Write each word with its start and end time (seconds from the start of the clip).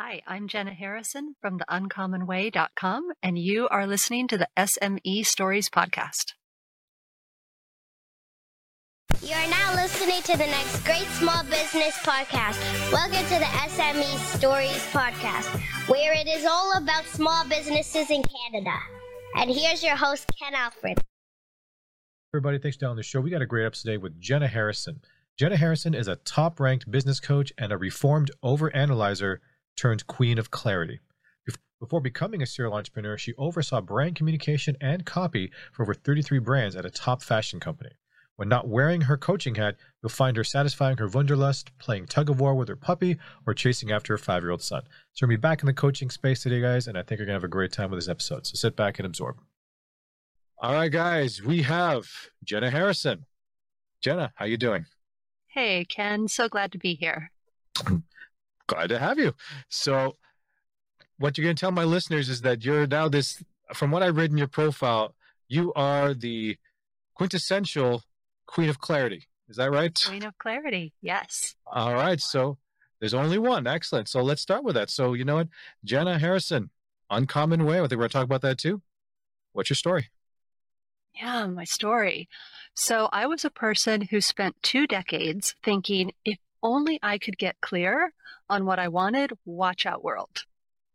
Hi, 0.00 0.22
I'm 0.28 0.46
Jenna 0.46 0.74
Harrison 0.74 1.34
from 1.40 1.58
theuncommonway.com, 1.58 3.10
and 3.20 3.36
you 3.36 3.66
are 3.68 3.84
listening 3.84 4.28
to 4.28 4.38
the 4.38 4.46
SME 4.56 5.26
Stories 5.26 5.68
Podcast. 5.68 6.34
You 9.20 9.34
are 9.34 9.50
now 9.50 9.74
listening 9.74 10.22
to 10.22 10.38
the 10.38 10.46
next 10.46 10.84
great 10.84 11.08
small 11.18 11.42
business 11.42 11.98
podcast. 12.04 12.92
Welcome 12.92 13.24
to 13.24 13.40
the 13.40 13.50
SME 13.66 14.36
Stories 14.36 14.86
Podcast, 14.92 15.48
where 15.88 16.12
it 16.12 16.28
is 16.28 16.46
all 16.46 16.76
about 16.76 17.04
small 17.06 17.44
businesses 17.48 18.08
in 18.08 18.22
Canada. 18.22 18.78
And 19.34 19.50
here's 19.50 19.82
your 19.82 19.96
host, 19.96 20.30
Ken 20.40 20.54
Alfred. 20.54 21.00
Everybody, 22.32 22.60
thanks 22.60 22.76
for 22.76 22.82
down 22.82 22.94
the 22.94 23.02
show. 23.02 23.20
We 23.20 23.30
got 23.30 23.42
a 23.42 23.46
great 23.46 23.66
episode 23.66 23.90
today 23.90 23.96
with 23.96 24.20
Jenna 24.20 24.46
Harrison. 24.46 25.00
Jenna 25.36 25.56
Harrison 25.56 25.92
is 25.92 26.06
a 26.06 26.14
top 26.14 26.60
ranked 26.60 26.88
business 26.88 27.18
coach 27.18 27.52
and 27.58 27.72
a 27.72 27.76
reformed 27.76 28.30
overanalyzer 28.44 29.38
turned 29.78 30.06
queen 30.06 30.38
of 30.38 30.50
clarity. 30.50 31.00
Before 31.80 32.00
becoming 32.00 32.42
a 32.42 32.46
serial 32.46 32.74
entrepreneur, 32.74 33.16
she 33.16 33.34
oversaw 33.34 33.80
brand 33.80 34.16
communication 34.16 34.76
and 34.80 35.06
copy 35.06 35.52
for 35.72 35.84
over 35.84 35.94
33 35.94 36.40
brands 36.40 36.74
at 36.74 36.84
a 36.84 36.90
top 36.90 37.22
fashion 37.22 37.60
company. 37.60 37.90
When 38.34 38.48
not 38.48 38.68
wearing 38.68 39.02
her 39.02 39.16
coaching 39.16 39.54
hat, 39.54 39.76
you'll 40.02 40.10
find 40.10 40.36
her 40.36 40.44
satisfying 40.44 40.96
her 40.96 41.08
Wunderlust, 41.08 41.68
playing 41.78 42.06
tug 42.06 42.30
of 42.30 42.40
war 42.40 42.54
with 42.54 42.68
her 42.68 42.76
puppy, 42.76 43.16
or 43.46 43.54
chasing 43.54 43.92
after 43.92 44.12
her 44.12 44.18
five 44.18 44.42
year 44.42 44.50
old 44.50 44.62
son. 44.62 44.82
So, 45.12 45.26
we'll 45.26 45.36
be 45.36 45.40
back 45.40 45.60
in 45.60 45.66
the 45.66 45.72
coaching 45.72 46.10
space 46.10 46.42
today, 46.42 46.60
guys, 46.60 46.86
and 46.86 46.98
I 46.98 47.02
think 47.02 47.18
you're 47.18 47.26
going 47.26 47.34
to 47.34 47.40
have 47.40 47.44
a 47.44 47.48
great 47.48 47.72
time 47.72 47.90
with 47.90 47.98
this 47.98 48.08
episode. 48.08 48.46
So, 48.46 48.54
sit 48.54 48.76
back 48.76 48.98
and 48.98 49.06
absorb. 49.06 49.38
All 50.60 50.72
right, 50.72 50.90
guys, 50.90 51.42
we 51.42 51.62
have 51.62 52.08
Jenna 52.44 52.70
Harrison. 52.70 53.26
Jenna, 54.00 54.32
how 54.36 54.44
you 54.44 54.56
doing? 54.56 54.86
Hey, 55.48 55.84
Ken. 55.84 56.28
So 56.28 56.48
glad 56.48 56.72
to 56.72 56.78
be 56.78 56.94
here. 56.94 57.30
glad 58.68 58.90
to 58.90 58.98
have 58.98 59.18
you. 59.18 59.34
So, 59.68 60.16
what 61.18 61.36
you're 61.36 61.44
going 61.44 61.56
to 61.56 61.60
tell 61.60 61.72
my 61.72 61.84
listeners 61.84 62.28
is 62.28 62.42
that 62.42 62.64
you're 62.64 62.86
now 62.86 63.08
this, 63.08 63.42
from 63.74 63.90
what 63.90 64.04
I 64.04 64.08
read 64.08 64.30
in 64.30 64.38
your 64.38 64.46
profile, 64.46 65.16
you 65.48 65.72
are 65.74 66.14
the 66.14 66.56
quintessential 67.16 68.04
queen 68.46 68.68
of 68.68 68.78
clarity. 68.78 69.26
Is 69.48 69.56
that 69.56 69.72
right? 69.72 70.00
Queen 70.06 70.24
of 70.24 70.38
clarity, 70.38 70.92
yes. 71.00 71.56
All 71.66 71.94
right. 71.94 72.20
So, 72.20 72.58
there's 73.00 73.14
only 73.14 73.38
one. 73.38 73.66
Excellent. 73.66 74.08
So, 74.08 74.22
let's 74.22 74.42
start 74.42 74.62
with 74.62 74.76
that. 74.76 74.90
So, 74.90 75.14
you 75.14 75.24
know 75.24 75.36
what? 75.36 75.48
Jenna 75.84 76.18
Harrison, 76.18 76.70
Uncommon 77.10 77.64
Way. 77.64 77.78
I 77.78 77.80
think 77.82 77.92
we're 77.92 77.96
going 77.98 78.10
to 78.10 78.12
talk 78.14 78.24
about 78.24 78.42
that 78.42 78.58
too. 78.58 78.82
What's 79.52 79.70
your 79.70 79.76
story? 79.76 80.10
Yeah, 81.20 81.46
my 81.46 81.64
story. 81.64 82.28
So, 82.74 83.08
I 83.10 83.26
was 83.26 83.44
a 83.44 83.50
person 83.50 84.02
who 84.02 84.20
spent 84.20 84.54
two 84.62 84.86
decades 84.86 85.56
thinking 85.64 86.12
if 86.24 86.38
only 86.62 86.98
I 87.02 87.18
could 87.18 87.38
get 87.38 87.60
clear 87.60 88.12
on 88.48 88.64
what 88.64 88.78
I 88.78 88.88
wanted, 88.88 89.32
watch 89.44 89.86
out 89.86 90.04
world. 90.04 90.44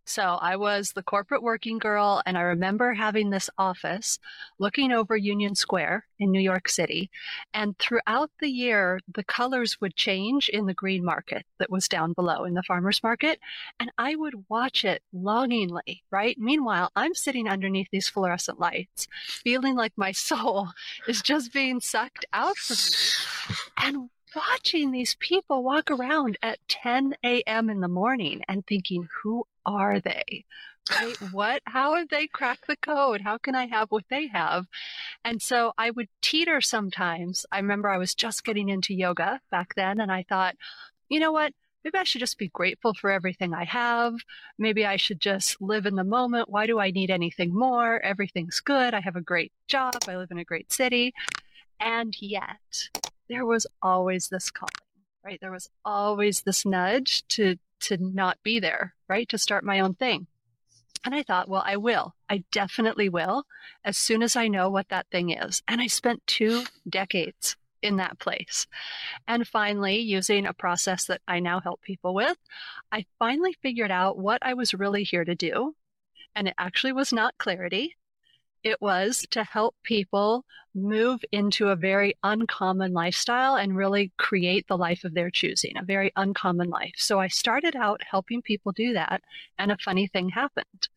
So 0.06 0.22
I 0.22 0.58
was 0.58 0.92
the 0.92 1.04
corporate 1.04 1.42
working 1.42 1.78
girl, 1.78 2.22
and 2.26 2.38
I 2.38 2.42
remember 2.42 2.94
having 2.94 3.30
this 3.30 3.50
office 3.58 4.20
looking 4.60 4.92
over 4.92 5.16
Union 5.16 5.56
Square 5.56 6.06
in 6.20 6.30
New 6.30 6.42
York 6.42 6.68
City. 6.68 7.10
And 7.54 7.78
throughout 7.80 8.30
the 8.42 8.50
year, 8.50 9.00
the 9.14 9.24
colors 9.24 9.80
would 9.80 9.96
change 9.96 10.50
in 10.50 10.66
the 10.66 10.74
green 10.74 11.06
market 11.06 11.46
that 11.58 11.70
was 11.70 11.88
down 11.88 12.12
below 12.12 12.44
in 12.44 12.54
the 12.54 12.64
farmer's 12.64 13.02
market. 13.02 13.40
And 13.80 13.92
I 13.98 14.16
would 14.16 14.46
watch 14.50 14.84
it 14.84 15.02
longingly, 15.14 16.04
right? 16.12 16.36
Meanwhile, 16.38 16.92
I'm 16.98 17.14
sitting 17.14 17.48
underneath 17.48 17.88
these 17.92 18.10
fluorescent 18.10 18.60
lights, 18.60 19.08
feeling 19.26 19.76
like 19.76 19.94
my 19.96 20.12
soul 20.30 20.68
is 21.08 21.22
just 21.22 21.54
being 21.54 21.80
sucked 21.80 22.26
out 22.34 22.58
from 22.58 22.76
me. 22.76 23.56
And 23.78 24.10
watching 24.36 24.92
these 24.92 25.16
people 25.20 25.64
walk 25.64 25.92
around 25.92 26.38
at 26.42 26.60
10 26.68 27.16
a.m. 27.24 27.70
in 27.70 27.80
the 27.80 27.88
morning 27.88 28.42
and 28.48 28.66
thinking, 28.66 29.08
who 29.22 29.46
are 29.66 30.00
they? 30.00 30.46
Right? 30.92 31.16
what? 31.32 31.62
How 31.66 31.96
have 31.96 32.10
they 32.10 32.28
cracked 32.28 32.68
the 32.68 32.76
code? 32.76 33.22
How 33.22 33.38
can 33.38 33.56
I 33.56 33.68
have 33.68 33.92
what 33.92 34.06
they 34.10 34.28
have? 34.28 34.66
And 35.24 35.42
so 35.42 35.74
I 35.78 35.92
would 35.92 36.10
teeter 36.22 36.62
sometimes. 36.62 37.46
I 37.52 37.58
remember 37.58 37.90
I 37.90 37.98
was 37.98 38.16
just 38.16 38.44
getting 38.44 38.70
into 38.70 38.94
yoga 38.94 39.42
back 39.52 39.76
then, 39.76 40.00
and 40.00 40.12
I 40.12 40.26
thought, 40.28 40.56
you 41.10 41.20
know 41.20 41.32
what? 41.32 41.54
Maybe 41.84 41.98
I 41.98 42.04
should 42.04 42.22
just 42.22 42.38
be 42.38 42.48
grateful 42.48 42.94
for 42.94 43.12
everything 43.12 43.54
I 43.54 43.66
have. 43.66 44.14
Maybe 44.58 44.86
I 44.86 44.96
should 44.96 45.20
just 45.20 45.62
live 45.62 45.86
in 45.86 45.96
the 45.96 46.06
moment. 46.06 46.50
Why 46.50 46.66
do 46.66 46.80
I 46.80 46.92
need 46.92 47.12
anything 47.12 47.54
more? 47.54 48.00
Everything's 48.00 48.62
good. 48.62 48.94
I 48.94 49.02
have 49.02 49.18
a 49.18 49.22
great 49.22 49.52
job. 49.68 49.96
I 50.08 50.16
live 50.16 50.32
in 50.32 50.38
a 50.38 50.46
great 50.46 50.72
city. 50.72 51.14
And 51.82 52.16
yet, 52.22 52.90
there 53.30 53.46
was 53.46 53.68
always 53.82 54.30
this 54.30 54.52
calling, 54.52 54.72
right? 55.24 55.40
There 55.42 55.52
was 55.52 55.70
always 55.84 56.42
this 56.42 56.66
nudge 56.66 57.28
to 57.30 57.58
to 57.82 57.98
not 57.98 58.42
be 58.44 58.60
there, 58.60 58.96
right? 59.10 59.28
To 59.30 59.38
start 59.38 59.66
my 59.66 59.80
own 59.80 59.94
thing. 59.96 60.28
And 61.06 61.14
I 61.14 61.22
thought, 61.22 61.50
well, 61.50 61.64
I 61.66 61.76
will. 61.76 62.16
I 62.30 62.46
definitely 62.52 63.10
will 63.10 63.46
as 63.84 63.98
soon 63.98 64.24
as 64.24 64.38
I 64.38 64.48
know 64.48 64.70
what 64.70 64.88
that 64.90 65.08
thing 65.12 65.32
is. 65.32 65.62
And 65.68 65.82
I 65.82 65.88
spent 65.88 66.26
two 66.26 66.64
decades 66.88 67.58
in 67.82 67.98
that 67.98 68.20
place. 68.20 68.66
And 69.28 69.46
finally, 69.46 69.98
using 70.00 70.46
a 70.46 70.54
process 70.54 71.06
that 71.06 71.22
I 71.28 71.42
now 71.42 71.60
help 71.60 71.82
people 71.82 72.14
with, 72.14 72.38
I 72.92 73.06
finally 73.20 73.54
figured 73.62 73.92
out 73.92 74.18
what 74.18 74.40
I 74.42 74.54
was 74.54 74.74
really 74.74 75.04
here 75.04 75.26
to 75.26 75.36
do. 75.36 75.76
And 76.36 76.48
it 76.48 76.56
actually 76.58 76.94
was 76.94 77.12
not 77.12 77.38
clarity. 77.38 77.98
It 78.64 78.82
was 78.82 79.26
to 79.32 79.44
help 79.44 79.76
people 79.84 80.46
move 80.74 81.24
into 81.32 81.68
a 81.68 81.76
very 81.76 82.16
uncommon 82.24 82.94
lifestyle 82.94 83.56
and 83.56 83.76
really 83.76 84.12
create 84.18 84.68
the 84.68 84.78
life 84.78 85.04
of 85.04 85.14
their 85.14 85.30
choosing, 85.30 85.78
a 85.78 85.84
very 85.84 86.12
uncommon 86.16 86.70
life. 86.70 86.94
So 86.98 87.20
I 87.20 87.28
started 87.28 87.76
out 87.76 88.02
helping 88.10 88.42
people 88.42 88.72
do 88.72 88.94
that, 88.94 89.22
and 89.60 89.72
a 89.72 89.78
funny 89.78 90.08
thing 90.08 90.30
happened. 90.30 90.88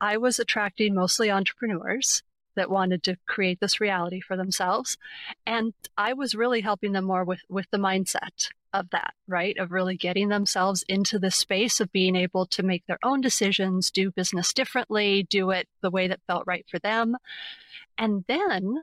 I 0.00 0.16
was 0.16 0.38
attracting 0.38 0.94
mostly 0.94 1.30
entrepreneurs 1.30 2.22
that 2.54 2.70
wanted 2.70 3.02
to 3.04 3.16
create 3.26 3.60
this 3.60 3.80
reality 3.80 4.20
for 4.20 4.36
themselves. 4.36 4.98
And 5.46 5.72
I 5.96 6.12
was 6.12 6.34
really 6.34 6.60
helping 6.60 6.92
them 6.92 7.04
more 7.04 7.24
with, 7.24 7.40
with 7.48 7.66
the 7.70 7.78
mindset 7.78 8.48
of 8.72 8.90
that, 8.90 9.14
right? 9.26 9.56
Of 9.58 9.72
really 9.72 9.96
getting 9.96 10.28
themselves 10.28 10.84
into 10.88 11.18
the 11.18 11.30
space 11.30 11.80
of 11.80 11.92
being 11.92 12.16
able 12.16 12.46
to 12.46 12.62
make 12.62 12.86
their 12.86 12.98
own 13.02 13.20
decisions, 13.20 13.90
do 13.90 14.10
business 14.10 14.52
differently, 14.52 15.24
do 15.24 15.50
it 15.50 15.68
the 15.80 15.90
way 15.90 16.08
that 16.08 16.20
felt 16.26 16.46
right 16.46 16.66
for 16.70 16.78
them. 16.78 17.16
And 17.98 18.24
then 18.28 18.82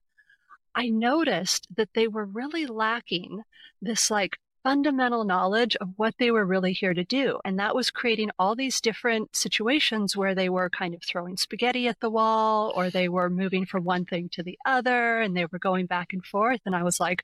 I 0.75 0.89
noticed 0.89 1.67
that 1.75 1.89
they 1.93 2.07
were 2.07 2.25
really 2.25 2.65
lacking 2.65 3.43
this 3.81 4.11
like 4.11 4.37
fundamental 4.63 5.23
knowledge 5.23 5.75
of 5.77 5.89
what 5.95 6.15
they 6.17 6.31
were 6.31 6.45
really 6.45 6.73
here 6.73 6.93
to 6.93 7.03
do. 7.03 7.39
And 7.45 7.59
that 7.59 7.75
was 7.75 7.91
creating 7.91 8.31
all 8.37 8.55
these 8.55 8.81
different 8.81 9.35
situations 9.35 10.15
where 10.15 10.35
they 10.35 10.49
were 10.49 10.69
kind 10.69 10.93
of 10.93 11.03
throwing 11.03 11.37
spaghetti 11.37 11.87
at 11.87 11.99
the 11.99 12.09
wall 12.09 12.73
or 12.75 12.89
they 12.89 13.09
were 13.09 13.29
moving 13.29 13.65
from 13.65 13.83
one 13.83 14.05
thing 14.05 14.29
to 14.29 14.43
the 14.43 14.57
other 14.65 15.21
and 15.21 15.35
they 15.35 15.45
were 15.45 15.59
going 15.59 15.85
back 15.85 16.13
and 16.13 16.25
forth. 16.25 16.61
And 16.65 16.75
I 16.75 16.83
was 16.83 16.99
like, 16.99 17.23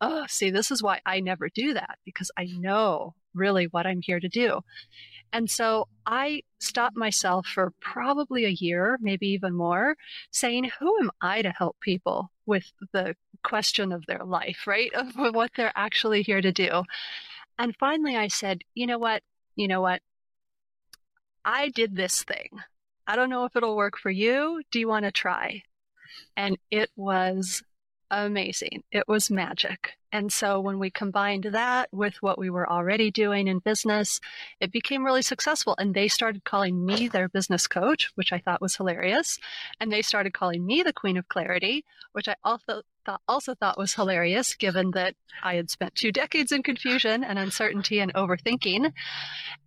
oh, 0.00 0.24
see, 0.28 0.50
this 0.50 0.70
is 0.70 0.82
why 0.82 1.00
I 1.06 1.20
never 1.20 1.48
do 1.48 1.74
that 1.74 1.98
because 2.04 2.30
I 2.36 2.44
know 2.44 3.14
really 3.36 3.66
what 3.66 3.86
I'm 3.86 4.00
here 4.02 4.20
to 4.20 4.28
do. 4.28 4.60
And 5.32 5.50
so 5.50 5.88
I 6.06 6.42
stopped 6.60 6.96
myself 6.96 7.46
for 7.46 7.72
probably 7.80 8.44
a 8.44 8.50
year, 8.50 8.98
maybe 9.00 9.28
even 9.28 9.54
more, 9.54 9.96
saying, 10.30 10.70
Who 10.80 10.98
am 10.98 11.10
I 11.20 11.42
to 11.42 11.50
help 11.50 11.76
people 11.80 12.30
with 12.46 12.72
the 12.92 13.16
question 13.42 13.92
of 13.92 14.06
their 14.06 14.24
life, 14.24 14.66
right? 14.66 14.90
Of 14.94 15.14
what 15.34 15.50
they're 15.56 15.72
actually 15.76 16.22
here 16.22 16.40
to 16.40 16.52
do. 16.52 16.82
And 17.58 17.76
finally, 17.76 18.16
I 18.16 18.28
said, 18.28 18.62
You 18.74 18.86
know 18.86 18.98
what? 18.98 19.22
You 19.56 19.68
know 19.68 19.80
what? 19.80 20.02
I 21.44 21.68
did 21.70 21.94
this 21.96 22.24
thing. 22.24 22.50
I 23.06 23.16
don't 23.16 23.30
know 23.30 23.44
if 23.44 23.54
it'll 23.54 23.76
work 23.76 23.98
for 23.98 24.10
you. 24.10 24.62
Do 24.70 24.80
you 24.80 24.88
want 24.88 25.04
to 25.04 25.12
try? 25.12 25.62
And 26.36 26.58
it 26.70 26.90
was 26.96 27.62
amazing. 28.10 28.82
It 28.90 29.06
was 29.06 29.30
magic. 29.30 29.92
And 30.16 30.32
so 30.32 30.60
when 30.60 30.78
we 30.78 30.88
combined 30.88 31.44
that 31.52 31.90
with 31.92 32.14
what 32.22 32.38
we 32.38 32.48
were 32.48 32.66
already 32.66 33.10
doing 33.10 33.48
in 33.48 33.58
business, 33.58 34.18
it 34.60 34.72
became 34.72 35.04
really 35.04 35.20
successful. 35.20 35.74
And 35.78 35.92
they 35.92 36.08
started 36.08 36.42
calling 36.42 36.86
me 36.86 37.06
their 37.06 37.28
business 37.28 37.66
coach, 37.66 38.10
which 38.14 38.32
I 38.32 38.38
thought 38.38 38.62
was 38.62 38.76
hilarious. 38.76 39.38
And 39.78 39.92
they 39.92 40.00
started 40.00 40.32
calling 40.32 40.64
me 40.64 40.82
the 40.82 40.94
Queen 40.94 41.18
of 41.18 41.28
Clarity, 41.28 41.84
which 42.12 42.28
I 42.28 42.36
also 42.42 42.80
thought, 43.04 43.20
also 43.28 43.54
thought 43.54 43.76
was 43.76 43.92
hilarious, 43.92 44.54
given 44.54 44.92
that 44.92 45.16
I 45.42 45.56
had 45.56 45.68
spent 45.68 45.94
two 45.94 46.12
decades 46.12 46.50
in 46.50 46.62
confusion 46.62 47.22
and 47.22 47.38
uncertainty 47.38 47.98
and 47.98 48.14
overthinking. 48.14 48.94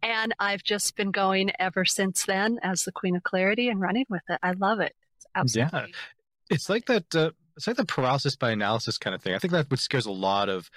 And 0.01 0.33
I've 0.39 0.63
just 0.63 0.95
been 0.95 1.11
going 1.11 1.51
ever 1.59 1.85
since 1.85 2.25
then 2.25 2.57
as 2.63 2.85
the 2.85 2.91
Queen 2.91 3.15
of 3.15 3.21
Clarity 3.21 3.69
and 3.69 3.79
running 3.79 4.07
with 4.09 4.23
it. 4.27 4.39
I 4.41 4.53
love 4.53 4.79
it. 4.79 4.95
It's 5.17 5.27
absolutely. 5.35 5.79
Yeah. 5.79 5.85
It's 6.49 6.69
like 6.69 6.87
that. 6.87 7.13
Uh 7.13 7.29
it's 7.59 7.67
like 7.67 7.75
the 7.75 7.83
paralysis 7.83 8.37
by 8.37 8.51
analysis 8.51 8.97
kind 8.97 9.13
of 9.13 9.21
thing. 9.21 9.33
I 9.33 9.37
think 9.37 9.51
that's 9.51 9.69
what 9.69 9.81
scares 9.81 10.05
a 10.05 10.11
lot 10.11 10.47
of 10.47 10.71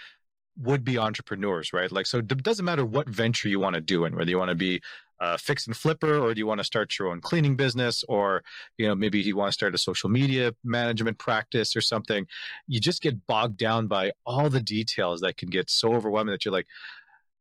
would 0.60 0.82
be 0.82 0.98
entrepreneurs, 0.98 1.72
right? 1.72 1.92
Like, 1.92 2.06
so 2.06 2.18
it 2.18 2.26
doesn't 2.26 2.64
matter 2.64 2.84
what 2.84 3.08
venture 3.08 3.48
you 3.48 3.60
want 3.60 3.76
to 3.76 3.80
do 3.80 4.04
in, 4.04 4.16
whether 4.16 4.28
you 4.28 4.36
want 4.36 4.48
to 4.48 4.56
be 4.56 4.82
a 5.20 5.38
fix 5.38 5.68
and 5.68 5.76
flipper 5.76 6.18
or 6.18 6.34
do 6.34 6.40
you 6.40 6.46
want 6.48 6.58
to 6.58 6.64
start 6.64 6.98
your 6.98 7.06
own 7.06 7.20
cleaning 7.20 7.54
business 7.54 8.04
or, 8.08 8.42
you 8.78 8.88
know, 8.88 8.96
maybe 8.96 9.20
you 9.20 9.36
want 9.36 9.50
to 9.50 9.52
start 9.52 9.76
a 9.76 9.78
social 9.78 10.10
media 10.10 10.56
management 10.64 11.18
practice 11.18 11.76
or 11.76 11.80
something. 11.80 12.26
You 12.66 12.80
just 12.80 13.00
get 13.00 13.28
bogged 13.28 13.58
down 13.58 13.86
by 13.86 14.10
all 14.26 14.50
the 14.50 14.60
details 14.60 15.20
that 15.20 15.36
can 15.36 15.50
get 15.50 15.70
so 15.70 15.94
overwhelming 15.94 16.32
that 16.32 16.44
you're 16.44 16.50
like, 16.50 16.66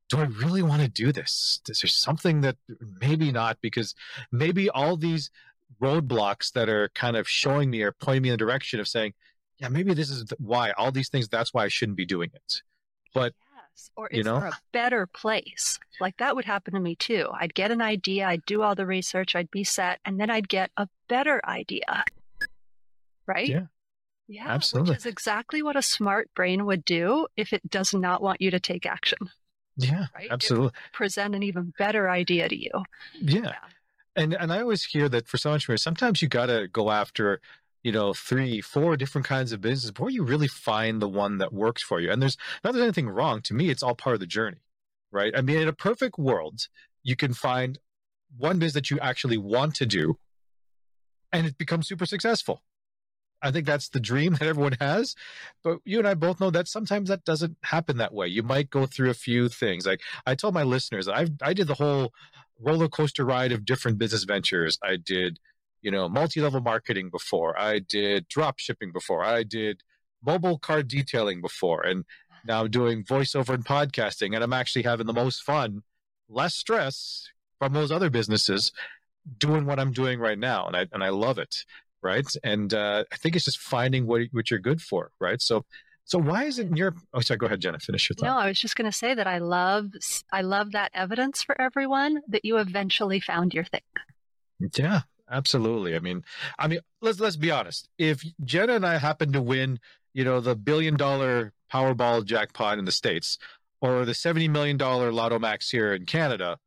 do 0.07 0.19
I 0.19 0.25
really 0.25 0.61
want 0.61 0.83
to 0.83 0.88
do 0.88 1.11
this? 1.11 1.61
Is 1.67 1.81
there 1.81 1.89
something 1.89 2.41
that 2.41 2.57
maybe 3.01 3.31
not? 3.31 3.57
Because 3.59 3.95
maybe 4.31 4.69
all 4.69 4.97
these 4.97 5.31
roadblocks 5.81 6.51
that 6.53 6.69
are 6.69 6.89
kind 6.89 7.17
of 7.17 7.27
showing 7.27 7.71
me 7.71 7.81
or 7.81 7.91
pointing 7.91 8.21
me 8.21 8.29
in 8.29 8.33
the 8.33 8.38
direction 8.38 8.79
of 8.79 8.88
saying, 8.88 9.15
yeah, 9.62 9.69
maybe 9.69 9.94
this 9.94 10.10
is 10.10 10.25
why 10.40 10.72
all 10.72 10.92
these 10.92 11.10
things, 11.10 11.30
that's 11.30 11.54
why 11.54 11.63
I 11.63 11.68
shouldn't 11.68 11.98
be 11.98 12.06
doing 12.06 12.31
it. 12.34 12.62
But 13.13 13.34
yes, 13.56 13.92
or 13.96 14.10
you 14.12 14.24
know? 14.24 14.40
there 14.40 14.50
a 14.50 14.60
better 14.74 15.06
place? 15.06 15.80
Like 16.00 16.18
that 16.18 16.36
would 16.36 16.46
happen 16.46 16.74
to 16.74 16.80
me 16.80 16.96
too. 16.96 17.28
I'd 17.31 17.54
get 17.54 17.69
an 17.72 17.81
idea, 17.81 18.28
I'd 18.28 18.46
do 18.46 18.63
all 18.63 18.74
the 18.74 18.88
research, 18.88 19.36
I'd 19.36 19.52
be 19.52 19.63
set, 19.63 20.00
and 20.04 20.19
then 20.19 20.31
I'd 20.31 20.50
get 20.50 20.72
a 20.78 20.88
better 21.08 21.40
idea. 21.46 22.04
Right? 23.28 23.48
Yeah. 23.48 23.66
Yeah, 24.28 24.48
Absolutely. 24.48 24.92
which 24.92 25.00
is 25.00 25.06
exactly 25.06 25.62
what 25.62 25.75
a 25.75 25.81
smart 25.81 26.30
brain 26.34 26.66
would 26.66 26.86
do 26.86 27.28
if 27.36 27.52
it 27.52 27.69
does 27.69 27.94
not 27.94 28.22
want 28.22 28.42
you 28.42 28.50
to 28.52 28.62
take 28.62 28.86
action. 28.86 29.18
yeah, 29.75 30.06
Right? 30.16 30.30
Absolutely. 30.31 30.72
Present 30.94 31.36
an 31.36 31.44
even 31.44 31.74
better 31.78 32.10
idea 32.10 32.48
to 32.48 32.56
you. 32.56 32.72
Yeah. 33.19 33.56
And 34.16 34.34
and 34.34 34.52
I 34.52 34.62
always 34.62 34.84
hear 34.84 35.08
that 35.10 35.28
for 35.28 35.38
some 35.38 35.52
entrepreneurs, 35.54 35.84
sometimes 35.84 36.22
you 36.22 36.28
gotta 36.30 36.68
go 36.72 36.92
after, 36.92 37.42
you 37.83 37.92
know, 37.92 38.13
three, 38.13 38.62
four 38.62 38.95
different 38.98 39.28
kinds 39.28 39.51
of 39.51 39.62
business 39.62 39.92
before 39.92 40.10
you 40.10 40.24
really 40.24 40.48
find 40.48 41.01
the 41.01 41.10
one 41.10 41.39
that 41.39 41.54
works 41.54 41.81
for 41.81 42.00
you. 42.00 42.12
And 42.12 42.22
there's 42.22 42.38
not 42.63 42.74
there's 42.74 42.83
anything 42.83 43.10
wrong. 43.10 43.42
To 43.44 43.54
me, 43.54 43.69
it's 43.69 43.83
all 43.83 43.95
part 43.95 44.13
of 44.16 44.19
the 44.19 44.28
journey. 44.28 44.62
Right. 45.12 45.33
I 45.36 45.42
mean, 45.42 45.57
in 45.57 45.68
a 45.68 45.74
perfect 45.74 46.18
world, 46.18 46.68
you 47.04 47.16
can 47.16 47.33
find 47.33 47.78
one 48.38 48.60
business 48.60 48.74
that 48.74 48.92
you 48.92 49.00
actually 49.00 49.38
want 49.38 49.75
to 49.75 49.86
do 49.86 50.18
and 51.33 51.48
it 51.48 51.57
becomes 51.57 51.88
super 51.88 52.06
successful. 52.06 52.62
I 53.42 53.51
think 53.51 53.66
that's 53.66 53.89
the 53.89 54.00
dream 54.00 54.34
that 54.39 54.48
everyone 54.48 54.77
has. 54.80 55.16
But 55.63 55.80
you 55.86 56.00
and 56.00 56.07
I 56.07 56.13
both 56.13 56.39
know 56.39 56.51
that 56.51 56.68
sometimes 56.68 57.10
that 57.10 57.25
doesn't 57.25 57.57
happen 57.63 57.98
that 57.98 58.13
way. 58.13 58.27
You 58.27 58.44
might 58.44 58.69
go 58.69 58.86
through 58.86 59.10
a 59.10 59.16
few 59.16 59.50
things. 59.50 59.86
Like 59.86 60.01
I 60.25 60.36
told 60.36 60.54
my 60.54 60.63
listeners, 60.63 61.07
I 61.07 61.27
I 61.42 61.54
did 61.54 61.68
the 61.68 61.75
whole 61.75 62.13
roller 62.60 62.88
coaster 62.88 63.25
ride 63.25 63.51
of 63.51 63.66
different 63.66 63.98
business 63.98 64.24
ventures. 64.24 64.77
I 64.84 64.98
did, 64.98 65.39
you 65.81 65.92
know, 65.92 66.07
multi-level 66.07 66.62
marketing 66.62 67.10
before. 67.10 67.60
I 67.60 67.80
did 67.80 68.28
drop 68.28 68.60
shipping 68.60 68.92
before. 68.92 69.24
I 69.24 69.44
did 69.44 69.81
mobile 70.24 70.57
car 70.57 70.83
detailing 70.83 71.42
before. 71.42 71.81
And 71.81 72.06
now 72.45 72.62
I'm 72.62 72.72
doing 72.72 73.04
voiceover 73.04 73.54
and 73.54 73.66
podcasting. 73.66 74.36
And 74.36 74.44
I'm 74.44 74.54
actually 74.54 74.83
having 74.83 75.07
the 75.07 75.13
most 75.13 75.44
fun, 75.44 75.83
less 76.30 76.56
stress 76.56 77.28
from 77.60 77.74
those 77.74 77.92
other 77.92 78.10
businesses 78.10 78.72
doing 79.38 79.66
what 79.66 79.80
I'm 79.80 79.92
doing 79.92 80.19
right 80.19 80.39
now. 80.39 80.66
And 80.68 80.75
I 80.75 80.88
and 80.92 81.04
I 81.04 81.10
love 81.10 81.38
it. 81.38 81.66
Right. 82.04 82.27
And 82.44 82.74
uh, 82.74 83.04
I 83.12 83.16
think 83.18 83.36
it's 83.36 83.45
just 83.45 83.60
finding 83.60 84.07
what 84.07 84.22
what 84.31 84.50
you're 84.50 84.60
good 84.60 84.81
for. 84.81 85.12
Right. 85.19 85.42
So 85.42 85.66
so 86.06 86.18
why 86.18 86.45
isn't 86.45 86.75
your 86.75 86.95
oh 87.13 87.22
sorry, 87.22 87.38
go 87.38 87.45
ahead, 87.45 87.62
Jenna, 87.62 87.80
finish 87.80 88.10
your 88.10 88.16
thought. 88.16 88.25
No, 88.25 88.38
I 88.38 88.48
was 88.48 88.60
just 88.60 88.75
going 88.75 88.89
to 88.89 88.98
say 88.98 89.13
that 89.13 89.27
I 89.27 89.38
love 89.38 89.92
I 90.31 90.42
love 90.42 90.72
that 90.72 90.92
evidence 90.94 91.44
for 91.44 91.60
everyone 91.60 92.22
that 92.27 92.44
you 92.44 92.57
eventually 92.57 93.19
found 93.19 93.54
your 93.54 93.63
thing. 93.63 93.81
Yeah, 94.75 95.01
absolutely. 95.31 95.95
I 95.95 96.00
mean, 96.00 96.24
I 96.60 96.68
mean, 96.68 96.80
let's 97.01 97.19
let's 97.19 97.38
be 97.38 97.51
honest. 97.51 97.88
If 97.98 98.24
Jenna 98.44 98.74
and 98.74 98.86
I 98.86 98.98
happen 98.98 99.31
to 99.33 99.42
win, 99.42 99.80
you 100.13 100.24
know, 100.24 100.39
the 100.39 100.56
billion 100.56 100.98
dollar 100.98 101.54
Powerball 101.72 102.25
jackpot 102.25 102.78
in 102.78 102.86
the 102.86 102.92
states, 102.92 103.38
or 103.80 104.06
the 104.06 104.13
seventy 104.13 104.48
million 104.48 104.78
dollar 104.78 105.12
Lotto 105.12 105.39
Max 105.39 105.69
here 105.69 105.94
in 105.94 106.06
Canada, 106.06 106.57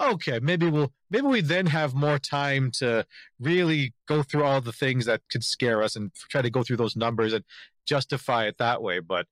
okay, 0.00 0.38
maybe 0.40 0.68
we'll 0.68 0.92
maybe 1.10 1.26
we 1.26 1.40
then 1.40 1.66
have 1.66 1.94
more 1.94 2.18
time 2.18 2.70
to 2.78 3.06
really 3.40 3.94
go 4.06 4.22
through 4.22 4.44
all 4.44 4.60
the 4.60 4.72
things 4.72 5.06
that 5.06 5.22
could 5.30 5.44
scare 5.44 5.82
us 5.82 5.96
and 5.96 6.12
try 6.14 6.42
to 6.42 6.50
go 6.50 6.62
through 6.62 6.76
those 6.76 6.96
numbers 6.96 7.32
and 7.32 7.44
justify 7.86 8.46
it 8.46 8.58
that 8.58 8.82
way. 8.82 9.00
But 9.00 9.26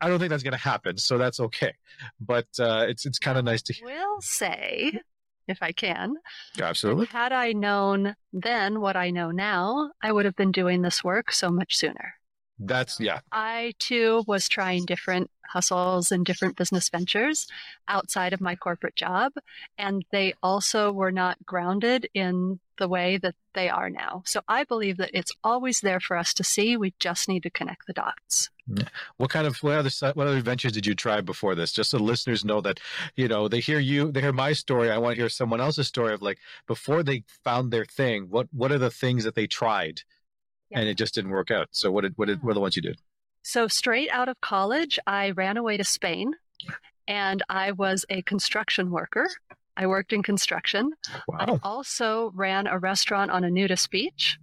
I 0.00 0.08
don't 0.08 0.18
think 0.18 0.30
that's 0.30 0.42
going 0.42 0.52
to 0.52 0.58
happen, 0.58 0.96
so 0.96 1.18
that's 1.18 1.40
okay. 1.40 1.74
But 2.20 2.46
uh, 2.58 2.86
it's 2.88 3.06
it's 3.06 3.18
kind 3.18 3.38
of 3.38 3.44
nice 3.44 3.62
to 3.62 3.72
hear. 3.72 3.86
We'll 3.86 4.20
say, 4.20 5.00
if 5.48 5.62
I 5.62 5.72
can, 5.72 6.14
Absolutely. 6.60 7.06
had 7.06 7.32
I 7.32 7.52
known 7.52 8.14
then 8.32 8.80
what 8.80 8.96
I 8.96 9.10
know 9.10 9.30
now, 9.30 9.92
I 10.02 10.12
would 10.12 10.24
have 10.24 10.36
been 10.36 10.52
doing 10.52 10.82
this 10.82 11.02
work 11.02 11.32
so 11.32 11.50
much 11.50 11.76
sooner. 11.76 12.14
That's 12.60 13.00
yeah. 13.00 13.20
I 13.32 13.72
too 13.78 14.22
was 14.26 14.48
trying 14.48 14.84
different 14.84 15.30
hustles 15.48 16.12
and 16.12 16.24
different 16.24 16.56
business 16.56 16.88
ventures 16.88 17.46
outside 17.88 18.32
of 18.32 18.40
my 18.40 18.54
corporate 18.54 18.96
job, 18.96 19.32
and 19.78 20.04
they 20.12 20.34
also 20.42 20.92
were 20.92 21.10
not 21.10 21.38
grounded 21.44 22.08
in 22.14 22.60
the 22.78 22.88
way 22.88 23.18
that 23.18 23.34
they 23.54 23.68
are 23.68 23.90
now. 23.90 24.22
So 24.26 24.40
I 24.48 24.64
believe 24.64 24.96
that 24.98 25.10
it's 25.12 25.32
always 25.44 25.80
there 25.80 26.00
for 26.00 26.16
us 26.16 26.32
to 26.34 26.44
see. 26.44 26.76
We 26.76 26.94
just 26.98 27.28
need 27.28 27.42
to 27.42 27.50
connect 27.50 27.86
the 27.86 27.92
dots. 27.92 28.50
Mm-hmm. 28.68 28.86
What 29.16 29.30
kind 29.30 29.46
of 29.46 29.56
what 29.58 29.78
other 29.78 29.90
what 30.14 30.26
other 30.26 30.40
ventures 30.40 30.72
did 30.72 30.86
you 30.86 30.94
try 30.94 31.20
before 31.20 31.54
this? 31.54 31.72
Just 31.72 31.90
so 31.90 31.98
listeners 31.98 32.44
know 32.44 32.60
that 32.60 32.80
you 33.16 33.28
know 33.28 33.48
they 33.48 33.60
hear 33.60 33.78
you, 33.78 34.12
they 34.12 34.20
hear 34.20 34.32
my 34.32 34.52
story. 34.52 34.90
I 34.90 34.98
want 34.98 35.16
to 35.16 35.20
hear 35.20 35.28
someone 35.28 35.60
else's 35.60 35.88
story 35.88 36.14
of 36.14 36.22
like 36.22 36.38
before 36.66 37.02
they 37.02 37.24
found 37.44 37.70
their 37.70 37.84
thing. 37.84 38.26
What 38.30 38.48
what 38.52 38.70
are 38.70 38.78
the 38.78 38.90
things 38.90 39.24
that 39.24 39.34
they 39.34 39.46
tried, 39.46 40.02
and 40.72 40.88
it 40.88 40.96
just 40.96 41.14
didn't 41.14 41.30
work 41.30 41.50
out? 41.50 41.68
So 41.70 41.90
what 41.90 42.02
did 42.02 42.14
what 42.16 42.26
did 42.28 42.42
what 42.42 42.52
are 42.52 42.54
the 42.54 42.60
ones 42.60 42.76
you 42.76 42.82
did? 42.82 42.98
So, 43.42 43.68
straight 43.68 44.10
out 44.10 44.28
of 44.28 44.38
college, 44.42 44.98
I 45.06 45.30
ran 45.30 45.56
away 45.56 45.78
to 45.78 45.84
Spain 45.84 46.34
and 47.08 47.42
I 47.48 47.72
was 47.72 48.04
a 48.10 48.20
construction 48.22 48.90
worker. 48.90 49.28
I 49.78 49.86
worked 49.86 50.12
in 50.12 50.22
construction. 50.22 50.92
I 51.08 51.20
Wow. 51.46 51.58
also 51.62 52.32
ran 52.34 52.66
a 52.66 52.78
restaurant 52.78 53.30
on 53.30 53.44
a 53.44 53.50
nudist 53.50 53.90
beach. 53.90 54.38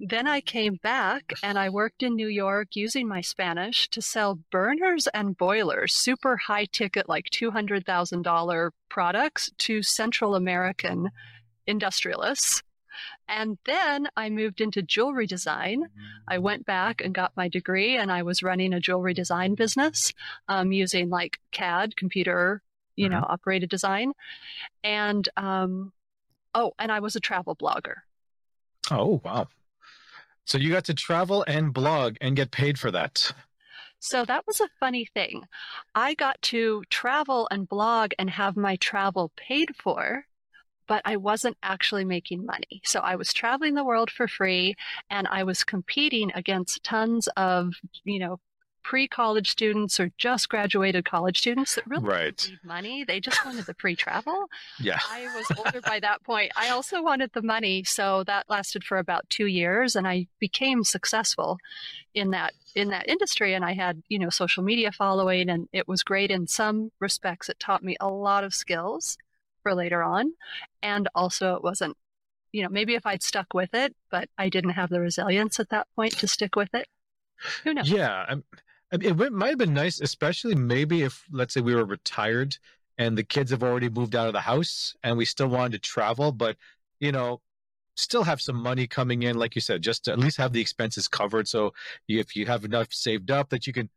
Then 0.00 0.26
I 0.26 0.40
came 0.40 0.74
back 0.82 1.32
and 1.42 1.56
I 1.58 1.68
worked 1.70 2.02
in 2.02 2.16
New 2.16 2.26
York 2.28 2.74
using 2.74 3.06
my 3.08 3.20
Spanish 3.20 3.88
to 3.90 4.02
sell 4.02 4.40
burners 4.50 5.06
and 5.14 5.36
boilers, 5.38 5.94
super 5.94 6.36
high 6.36 6.66
ticket, 6.66 7.08
like 7.08 7.30
$200,000 7.30 8.70
products 8.88 9.50
to 9.58 9.82
Central 9.82 10.34
American 10.34 11.10
industrialists. 11.66 12.62
And 13.28 13.58
then 13.64 14.08
I 14.16 14.30
moved 14.30 14.60
into 14.60 14.82
jewelry 14.82 15.26
design. 15.26 15.84
I 16.28 16.38
went 16.38 16.64
back 16.64 17.00
and 17.00 17.14
got 17.14 17.36
my 17.36 17.48
degree, 17.48 17.96
and 17.96 18.10
I 18.10 18.22
was 18.22 18.42
running 18.42 18.72
a 18.72 18.80
jewelry 18.80 19.14
design 19.14 19.54
business 19.54 20.12
um, 20.48 20.72
using 20.72 21.10
like 21.10 21.40
CAD, 21.50 21.96
computer, 21.96 22.62
you 22.94 23.08
know, 23.08 23.24
operated 23.28 23.68
design. 23.68 24.12
And 24.84 25.28
um, 25.36 25.92
oh, 26.54 26.72
and 26.78 26.92
I 26.92 27.00
was 27.00 27.16
a 27.16 27.20
travel 27.20 27.56
blogger. 27.56 27.96
Oh 28.90 29.20
wow. 29.24 29.48
So 30.44 30.58
you 30.58 30.70
got 30.70 30.84
to 30.84 30.94
travel 30.94 31.44
and 31.48 31.74
blog 31.74 32.16
and 32.20 32.36
get 32.36 32.52
paid 32.52 32.78
for 32.78 32.92
that. 32.92 33.32
So 33.98 34.24
that 34.24 34.46
was 34.46 34.60
a 34.60 34.68
funny 34.78 35.04
thing. 35.04 35.44
I 35.94 36.14
got 36.14 36.40
to 36.42 36.84
travel 36.90 37.48
and 37.50 37.68
blog 37.68 38.12
and 38.18 38.30
have 38.30 38.56
my 38.56 38.76
travel 38.76 39.32
paid 39.36 39.74
for, 39.74 40.26
but 40.86 41.02
I 41.04 41.16
wasn't 41.16 41.56
actually 41.62 42.04
making 42.04 42.44
money. 42.46 42.80
So 42.84 43.00
I 43.00 43.16
was 43.16 43.32
traveling 43.32 43.74
the 43.74 43.84
world 43.84 44.10
for 44.10 44.28
free 44.28 44.74
and 45.10 45.26
I 45.28 45.42
was 45.44 45.64
competing 45.64 46.30
against 46.34 46.82
tons 46.84 47.28
of, 47.36 47.74
you 48.04 48.18
know, 48.18 48.40
pre-college 48.82 49.50
students 49.50 49.98
or 49.98 50.12
just 50.16 50.48
graduated 50.48 51.04
college 51.04 51.38
students 51.38 51.74
that 51.74 51.84
really 51.88 52.04
Right. 52.04 52.36
didn't 52.36 52.50
need 52.52 52.64
money. 52.64 53.02
They 53.04 53.18
just 53.18 53.44
wanted 53.44 53.66
the 53.66 53.74
free 53.74 53.96
travel. 53.96 54.46
Yeah. 54.78 55.00
I 55.10 55.26
was 55.34 55.58
older 55.58 55.80
by 55.80 55.98
that 55.98 56.22
point. 56.22 56.52
I 56.54 56.68
also 56.68 57.02
wanted 57.02 57.32
the 57.32 57.42
money, 57.42 57.82
so 57.82 58.22
that 58.24 58.48
lasted 58.48 58.84
for 58.84 58.98
about 58.98 59.28
two 59.28 59.46
years, 59.46 59.96
and 59.96 60.06
I 60.06 60.28
became 60.38 60.84
successful 60.84 61.58
in 62.14 62.30
that 62.30 62.54
in 62.76 62.90
that 62.90 63.08
industry. 63.08 63.54
And 63.54 63.64
I 63.64 63.72
had 63.72 64.04
you 64.08 64.20
know 64.20 64.30
social 64.30 64.62
media 64.62 64.92
following, 64.92 65.48
and 65.50 65.68
it 65.72 65.88
was 65.88 66.04
great 66.04 66.30
in 66.30 66.46
some 66.46 66.92
respects. 67.00 67.48
It 67.48 67.58
taught 67.58 67.82
me 67.82 67.96
a 68.00 68.08
lot 68.08 68.44
of 68.44 68.54
skills 68.54 69.18
for 69.64 69.74
later 69.74 70.00
on, 70.04 70.32
and 70.86 71.08
also 71.14 71.56
it 71.56 71.62
wasn't. 71.62 71.96
You 72.52 72.62
know, 72.62 72.68
maybe 72.70 72.94
if 72.94 73.04
I'd 73.04 73.22
stuck 73.22 73.52
with 73.52 73.74
it, 73.74 73.94
but 74.10 74.30
I 74.38 74.48
didn't 74.48 74.70
have 74.70 74.88
the 74.88 75.00
resilience 75.00 75.60
at 75.60 75.68
that 75.70 75.88
point 75.94 76.12
to 76.18 76.28
stick 76.28 76.56
with 76.56 76.72
it. 76.72 76.86
Who 77.64 77.74
knows? 77.74 77.90
Yeah, 77.90 78.24
I'm- 78.28 78.44
it 78.92 79.32
might 79.32 79.48
have 79.48 79.58
been 79.58 79.74
nice, 79.74 80.00
especially 80.00 80.54
maybe 80.54 81.02
if, 81.02 81.24
let's 81.30 81.52
say, 81.52 81.60
we 81.60 81.74
were 81.74 81.84
retired 81.84 82.56
and 82.96 83.18
the 83.18 83.24
kids 83.24 83.50
have 83.50 83.64
already 83.64 83.90
moved 83.90 84.14
out 84.14 84.28
of 84.28 84.32
the 84.32 84.40
house 84.40 84.94
and 85.02 85.18
we 85.18 85.24
still 85.24 85.48
wanted 85.48 85.72
to 85.72 85.90
travel, 85.90 86.30
but, 86.30 86.56
you 87.00 87.10
know, 87.10 87.42
still 87.96 88.22
have 88.22 88.40
some 88.40 88.56
money 88.56 88.86
coming 88.86 89.24
in, 89.24 89.36
like 89.36 89.54
you 89.56 89.60
said, 89.60 89.82
just 89.82 90.04
to 90.04 90.12
at 90.12 90.20
least 90.20 90.36
have 90.36 90.52
the 90.52 90.60
expenses 90.60 91.08
covered. 91.08 91.48
So 91.48 91.74
if 92.08 92.36
you 92.36 92.46
have 92.46 92.64
enough 92.64 92.92
saved 92.92 93.30
up 93.30 93.50
that 93.50 93.66
you 93.66 93.72
can 93.72 93.90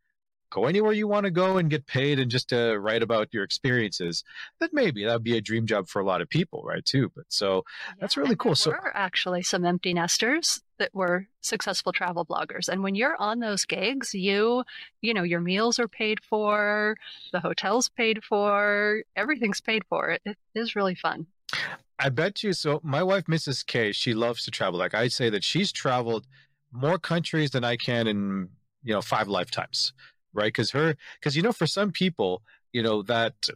go 0.50 0.66
anywhere 0.66 0.92
you 0.92 1.06
want 1.08 1.24
to 1.24 1.30
go 1.30 1.56
and 1.58 1.70
get 1.70 1.86
paid 1.86 2.18
and 2.18 2.30
just 2.30 2.48
to 2.50 2.76
write 2.78 3.02
about 3.02 3.32
your 3.32 3.44
experiences, 3.44 4.24
that 4.58 4.70
maybe 4.72 5.04
that 5.04 5.12
would 5.14 5.24
be 5.24 5.36
a 5.36 5.40
dream 5.40 5.66
job 5.66 5.88
for 5.88 6.00
a 6.00 6.04
lot 6.04 6.20
of 6.20 6.28
people, 6.28 6.62
right? 6.64 6.84
Too. 6.84 7.10
But 7.14 7.24
so 7.28 7.64
That's 8.00 8.16
really 8.16 8.36
cool. 8.36 8.50
There 8.50 8.56
So- 8.56 8.70
were 8.72 8.96
actually 8.96 9.42
some 9.42 9.64
empty 9.64 9.94
nesters 9.94 10.62
that 10.78 10.94
were 10.94 11.26
successful 11.40 11.92
travel 11.92 12.24
bloggers, 12.24 12.68
and 12.68 12.82
when 12.82 12.94
you're 12.94 13.16
on 13.20 13.38
those 13.40 13.64
gigs, 13.66 14.14
you, 14.14 14.64
you 15.02 15.12
know, 15.14 15.22
your 15.22 15.40
meals 15.40 15.78
are 15.78 15.88
paid 15.88 16.22
for, 16.24 16.96
the 17.32 17.40
hotel's 17.40 17.88
paid 17.88 18.24
for, 18.24 19.02
everything's 19.14 19.60
paid 19.60 19.84
for. 19.88 20.10
It, 20.10 20.22
it 20.24 20.36
is 20.54 20.74
really 20.74 20.94
fun. 20.94 21.26
I 21.98 22.08
bet 22.08 22.42
you. 22.42 22.54
So 22.54 22.80
my 22.82 23.02
wife, 23.02 23.24
Mrs. 23.26 23.66
K, 23.66 23.92
she 23.92 24.14
loves 24.14 24.44
to 24.46 24.50
travel. 24.50 24.78
Like 24.78 24.94
I 24.94 25.08
say 25.08 25.28
that 25.30 25.44
she's 25.44 25.70
traveled 25.70 26.26
more 26.72 26.98
countries 26.98 27.50
than 27.50 27.62
I 27.64 27.76
can 27.76 28.06
in 28.06 28.48
you 28.82 28.94
know 28.94 29.02
five 29.02 29.28
lifetimes, 29.28 29.92
right? 30.32 30.46
Because 30.46 30.70
her, 30.70 30.96
because 31.18 31.36
you 31.36 31.42
know, 31.42 31.52
for 31.52 31.66
some 31.66 31.92
people, 31.92 32.42
you 32.72 32.82
know, 32.82 33.02
that 33.02 33.48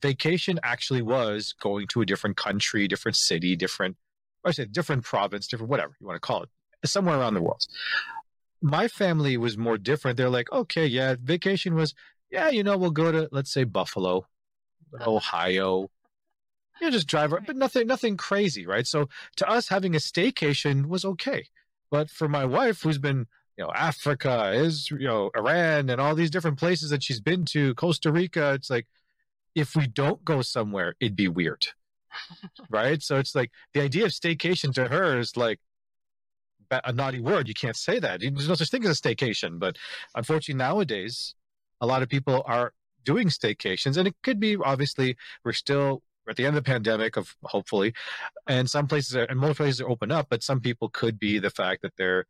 vacation 0.00 0.60
actually 0.62 1.02
was 1.02 1.54
going 1.60 1.86
to 1.88 2.00
a 2.00 2.06
different 2.06 2.36
country, 2.36 2.86
different 2.88 3.16
city, 3.16 3.56
different, 3.56 3.96
I 4.44 4.52
say 4.52 4.64
different 4.66 5.04
province, 5.04 5.48
different 5.48 5.70
whatever 5.70 5.96
you 6.00 6.06
want 6.06 6.16
to 6.16 6.20
call 6.20 6.42
it, 6.42 6.48
somewhere 6.84 7.18
around 7.18 7.34
the 7.34 7.42
world. 7.42 7.66
My 8.60 8.88
family 8.88 9.36
was 9.36 9.56
more 9.56 9.78
different. 9.78 10.16
They're 10.16 10.28
like, 10.28 10.50
okay, 10.52 10.86
yeah, 10.86 11.16
vacation 11.22 11.74
was, 11.74 11.94
yeah, 12.30 12.48
you 12.48 12.62
know, 12.62 12.76
we'll 12.76 12.90
go 12.90 13.12
to, 13.12 13.28
let's 13.32 13.52
say, 13.52 13.64
Buffalo, 13.64 14.26
uh-huh. 14.94 15.10
Ohio, 15.10 15.90
you 16.80 16.86
know, 16.86 16.90
just 16.90 17.06
drive, 17.06 17.32
right. 17.32 17.44
but 17.44 17.56
nothing, 17.56 17.86
nothing 17.86 18.16
crazy, 18.16 18.66
right? 18.66 18.86
So 18.86 19.08
to 19.36 19.48
us, 19.48 19.68
having 19.68 19.94
a 19.94 19.98
staycation 19.98 20.86
was 20.86 21.04
okay. 21.04 21.46
But 21.90 22.10
for 22.10 22.28
my 22.28 22.44
wife, 22.44 22.82
who's 22.82 22.98
been, 22.98 23.26
you 23.58 23.64
know, 23.64 23.72
Africa, 23.74 24.52
is 24.54 24.88
you 24.90 24.98
know, 25.00 25.30
Iran, 25.36 25.90
and 25.90 26.00
all 26.00 26.14
these 26.14 26.30
different 26.30 26.58
places 26.58 26.90
that 26.90 27.02
she's 27.02 27.20
been 27.20 27.44
to, 27.46 27.74
Costa 27.74 28.12
Rica, 28.12 28.54
it's 28.54 28.70
like, 28.70 28.86
if 29.54 29.74
we 29.74 29.88
don't 29.88 30.24
go 30.24 30.42
somewhere, 30.42 30.94
it'd 31.00 31.16
be 31.16 31.26
weird, 31.26 31.66
right? 32.70 33.02
So 33.02 33.16
it's 33.16 33.34
like 33.34 33.50
the 33.74 33.80
idea 33.80 34.04
of 34.04 34.12
staycation 34.12 34.72
to 34.74 34.86
her 34.86 35.18
is 35.18 35.36
like 35.36 35.58
a 36.70 36.92
naughty 36.92 37.18
word. 37.18 37.48
You 37.48 37.54
can't 37.54 37.76
say 37.76 37.98
that. 37.98 38.20
There's 38.20 38.48
no 38.48 38.54
such 38.54 38.70
thing 38.70 38.84
as 38.84 38.98
a 38.98 39.02
staycation. 39.02 39.58
But 39.58 39.76
unfortunately, 40.14 40.58
nowadays, 40.58 41.34
a 41.80 41.86
lot 41.86 42.02
of 42.02 42.08
people 42.08 42.44
are 42.46 42.72
doing 43.04 43.28
staycations, 43.28 43.96
and 43.96 44.06
it 44.06 44.14
could 44.22 44.38
be 44.38 44.56
obviously 44.56 45.16
we're 45.44 45.52
still 45.52 46.02
at 46.28 46.36
the 46.36 46.44
end 46.44 46.56
of 46.56 46.62
the 46.62 46.70
pandemic 46.70 47.16
of 47.16 47.34
hopefully 47.42 47.94
and 48.46 48.68
some 48.68 48.86
places 48.86 49.16
are, 49.16 49.24
and 49.24 49.40
most 49.40 49.56
places 49.56 49.80
are 49.80 49.88
open 49.88 50.12
up 50.12 50.26
but 50.28 50.42
some 50.42 50.60
people 50.60 50.90
could 50.90 51.18
be 51.18 51.38
the 51.38 51.48
fact 51.48 51.80
that 51.80 51.94
they're 51.96 52.26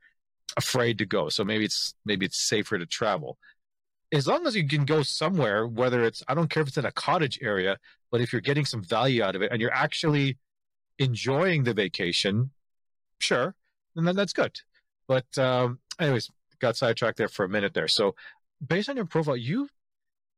afraid 0.57 0.99
to 0.99 1.07
go. 1.07 1.28
So 1.28 1.45
maybe 1.45 1.64
it's 1.64 1.95
maybe 2.05 2.26
it's 2.26 2.38
safer 2.38 2.78
to 2.78 2.87
travel. 2.87 3.38
As 4.12 4.26
long 4.26 4.47
as 4.47 4.57
you 4.57 4.67
can 4.67 4.85
go 4.87 5.02
somewhere 5.02 5.67
whether 5.67 6.02
it's 6.02 6.23
i 6.28 6.35
don't 6.35 6.49
care 6.49 6.62
if 6.62 6.69
it's 6.69 6.78
in 6.78 6.87
a 6.87 6.93
cottage 6.93 7.38
area 7.43 7.76
but 8.11 8.23
if 8.23 8.33
you're 8.33 8.40
getting 8.40 8.64
some 8.64 8.83
value 8.83 9.23
out 9.23 9.37
of 9.37 9.43
it 9.43 9.52
and 9.52 9.61
you're 9.61 9.75
actually 9.75 10.38
enjoying 10.99 11.64
the 11.64 11.75
vacation 11.75 12.50
sure 13.19 13.55
then 13.95 14.17
that's 14.17 14.33
good. 14.33 14.59
But 15.07 15.37
um 15.37 15.81
anyways 16.00 16.31
got 16.59 16.76
sidetracked 16.76 17.19
there 17.19 17.28
for 17.28 17.45
a 17.45 17.50
minute 17.50 17.75
there. 17.75 17.88
So 17.88 18.14
based 18.67 18.88
on 18.88 18.97
your 18.97 19.05
profile 19.05 19.37
you 19.37 19.69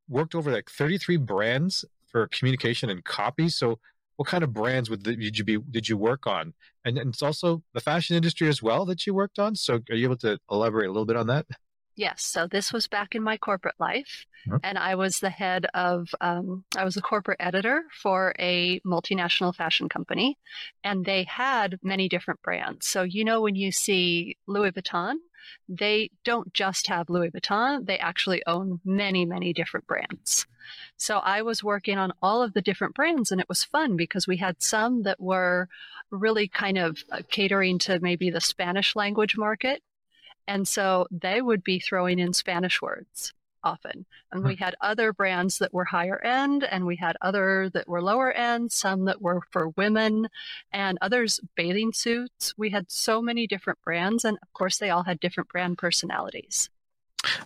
worked 0.09 0.35
over 0.35 0.51
like 0.51 0.69
33 0.69 1.17
brands 1.19 1.85
for 2.11 2.27
communication 2.27 2.91
and 2.91 3.03
copy. 3.05 3.49
So, 3.49 3.79
what 4.21 4.29
kind 4.29 4.45
of 4.45 4.53
brands 4.53 4.91
would 4.91 5.03
did 5.03 5.39
you 5.39 5.45
be 5.45 5.57
did 5.71 5.89
you 5.89 5.97
work 5.97 6.27
on? 6.27 6.53
And, 6.85 6.99
and 6.99 7.09
it's 7.09 7.23
also 7.23 7.63
the 7.73 7.81
fashion 7.81 8.17
industry 8.17 8.49
as 8.49 8.63
well 8.63 8.85
that 8.85 9.07
you 9.07 9.15
worked 9.15 9.39
on. 9.39 9.57
So, 9.57 9.81
are 9.89 9.95
you 9.95 10.05
able 10.05 10.19
to 10.19 10.39
elaborate 10.51 10.89
a 10.89 10.93
little 10.93 11.07
bit 11.07 11.17
on 11.17 11.27
that? 11.29 11.47
Yes. 12.01 12.23
So 12.25 12.47
this 12.47 12.73
was 12.73 12.89
back 12.89 13.15
in 13.15 13.23
my 13.23 13.37
corporate 13.37 13.75
life, 13.79 14.25
mm-hmm. 14.49 14.57
and 14.65 14.79
I 14.79 14.95
was 14.95 15.21
the 15.21 15.29
head 15.29 15.67
of, 15.75 16.09
um, 16.23 16.65
I 16.75 16.83
was 16.83 16.97
a 16.97 17.03
corporate 17.03 17.37
editor 17.41 17.83
for 17.93 18.35
a 18.39 18.81
multinational 18.87 19.55
fashion 19.55 19.87
company, 19.87 20.39
and 20.83 21.05
they 21.05 21.25
had 21.25 21.79
many 21.83 22.09
different 22.09 22.41
brands. 22.41 22.87
So, 22.87 23.03
you 23.03 23.23
know, 23.23 23.43
when 23.43 23.55
you 23.55 23.71
see 23.71 24.39
Louis 24.47 24.73
Vuitton, 24.73 25.17
they 25.69 26.11
don't 26.25 26.51
just 26.55 26.87
have 26.87 27.11
Louis 27.11 27.31
Vuitton, 27.33 27.85
they 27.85 27.99
actually 27.99 28.43
own 28.47 28.81
many, 28.83 29.27
many 29.27 29.53
different 29.53 29.87
brands. 29.87 30.47
So 30.97 31.19
I 31.19 31.43
was 31.43 31.63
working 31.63 31.99
on 31.99 32.15
all 32.23 32.43
of 32.43 32.55
the 32.55 32.63
different 32.63 32.95
brands, 32.95 33.31
and 33.31 33.43
it 33.43 33.49
was 33.51 33.63
fun 33.63 33.99
because 33.99 34.27
we 34.27 34.39
had 34.39 34.63
some 34.63 35.03
that 35.03 35.21
were 35.21 35.69
really 36.11 36.49
kind 36.49 36.79
of 36.79 37.05
uh, 37.13 37.21
catering 37.31 37.79
to 37.81 38.01
maybe 38.01 38.31
the 38.31 38.41
Spanish 38.41 38.97
language 38.97 39.37
market. 39.37 39.83
And 40.51 40.67
so 40.67 41.07
they 41.13 41.41
would 41.41 41.63
be 41.63 41.79
throwing 41.79 42.19
in 42.19 42.33
Spanish 42.33 42.83
words 42.83 43.33
often. 43.63 44.05
And 44.33 44.43
we 44.43 44.57
hmm. 44.57 44.65
had 44.65 44.75
other 44.81 45.13
brands 45.13 45.59
that 45.59 45.73
were 45.73 45.85
higher 45.85 46.21
end, 46.21 46.65
and 46.65 46.87
we 46.87 46.97
had 46.97 47.17
other 47.23 47.71
that 47.73 47.89
were 47.89 48.03
lower 48.03 48.33
end, 48.33 48.73
some 48.73 49.05
that 49.05 49.23
were 49.23 49.43
for 49.53 49.69
women, 49.69 50.29
and 50.73 50.99
others 51.01 51.39
bathing 51.55 51.93
suits. 51.93 52.53
We 52.57 52.71
had 52.71 52.91
so 52.91 53.23
many 53.23 53.47
different 53.47 53.81
brands, 53.85 54.25
and 54.25 54.39
of 54.43 54.53
course, 54.53 54.79
they 54.79 54.91
all 54.91 55.05
had 55.05 55.21
different 55.21 55.51
brand 55.51 55.79
personalities. 55.79 56.69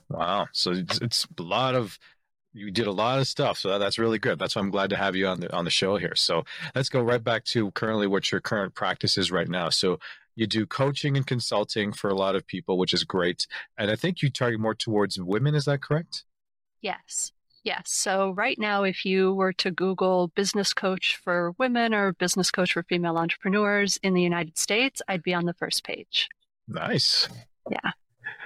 Wow. 0.08 0.46
So 0.52 0.70
it's, 0.70 0.99
it's 1.02 1.26
a 1.38 1.42
lot 1.42 1.75
of 1.75 1.99
you 2.54 2.70
did 2.70 2.87
a 2.87 2.92
lot 2.92 3.18
of 3.18 3.26
stuff 3.26 3.58
so 3.58 3.80
that's 3.80 3.99
really 3.99 4.20
good 4.20 4.38
that's 4.38 4.54
why 4.54 4.62
i'm 4.62 4.70
glad 4.70 4.88
to 4.88 4.96
have 4.96 5.16
you 5.16 5.26
on 5.26 5.40
the 5.40 5.52
on 5.52 5.64
the 5.64 5.73
show 5.73 5.96
here 5.96 6.14
so 6.14 6.44
let's 6.76 6.88
go 6.88 7.02
right 7.02 7.25
back 7.25 7.42
to 7.42 7.73
currently 7.73 8.06
what 8.06 8.30
your 8.30 8.40
current 8.40 8.76
practice 8.76 9.18
is 9.18 9.32
right 9.32 9.49
now 9.49 9.68
so 9.68 9.99
you 10.37 10.47
do 10.47 10.67
coaching 10.67 11.17
and 11.17 11.26
consulting 11.26 11.93
for 11.93 12.11
a 12.11 12.14
lot 12.14 12.35
of 12.35 12.47
people, 12.47 12.79
which 12.79 12.95
is 12.95 13.05
great. 13.05 13.47
And 13.79 13.91
I 13.91 13.97
think 13.97 14.23
you 14.23 14.31
target 14.31 14.61
more 14.61 14.75
towards 14.75 15.21
women. 15.21 15.55
Is 15.55 15.64
that 15.67 15.81
correct? 15.81 16.25
Yes. 16.81 17.33
Yes. 17.62 17.85
So 17.87 18.33
right 18.33 18.59
now, 18.59 18.83
if 18.83 19.07
you 19.07 19.33
were 19.33 19.55
to 19.55 19.71
Google 19.71 20.29
business 20.29 20.75
coach 20.75 21.17
for 21.17 21.53
women 21.59 21.95
or 21.95 22.12
business 22.12 22.50
coach 22.50 22.75
for 22.75 22.83
female 22.83 23.17
entrepreneurs 23.17 23.99
in 24.03 24.12
the 24.12 24.21
United 24.21 24.59
States, 24.59 25.00
I'd 25.09 25.23
be 25.23 25.33
on 25.33 25.47
the 25.47 25.55
first 25.55 25.83
page. 25.83 26.29
Nice. 26.69 27.29
Yeah. 27.71 27.93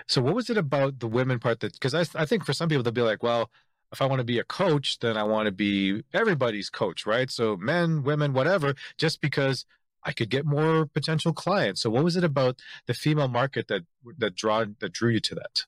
So 0.06 0.22
what 0.22 0.34
was 0.34 0.50
it 0.50 0.56
about 0.56 1.00
the 1.00 1.08
women 1.08 1.40
part 1.40 1.60
that, 1.60 1.72
because 1.72 1.94
I, 1.94 2.04
I 2.20 2.26
think 2.26 2.44
for 2.44 2.52
some 2.52 2.68
people, 2.68 2.82
they'll 2.84 2.92
be 2.92 3.02
like, 3.02 3.22
well, 3.22 3.50
if 3.90 4.00
I 4.00 4.06
want 4.06 4.20
to 4.20 4.24
be 4.24 4.38
a 4.38 4.44
coach, 4.44 4.98
then 5.00 5.16
I 5.16 5.24
want 5.24 5.46
to 5.46 5.52
be 5.52 6.02
everybody's 6.14 6.70
coach, 6.70 7.06
right? 7.06 7.30
So 7.30 7.56
men, 7.56 8.02
women, 8.02 8.34
whatever, 8.34 8.74
just 8.98 9.20
because 9.20 9.64
I 10.08 10.12
could 10.12 10.30
get 10.30 10.46
more 10.46 10.86
potential 10.86 11.34
clients. 11.34 11.82
So 11.82 11.90
what 11.90 12.02
was 12.02 12.16
it 12.16 12.24
about 12.24 12.62
the 12.86 12.94
female 12.94 13.28
market 13.28 13.68
that 13.68 13.82
that 14.16 14.34
draw 14.34 14.64
that 14.80 14.92
drew 14.94 15.10
you 15.10 15.20
to 15.20 15.34
that? 15.34 15.66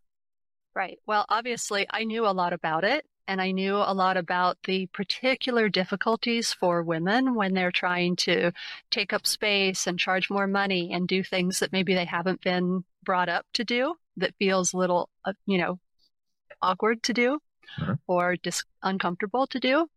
Right. 0.74 0.98
Well, 1.06 1.26
obviously 1.28 1.86
I 1.90 2.04
knew 2.04 2.26
a 2.26 2.32
lot 2.32 2.54
about 2.54 2.82
it 2.82 3.04
and 3.28 3.38
I 3.38 3.50
knew 3.50 3.76
a 3.76 3.92
lot 3.92 4.16
about 4.16 4.56
the 4.64 4.86
particular 4.86 5.68
difficulties 5.68 6.54
for 6.54 6.82
women 6.82 7.34
when 7.34 7.52
they're 7.52 7.70
trying 7.70 8.16
to 8.16 8.52
take 8.90 9.12
up 9.12 9.26
space 9.26 9.86
and 9.86 9.98
charge 9.98 10.30
more 10.30 10.46
money 10.46 10.90
and 10.90 11.06
do 11.06 11.22
things 11.22 11.58
that 11.58 11.72
maybe 11.72 11.92
they 11.92 12.06
haven't 12.06 12.40
been 12.40 12.84
brought 13.04 13.28
up 13.28 13.44
to 13.52 13.64
do 13.64 13.94
that 14.16 14.34
feels 14.38 14.72
a 14.72 14.78
little, 14.78 15.10
uh, 15.26 15.34
you 15.44 15.58
know, 15.58 15.78
awkward 16.62 17.02
to 17.02 17.12
do 17.12 17.38
uh-huh. 17.80 17.96
or 18.06 18.36
dis- 18.36 18.64
uncomfortable 18.82 19.46
to 19.48 19.60
do. 19.60 19.88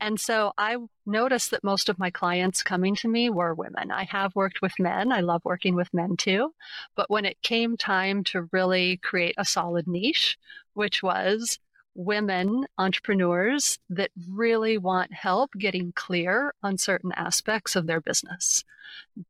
And 0.00 0.18
so 0.20 0.52
I 0.56 0.76
noticed 1.06 1.50
that 1.50 1.64
most 1.64 1.88
of 1.88 1.98
my 1.98 2.10
clients 2.10 2.62
coming 2.62 2.94
to 2.96 3.08
me 3.08 3.30
were 3.30 3.54
women. 3.54 3.90
I 3.90 4.04
have 4.04 4.36
worked 4.36 4.62
with 4.62 4.78
men. 4.78 5.12
I 5.12 5.20
love 5.20 5.44
working 5.44 5.74
with 5.74 5.92
men 5.92 6.16
too. 6.16 6.54
But 6.94 7.10
when 7.10 7.24
it 7.24 7.42
came 7.42 7.76
time 7.76 8.24
to 8.24 8.48
really 8.52 8.98
create 8.98 9.34
a 9.38 9.44
solid 9.44 9.86
niche, 9.86 10.38
which 10.74 11.02
was 11.02 11.58
women 11.94 12.64
entrepreneurs 12.78 13.80
that 13.90 14.10
really 14.30 14.78
want 14.78 15.12
help 15.12 15.50
getting 15.58 15.92
clear 15.92 16.54
on 16.62 16.78
certain 16.78 17.10
aspects 17.12 17.74
of 17.74 17.86
their 17.86 18.00
business. 18.00 18.64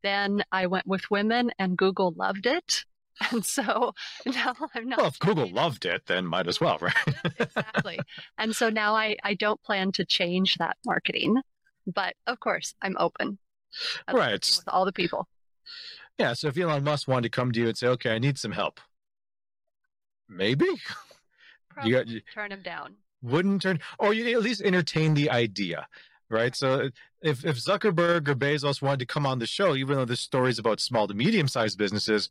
Then 0.03 0.45
I 0.53 0.67
went 0.67 0.87
with 0.87 1.11
women 1.11 1.51
and 1.59 1.79
Google 1.79 2.13
loved 2.13 2.47
it. 2.47 2.85
And 3.33 3.45
so 3.45 3.95
now 4.27 4.55
I'm 4.75 4.89
not. 4.89 4.99
Well, 4.99 5.09
if 5.09 5.19
Google 5.19 5.51
loved 5.51 5.85
it, 5.85 6.07
then 6.07 6.27
might 6.27 6.47
as 6.47 6.61
well, 6.61 6.79
right? 6.81 6.95
exactly. 7.39 7.99
And 8.39 8.55
so 8.55 8.71
now 8.71 8.95
I, 8.95 9.17
I 9.25 9.35
don't 9.35 9.63
plan 9.63 9.93
to 9.93 10.05
change 10.05 10.57
that 10.57 10.77
marketing, 10.87 11.37
but 11.87 12.15
of 12.27 12.41
course 12.41 12.75
I'm 12.81 12.97
open. 12.99 13.39
right. 14.13 14.33
With 14.33 14.69
all 14.69 14.85
the 14.85 14.93
people. 14.93 15.29
Yeah. 16.19 16.33
So 16.35 16.49
if 16.49 16.59
Elon 16.59 16.85
Musk 16.85 17.09
wanted 17.09 17.25
to 17.25 17.31
come 17.31 17.53
to 17.53 17.61
you 17.61 17.69
and 17.69 17.77
say, 17.77 17.89
okay, 17.89 18.15
I 18.15 18.19
need 18.19 18.39
some 18.39 18.53
help, 18.53 18.81
maybe. 20.29 20.67
Probably 21.71 21.91
you 21.91 21.97
got, 21.97 22.09
you, 22.09 22.21
turn 22.33 22.53
him 22.53 22.63
down. 22.63 22.97
Wouldn't 23.21 23.63
turn, 23.63 23.81
or 23.99 24.15
you 24.15 24.37
at 24.37 24.45
least 24.45 24.63
entertain 24.63 25.15
the 25.15 25.31
idea 25.31 25.89
right? 26.31 26.55
So 26.55 26.91
if 27.23 27.45
if 27.45 27.57
Zuckerberg 27.57 28.29
or 28.29 28.35
Bezos 28.35 28.83
wanted 28.83 29.01
to 29.01 29.07
come 29.07 29.27
on 29.27 29.39
the 29.39 29.47
show, 29.47 29.75
even 29.75 29.97
though 29.97 30.05
this 30.05 30.21
story 30.21 30.51
is 30.51 30.59
about 30.59 30.81
small 30.81 31.09
to 31.09 31.15
medium 31.15 31.49
sized 31.49 31.79
businesses, 31.79 32.29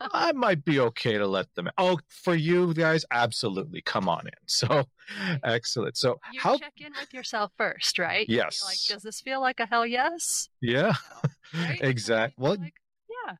I 0.00 0.32
might 0.32 0.64
be 0.64 0.80
okay 0.80 1.18
to 1.18 1.26
let 1.26 1.54
them. 1.54 1.68
Oh, 1.78 1.98
for 2.08 2.34
you 2.34 2.72
guys, 2.74 3.04
absolutely. 3.10 3.82
Come 3.82 4.08
on 4.08 4.26
in. 4.26 4.32
So 4.46 4.84
excellent. 5.44 5.96
So 5.96 6.20
you 6.32 6.40
how 6.40 6.56
check 6.56 6.72
in 6.78 6.92
with 6.98 7.12
yourself 7.12 7.52
first, 7.56 7.98
right? 7.98 8.28
Yes. 8.28 8.62
Like, 8.64 8.78
does 8.88 9.02
this 9.02 9.20
feel 9.20 9.40
like 9.40 9.60
a 9.60 9.66
hell 9.66 9.86
yes? 9.86 10.48
Yeah. 10.60 10.94
Right? 11.54 11.78
exactly. 11.82 12.42
Well, 12.42 12.56
like, 12.56 12.74
yeah. 13.08 13.36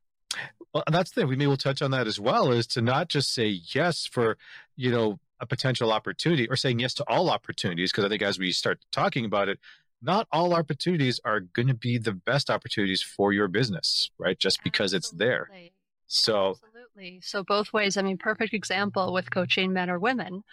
Well, 0.73 0.83
and 0.85 0.95
that's 0.95 1.11
the 1.11 1.21
thing. 1.21 1.29
We 1.29 1.35
may 1.35 1.47
will 1.47 1.57
touch 1.57 1.81
on 1.81 1.91
that 1.91 2.07
as 2.07 2.19
well. 2.19 2.51
Is 2.51 2.67
to 2.67 2.81
not 2.81 3.09
just 3.09 3.33
say 3.33 3.61
yes 3.73 4.05
for 4.05 4.37
you 4.75 4.91
know 4.91 5.19
a 5.39 5.45
potential 5.45 5.91
opportunity 5.91 6.47
or 6.47 6.55
saying 6.55 6.79
yes 6.79 6.93
to 6.95 7.03
all 7.07 7.29
opportunities 7.29 7.91
because 7.91 8.05
I 8.05 8.09
think 8.09 8.21
as 8.21 8.37
we 8.37 8.51
start 8.51 8.79
talking 8.91 9.25
about 9.25 9.49
it, 9.49 9.59
not 10.01 10.27
all 10.31 10.53
opportunities 10.53 11.19
are 11.23 11.39
going 11.39 11.67
to 11.67 11.73
be 11.73 11.97
the 11.97 12.13
best 12.13 12.49
opportunities 12.49 13.01
for 13.01 13.33
your 13.33 13.47
business, 13.47 14.09
right? 14.17 14.37
Just 14.37 14.63
because 14.63 14.93
Absolutely. 14.93 14.97
it's 14.97 15.09
there. 15.19 15.71
So 16.13 16.59
absolutely. 16.63 17.21
So 17.21 17.43
both 17.43 17.73
ways. 17.73 17.97
I 17.97 18.01
mean, 18.01 18.17
perfect 18.17 18.53
example 18.53 19.13
with 19.13 19.31
coaching 19.31 19.73
men 19.73 19.89
or 19.89 19.99
women, 19.99 20.43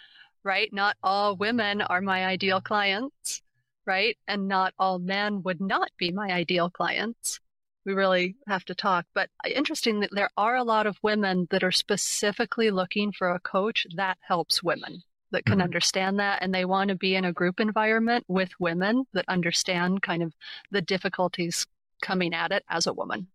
right? 0.43 0.71
Not 0.73 0.97
all 1.03 1.35
women 1.35 1.81
are 1.81 2.01
my 2.01 2.25
ideal 2.25 2.61
clients, 2.61 3.41
right? 3.85 4.17
And 4.27 4.47
not 4.47 4.73
all 4.79 4.99
men 4.99 5.43
would 5.43 5.61
not 5.61 5.91
be 5.97 6.11
my 6.11 6.29
ideal 6.31 6.69
clients. 6.69 7.39
We 7.85 7.93
really 7.93 8.35
have 8.47 8.65
to 8.65 8.75
talk. 8.75 9.05
But 9.13 9.29
interesting 9.45 9.99
that 10.01 10.11
there 10.13 10.29
are 10.37 10.55
a 10.55 10.63
lot 10.63 10.87
of 10.87 10.97
women 11.03 11.47
that 11.51 11.63
are 11.63 11.71
specifically 11.71 12.71
looking 12.71 13.11
for 13.11 13.29
a 13.31 13.39
coach 13.39 13.85
that 13.95 14.17
helps 14.21 14.63
women. 14.63 15.03
that 15.31 15.45
can 15.45 15.59
Mhm. 15.59 15.63
understand 15.63 16.19
that 16.19 16.41
and 16.41 16.55
they 16.55 16.65
want 16.65 16.87
to 16.89 16.95
be 16.95 17.13
in 17.13 17.23
a 17.23 17.31
group 17.31 17.59
environment 17.59 18.25
with 18.27 18.59
women 18.59 19.05
that 19.13 19.25
understand 19.27 20.01
kind 20.01 20.23
of 20.23 20.33
the 20.71 20.81
difficulties 20.81 21.67
coming 22.01 22.33
at 22.33 22.51
it 22.51 22.63
as 22.67 22.87
a 22.87 22.93
woman. 22.93 23.27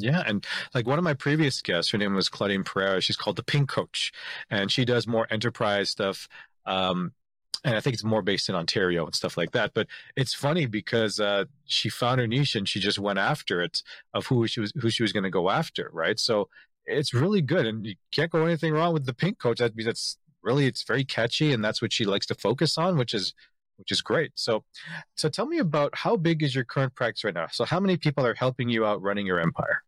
Yeah, 0.00 0.22
and 0.26 0.46
like 0.74 0.86
one 0.86 0.98
of 0.98 1.04
my 1.04 1.14
previous 1.14 1.60
guests, 1.62 1.90
her 1.92 1.98
name 1.98 2.14
was 2.14 2.28
Claudine 2.28 2.64
Pereira. 2.64 3.00
She's 3.00 3.16
called 3.16 3.36
the 3.36 3.42
Pink 3.42 3.68
Coach, 3.68 4.12
and 4.50 4.70
she 4.70 4.84
does 4.84 5.06
more 5.06 5.26
enterprise 5.30 5.90
stuff. 5.90 6.28
Um, 6.66 7.12
and 7.64 7.74
I 7.76 7.80
think 7.80 7.94
it's 7.94 8.04
more 8.04 8.22
based 8.22 8.48
in 8.48 8.54
Ontario 8.54 9.04
and 9.04 9.14
stuff 9.14 9.36
like 9.36 9.50
that. 9.52 9.72
But 9.74 9.88
it's 10.16 10.32
funny 10.34 10.66
because 10.66 11.18
uh, 11.18 11.46
she 11.66 11.88
found 11.88 12.20
her 12.20 12.26
niche 12.26 12.54
and 12.54 12.68
she 12.68 12.78
just 12.78 12.98
went 12.98 13.18
after 13.18 13.60
it 13.60 13.82
of 14.14 14.26
who 14.26 14.46
she 14.46 14.60
was 14.60 14.72
who 14.80 14.90
she 14.90 15.02
was 15.02 15.12
going 15.12 15.24
to 15.24 15.30
go 15.30 15.50
after, 15.50 15.90
right? 15.92 16.18
So 16.18 16.48
it's 16.86 17.12
really 17.12 17.42
good, 17.42 17.66
and 17.66 17.86
you 17.86 17.94
can't 18.12 18.30
go 18.30 18.44
anything 18.44 18.72
wrong 18.72 18.92
with 18.92 19.06
the 19.06 19.14
Pink 19.14 19.38
Coach. 19.38 19.58
That 19.58 19.72
that's 19.76 20.18
really 20.42 20.66
it's 20.66 20.84
very 20.84 21.04
catchy, 21.04 21.52
and 21.52 21.64
that's 21.64 21.82
what 21.82 21.92
she 21.92 22.04
likes 22.04 22.26
to 22.26 22.34
focus 22.34 22.78
on, 22.78 22.96
which 22.96 23.14
is 23.14 23.34
which 23.78 23.92
is 23.92 24.02
great. 24.02 24.32
So, 24.34 24.64
so 25.14 25.28
tell 25.28 25.46
me 25.46 25.58
about 25.58 25.94
how 25.96 26.16
big 26.16 26.42
is 26.42 26.54
your 26.54 26.64
current 26.64 26.94
practice 26.94 27.24
right 27.24 27.34
now? 27.34 27.46
So, 27.50 27.64
how 27.64 27.80
many 27.80 27.96
people 27.96 28.26
are 28.26 28.34
helping 28.34 28.68
you 28.68 28.84
out 28.84 29.00
running 29.00 29.26
your 29.26 29.40
empire? 29.40 29.82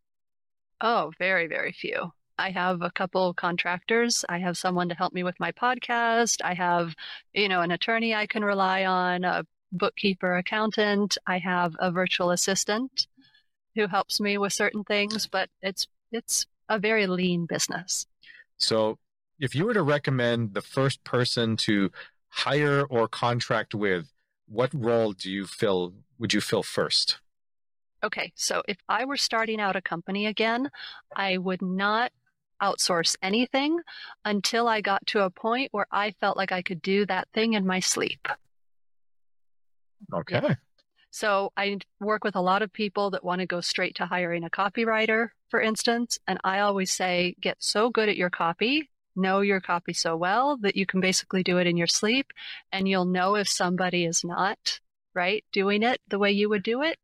Oh, 0.81 1.13
very, 1.19 1.47
very 1.47 1.73
few. 1.73 2.13
I 2.39 2.51
have 2.51 2.81
a 2.81 2.91
couple 2.91 3.35
contractors. 3.35 4.25
I 4.29 4.39
have 4.39 4.57
someone 4.57 4.89
to 4.89 4.95
help 4.95 5.13
me 5.13 5.23
with 5.23 5.39
my 5.39 5.53
podcast. 5.53 6.39
I 6.43 6.55
have, 6.55 6.95
you 7.35 7.49
know, 7.51 7.61
an 7.61 7.71
attorney 7.71 8.15
I 8.15 8.27
can 8.27 8.43
rely 8.43 8.87
on, 8.87 9.25
a 9.25 9.45
bookkeeper, 9.73 10.37
accountant. 10.37 11.19
I 11.27 11.39
have 11.39 11.77
a 11.79 11.91
virtual 11.91 12.31
assistant 12.31 13.07
who 13.75 13.87
helps 13.87 14.21
me 14.21 14.39
with 14.39 14.55
certain 14.55 14.85
things, 14.85 15.27
but 15.27 15.51
it's 15.61 15.87
it's 16.13 16.47
a 16.69 16.79
very 16.79 17.07
lean 17.07 17.45
business. 17.47 18.07
So, 18.57 18.99
if 19.39 19.55
you 19.55 19.67
were 19.67 19.75
to 19.75 19.83
recommend 19.83 20.55
the 20.55 20.63
first 20.63 21.05
person 21.05 21.57
to 21.59 21.91
hire 22.29 22.85
or 22.85 23.07
contract 23.07 23.75
with, 23.75 24.11
what 24.49 24.71
role 24.73 25.13
do 25.13 25.31
you 25.31 25.47
fill? 25.47 25.95
Would 26.19 26.33
you 26.33 26.41
fill 26.41 26.63
first? 26.63 27.19
Okay, 28.03 28.33
so 28.35 28.63
if 28.67 28.79
I 28.89 29.05
were 29.05 29.17
starting 29.17 29.61
out 29.61 29.77
a 29.77 29.83
company 29.83 30.27
again, 30.27 30.71
I 31.15 31.37
would 31.37 31.61
not 31.61 32.13
outsource 32.63 33.17
anything 33.23 33.81
until 34.25 34.69
I 34.69 34.81
got 34.81 35.07
to 35.09 35.23
a 35.23 35.31
point 35.31 35.73
where 35.73 35.87
I 35.91 36.13
felt 36.21 36.37
like 36.37 36.53
I 36.53 36.63
could 36.63 36.83
do 36.83 37.07
that 37.07 37.29
thing 37.35 37.55
in 37.55 37.67
my 37.67 37.81
sleep. 37.81 38.29
Okay. 40.13 40.57
So 41.11 41.53
I 41.57 41.79
work 42.01 42.23
with 42.23 42.37
a 42.37 42.41
lot 42.41 42.63
of 42.63 42.73
people 42.73 43.11
that 43.11 43.25
want 43.25 43.41
to 43.41 43.47
go 43.47 43.61
straight 43.61 43.97
to 43.97 44.07
hiring 44.07 44.45
a 44.45 44.51
copywriter, 44.51 45.31
for 45.49 45.61
instance. 45.61 46.19
And 46.27 46.39
I 46.45 46.61
always 46.61 46.93
say, 46.93 47.35
get 47.41 47.57
so 47.59 47.91
good 47.91 48.09
at 48.09 48.17
your 48.17 48.31
copy, 48.31 48.91
know 49.17 49.41
your 49.41 49.61
copy 49.61 49.93
so 49.93 50.17
well 50.17 50.57
that 50.59 50.77
you 50.77 50.87
can 50.87 51.01
basically 51.01 51.43
do 51.43 51.59
it 51.59 51.67
in 51.67 51.77
your 51.77 51.89
sleep. 51.89 52.33
And 52.71 52.89
you'll 52.89 53.07
know 53.07 53.35
if 53.35 53.49
somebody 53.49 54.05
is 54.05 54.23
not, 54.25 54.81
right, 55.15 55.45
doing 55.53 55.83
it 55.83 56.01
the 56.09 56.19
way 56.19 56.31
you 56.31 56.49
would 56.49 56.63
do 56.63 56.83
it. 56.83 56.99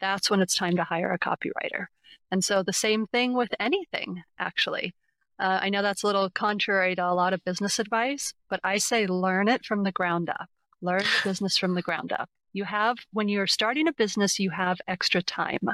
That's 0.00 0.30
when 0.30 0.40
it's 0.40 0.54
time 0.54 0.76
to 0.76 0.84
hire 0.84 1.12
a 1.12 1.18
copywriter. 1.18 1.86
And 2.30 2.44
so 2.44 2.62
the 2.62 2.72
same 2.72 3.06
thing 3.06 3.34
with 3.34 3.54
anything, 3.58 4.22
actually. 4.38 4.94
Uh, 5.38 5.58
I 5.62 5.68
know 5.68 5.82
that's 5.82 6.02
a 6.02 6.06
little 6.06 6.30
contrary 6.30 6.94
to 6.96 7.06
a 7.06 7.12
lot 7.14 7.32
of 7.32 7.44
business 7.44 7.78
advice, 7.78 8.34
but 8.48 8.60
I 8.64 8.78
say 8.78 9.06
learn 9.06 9.48
it 9.48 9.64
from 9.64 9.82
the 9.82 9.92
ground 9.92 10.30
up. 10.30 10.48
Learn 10.80 11.00
the 11.02 11.28
business 11.28 11.56
from 11.56 11.74
the 11.74 11.82
ground 11.82 12.12
up. 12.12 12.28
You 12.52 12.64
have, 12.64 12.96
when 13.12 13.28
you're 13.28 13.46
starting 13.46 13.86
a 13.86 13.92
business, 13.92 14.38
you 14.38 14.50
have 14.50 14.78
extra 14.88 15.22
time 15.22 15.68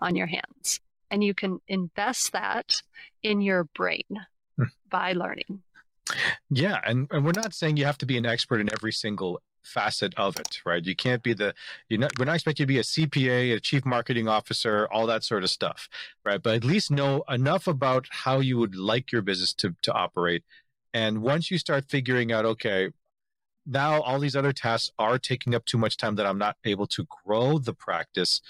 on 0.00 0.16
your 0.16 0.26
hands, 0.26 0.80
and 1.10 1.22
you 1.22 1.34
can 1.34 1.60
invest 1.68 2.32
that 2.32 2.82
in 3.22 3.40
your 3.40 3.64
brain 3.64 4.26
Hmm. 4.56 4.64
by 4.88 5.12
learning. 5.12 5.62
Yeah, 6.50 6.80
and, 6.84 7.08
and 7.10 7.24
we're 7.24 7.32
not 7.32 7.54
saying 7.54 7.76
you 7.76 7.84
have 7.84 7.98
to 7.98 8.06
be 8.06 8.16
an 8.16 8.26
expert 8.26 8.60
in 8.60 8.72
every 8.72 8.92
single 8.92 9.40
facet 9.62 10.14
of 10.16 10.38
it, 10.38 10.60
right? 10.64 10.84
You 10.84 10.94
can't 10.94 11.22
be 11.22 11.32
the 11.32 11.54
you're 11.88 12.00
not 12.00 12.12
we're 12.18 12.26
not 12.26 12.36
expecting 12.36 12.62
you 12.62 12.66
to 12.66 12.72
be 12.74 12.78
a 12.78 12.82
CPA, 12.82 13.56
a 13.56 13.60
chief 13.60 13.84
marketing 13.84 14.28
officer, 14.28 14.86
all 14.92 15.06
that 15.06 15.24
sort 15.24 15.42
of 15.42 15.50
stuff, 15.50 15.88
right? 16.24 16.42
But 16.42 16.56
at 16.56 16.64
least 16.64 16.90
know 16.90 17.24
enough 17.28 17.66
about 17.66 18.06
how 18.10 18.40
you 18.40 18.58
would 18.58 18.76
like 18.76 19.10
your 19.12 19.22
business 19.22 19.54
to 19.54 19.74
to 19.82 19.92
operate. 19.92 20.44
And 20.92 21.22
once 21.22 21.50
you 21.50 21.58
start 21.58 21.86
figuring 21.88 22.30
out, 22.30 22.44
okay, 22.44 22.90
now 23.66 24.00
all 24.02 24.18
these 24.18 24.36
other 24.36 24.52
tasks 24.52 24.92
are 24.98 25.18
taking 25.18 25.54
up 25.54 25.64
too 25.64 25.78
much 25.78 25.96
time 25.96 26.16
that 26.16 26.26
I'm 26.26 26.38
not 26.38 26.56
able 26.64 26.86
to 26.88 27.06
grow 27.24 27.58
the 27.58 27.74
practice, 27.74 28.40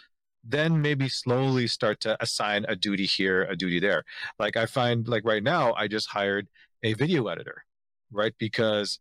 then 0.42 0.82
maybe 0.82 1.08
slowly 1.08 1.66
start 1.66 2.00
to 2.00 2.22
assign 2.22 2.66
a 2.68 2.76
duty 2.76 3.06
here, 3.06 3.44
a 3.44 3.56
duty 3.56 3.80
there. 3.80 4.04
Like 4.38 4.56
I 4.56 4.66
find 4.66 5.08
like 5.08 5.24
right 5.24 5.42
now, 5.42 5.72
I 5.74 5.88
just 5.88 6.08
hired 6.08 6.48
a 6.84 6.92
video 6.92 7.26
editor, 7.26 7.64
right? 8.12 8.34
Because 8.38 9.00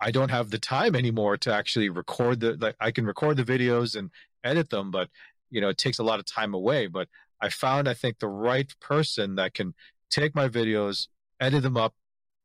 I 0.00 0.10
don't 0.10 0.30
have 0.30 0.50
the 0.50 0.58
time 0.58 0.96
anymore 0.96 1.36
to 1.38 1.54
actually 1.54 1.90
record 1.90 2.40
the 2.40 2.56
like 2.56 2.76
I 2.80 2.90
can 2.90 3.06
record 3.06 3.36
the 3.36 3.44
videos 3.44 3.94
and 3.94 4.10
edit 4.42 4.70
them, 4.70 4.90
but 4.90 5.08
you 5.50 5.60
know, 5.60 5.68
it 5.68 5.78
takes 5.78 5.98
a 5.98 6.02
lot 6.02 6.18
of 6.18 6.24
time 6.24 6.54
away. 6.54 6.86
But 6.86 7.08
I 7.40 7.50
found 7.50 7.88
I 7.88 7.94
think 7.94 8.18
the 8.18 8.28
right 8.28 8.72
person 8.80 9.36
that 9.36 9.54
can 9.54 9.74
take 10.10 10.34
my 10.34 10.48
videos, 10.48 11.08
edit 11.38 11.62
them 11.62 11.76
up, 11.76 11.94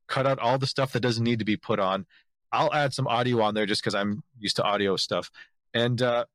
cut 0.07 0.27
out 0.27 0.39
all 0.39 0.57
the 0.57 0.67
stuff 0.67 0.91
that 0.91 0.99
doesn't 0.99 1.23
need 1.23 1.39
to 1.39 1.45
be 1.45 1.57
put 1.57 1.79
on. 1.79 2.05
I'll 2.51 2.73
add 2.73 2.93
some 2.93 3.07
audio 3.07 3.41
on 3.41 3.53
there 3.53 3.65
just 3.65 3.81
because 3.81 3.95
I'm 3.95 4.23
used 4.37 4.57
to 4.57 4.63
audio 4.63 4.95
stuff. 4.97 5.31
And 5.73 6.01
uh, 6.01 6.25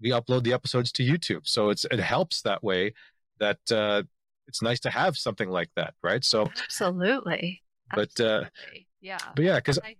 we 0.00 0.10
upload 0.10 0.44
the 0.44 0.52
episodes 0.52 0.92
to 0.92 1.04
YouTube. 1.04 1.48
So 1.48 1.70
it's 1.70 1.84
it 1.90 2.00
helps 2.00 2.42
that 2.42 2.62
way 2.62 2.94
that 3.38 3.58
uh, 3.70 4.02
it's 4.48 4.62
nice 4.62 4.80
to 4.80 4.90
have 4.90 5.16
something 5.16 5.48
like 5.48 5.70
that, 5.76 5.94
right? 6.02 6.24
So 6.24 6.42
Absolutely. 6.62 7.62
But, 7.94 8.18
uh, 8.20 8.44
yeah. 9.00 9.18
but 9.34 9.44
yeah, 9.44 9.56
because 9.56 9.78
I, 9.78 9.96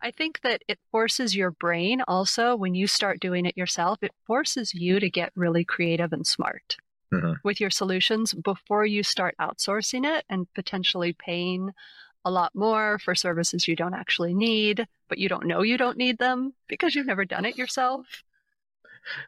I 0.00 0.10
think 0.10 0.40
that 0.42 0.62
it 0.68 0.78
forces 0.90 1.34
your 1.36 1.50
brain 1.52 2.02
also 2.08 2.56
when 2.56 2.74
you 2.74 2.86
start 2.86 3.20
doing 3.20 3.46
it 3.46 3.56
yourself, 3.56 3.98
it 4.02 4.12
forces 4.26 4.74
you 4.74 5.00
to 5.00 5.10
get 5.10 5.32
really 5.34 5.64
creative 5.64 6.12
and 6.12 6.26
smart 6.26 6.76
Mhm. 7.12 7.36
with 7.42 7.58
your 7.60 7.70
solutions 7.70 8.34
before 8.34 8.84
you 8.84 9.02
start 9.02 9.34
outsourcing 9.40 10.04
it 10.04 10.24
and 10.28 10.52
potentially 10.54 11.14
paying 11.14 11.70
a 12.24 12.30
lot 12.30 12.54
more 12.54 12.98
for 12.98 13.14
services 13.14 13.66
you 13.66 13.74
don't 13.74 13.94
actually 13.94 14.34
need, 14.34 14.86
but 15.08 15.16
you 15.18 15.28
don't 15.28 15.46
know 15.46 15.62
you 15.62 15.78
don't 15.78 15.96
need 15.96 16.18
them 16.18 16.52
because 16.68 16.94
you've 16.94 17.06
never 17.06 17.24
done 17.24 17.46
it 17.46 17.56
yourself. 17.56 18.24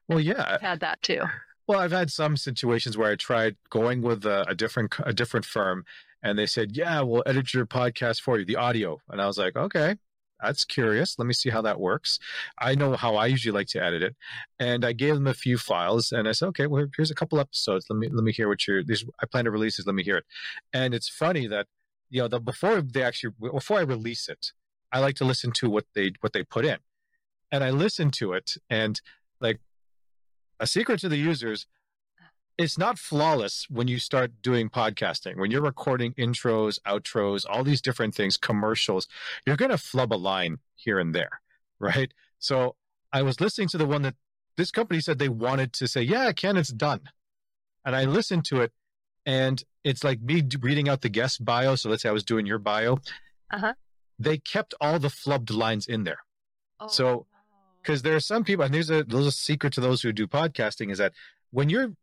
well, 0.09 0.21
yeah, 0.21 0.45
I've 0.55 0.61
had 0.61 0.81
that 0.81 1.01
too. 1.03 1.23
Well, 1.67 1.79
I've 1.79 1.93
had 1.93 2.11
some 2.11 2.37
situations 2.37 2.99
where 2.99 3.11
I 3.13 3.17
tried 3.17 3.57
going 3.71 4.03
with 4.03 4.27
a, 4.27 4.45
a 4.49 4.55
different 4.55 4.95
a 5.05 5.13
different 5.13 5.47
firm, 5.47 5.85
and 6.23 6.39
they 6.39 6.47
said, 6.47 6.77
"Yeah, 6.77 7.01
we'll 7.03 7.23
edit 7.27 7.55
your 7.55 7.67
podcast 7.67 8.21
for 8.21 8.39
you, 8.39 8.45
the 8.45 8.57
audio." 8.57 9.01
And 9.09 9.21
I 9.21 9.27
was 9.27 9.39
like, 9.39 9.57
"Okay, 9.57 9.97
that's 10.41 10.65
curious. 10.65 11.19
Let 11.19 11.27
me 11.27 11.35
see 11.35 11.51
how 11.51 11.63
that 11.63 11.81
works." 11.81 12.19
I 12.59 12.75
know 12.75 12.97
how 12.97 13.17
I 13.17 13.27
usually 13.27 13.53
like 13.53 13.69
to 13.69 13.83
edit 13.83 14.03
it, 14.03 14.17
and 14.59 14.85
I 14.85 14.93
gave 14.93 15.15
them 15.15 15.27
a 15.27 15.35
few 15.35 15.59
files, 15.59 16.13
and 16.13 16.29
I 16.29 16.33
said, 16.33 16.49
"Okay, 16.49 16.67
well, 16.67 16.87
here's 16.97 17.11
a 17.11 17.15
couple 17.15 17.41
episodes. 17.41 17.87
Let 17.91 17.99
me 17.99 18.09
let 18.09 18.25
me 18.25 18.33
hear 18.33 18.49
what 18.49 18.67
you're. 18.67 18.85
These 18.85 19.05
I 19.23 19.27
plan 19.27 19.45
to 19.45 19.51
release 19.51 19.77
this. 19.77 19.87
Let 19.87 19.95
me 19.95 20.05
hear 20.05 20.19
it." 20.19 20.25
And 20.73 20.95
it's 20.95 21.09
funny 21.09 21.47
that 21.49 21.67
you 22.11 22.23
know 22.23 22.29
the 22.29 22.41
before 22.41 22.81
they 22.83 23.03
actually 23.03 23.35
before 23.41 23.79
I 23.79 23.83
release 23.83 24.29
it, 24.29 24.53
I 24.93 25.01
like 25.01 25.17
to 25.17 25.25
listen 25.25 25.53
to 25.53 25.71
what 25.71 25.87
they 25.95 26.13
what 26.21 26.33
they 26.33 26.43
put 26.45 26.65
in, 26.65 26.79
and 27.53 27.65
I 27.65 27.71
listened 27.71 28.13
to 28.15 28.33
it, 28.35 28.57
and 28.69 29.01
like 29.41 29.61
a 30.59 30.67
secret 30.67 31.01
to 31.01 31.09
the 31.09 31.17
users 31.17 31.67
it's 32.61 32.77
not 32.79 32.99
flawless 32.99 33.67
when 33.71 33.89
you 33.89 33.99
start 33.99 34.31
doing 34.43 34.69
podcasting. 34.69 35.37
When 35.41 35.51
you're 35.51 35.63
recording 35.63 36.13
intros 36.15 36.79
outros 36.95 37.47
all 37.49 37.65
these 37.65 37.81
different 37.81 38.15
things 38.15 38.37
commercials 38.37 39.09
you're 39.47 39.57
going 39.57 39.71
to 39.71 39.79
flub 39.79 40.13
a 40.13 40.21
line 40.31 40.59
here 40.75 40.99
and 40.99 41.15
there 41.15 41.41
right? 41.79 42.13
So 42.39 42.77
i 43.13 43.23
was 43.23 43.41
listening 43.41 43.69
to 43.69 43.79
the 43.79 43.87
one 43.87 44.03
that 44.03 44.15
this 44.57 44.71
company 44.71 45.01
said 45.01 45.19
they 45.19 45.29
wanted 45.47 45.73
to 45.79 45.89
say 45.89 46.03
yeah 46.03 46.31
ken 46.33 46.57
it's 46.57 46.71
done. 46.89 47.03
And 47.85 47.97
i 47.97 48.05
listened 48.05 48.45
to 48.47 48.61
it 48.61 48.73
and 49.25 49.57
it's 49.85 50.05
like 50.05 50.21
me 50.21 50.43
reading 50.61 50.89
out 50.91 51.01
the 51.01 51.09
guest 51.09 51.45
bio. 51.45 51.75
So 51.77 51.89
let's 51.89 52.03
say 52.03 52.09
i 52.09 52.13
was 52.13 52.25
doing 52.33 52.47
your 52.47 52.59
bio. 52.59 52.99
Uh-huh. 53.53 53.75
they 54.19 54.39
kept 54.39 54.75
all 54.81 54.99
the 55.01 55.09
flubbed 55.09 55.53
lines 55.53 55.87
in 55.95 56.05
there. 56.05 56.21
So, 56.89 57.07
Oh, 57.09 57.27
because 57.83 58.03
there 58.03 58.15
are 58.15 58.21
some 58.33 58.45
people 58.45 58.65
and 58.65 58.73
there's 58.75 58.91
a 58.91 59.03
there's 59.05 59.27
a 59.27 59.33
secret 59.49 59.73
to 59.75 59.81
those 59.81 60.03
who 60.03 60.13
do 60.13 60.27
podcasting 60.27 60.93
is 60.93 60.99
that 60.99 61.13
when 61.51 61.69
you're 61.71 61.89
re- 61.89 61.95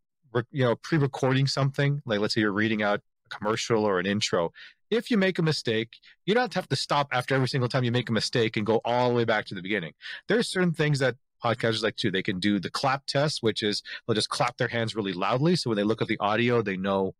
you 0.50 0.64
know 0.64 0.76
pre-recording 0.76 1.46
something 1.46 2.02
like 2.04 2.20
let's 2.20 2.34
say 2.34 2.40
you're 2.40 2.52
reading 2.52 2.82
out 2.82 3.00
a 3.26 3.28
commercial 3.28 3.84
or 3.84 3.98
an 3.98 4.06
intro 4.06 4.52
if 4.90 5.10
you 5.10 5.16
make 5.16 5.38
a 5.38 5.42
mistake 5.42 5.96
you 6.26 6.34
don't 6.34 6.54
have 6.54 6.68
to 6.68 6.76
stop 6.76 7.08
after 7.12 7.34
every 7.34 7.48
single 7.48 7.68
time 7.68 7.84
you 7.84 7.92
make 7.92 8.08
a 8.08 8.12
mistake 8.12 8.56
and 8.56 8.66
go 8.66 8.80
all 8.84 9.08
the 9.08 9.14
way 9.14 9.24
back 9.24 9.44
to 9.44 9.54
the 9.54 9.62
beginning 9.62 9.92
there's 10.28 10.48
certain 10.48 10.72
things 10.72 10.98
that 10.98 11.16
podcasters 11.42 11.82
like 11.82 11.96
to 11.96 12.10
they 12.10 12.22
can 12.22 12.40
do 12.40 12.58
the 12.58 12.70
clap 12.70 13.06
test 13.06 13.42
which 13.42 13.62
is 13.62 13.82
they'll 14.06 14.14
just 14.14 14.28
clap 14.28 14.56
their 14.56 14.68
hands 14.68 14.96
really 14.96 15.12
loudly 15.12 15.54
so 15.54 15.70
when 15.70 15.76
they 15.76 15.84
look 15.84 16.02
at 16.02 16.08
the 16.08 16.18
audio 16.18 16.62
they 16.62 16.76
know 16.76 17.14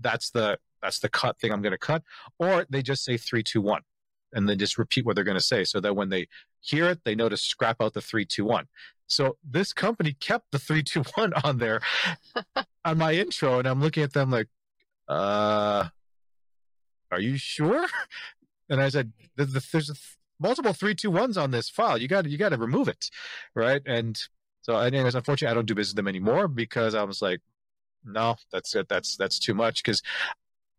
that's 0.00 0.30
the 0.30 0.58
that's 0.82 0.98
the 0.98 1.08
cut 1.08 1.38
thing 1.38 1.52
i'm 1.52 1.62
going 1.62 1.72
to 1.72 1.78
cut 1.78 2.02
or 2.38 2.66
they 2.68 2.82
just 2.82 3.04
say 3.04 3.16
three 3.16 3.42
two 3.42 3.60
one 3.60 3.82
and 4.32 4.48
then 4.48 4.58
just 4.58 4.78
repeat 4.78 5.04
what 5.04 5.14
they're 5.14 5.24
going 5.24 5.36
to 5.36 5.42
say 5.42 5.64
so 5.64 5.80
that 5.80 5.94
when 5.94 6.08
they 6.08 6.26
hear 6.60 6.88
it, 6.88 7.00
they 7.04 7.14
know 7.14 7.28
to 7.28 7.36
scrap 7.36 7.80
out 7.80 7.94
the 7.94 8.00
three, 8.00 8.24
two, 8.24 8.44
one. 8.44 8.66
So 9.10 9.36
this 9.48 9.72
company 9.72 10.12
kept 10.12 10.52
the 10.52 10.58
three, 10.58 10.82
two, 10.82 11.02
one 11.14 11.32
on 11.44 11.58
there 11.58 11.80
on 12.84 12.98
my 12.98 13.12
intro, 13.12 13.58
and 13.58 13.66
I'm 13.68 13.80
looking 13.80 14.02
at 14.02 14.12
them 14.12 14.30
like, 14.30 14.48
uh, 15.08 15.88
are 17.10 17.20
you 17.20 17.36
sure? 17.36 17.86
And 18.68 18.80
I 18.80 18.88
said, 18.88 19.12
"Th- 19.36 19.50
th- 19.50 19.70
there's 19.72 19.90
a, 19.90 19.94
th- 19.94 20.16
multiple 20.38 20.72
three 20.72 20.94
two 20.94 21.10
ones 21.10 21.36
on 21.36 21.50
this 21.50 21.68
file. 21.68 21.98
You 21.98 22.06
got 22.06 22.22
to 22.22 22.30
you 22.30 22.38
got 22.38 22.50
to 22.50 22.56
remove 22.56 22.86
it, 22.86 23.10
right? 23.54 23.82
And 23.84 24.16
so, 24.62 24.76
anyways, 24.78 25.16
unfortunately, 25.16 25.50
I 25.50 25.54
don't 25.54 25.66
do 25.66 25.74
business 25.74 25.92
with 25.92 25.96
them 25.96 26.08
anymore 26.08 26.46
because 26.46 26.94
I 26.94 27.02
was 27.02 27.20
like, 27.20 27.40
no, 28.04 28.36
that's 28.52 28.74
it. 28.76 28.88
That's 28.88 29.16
that's 29.16 29.40
too 29.40 29.54
much. 29.54 29.82
Because 29.82 30.02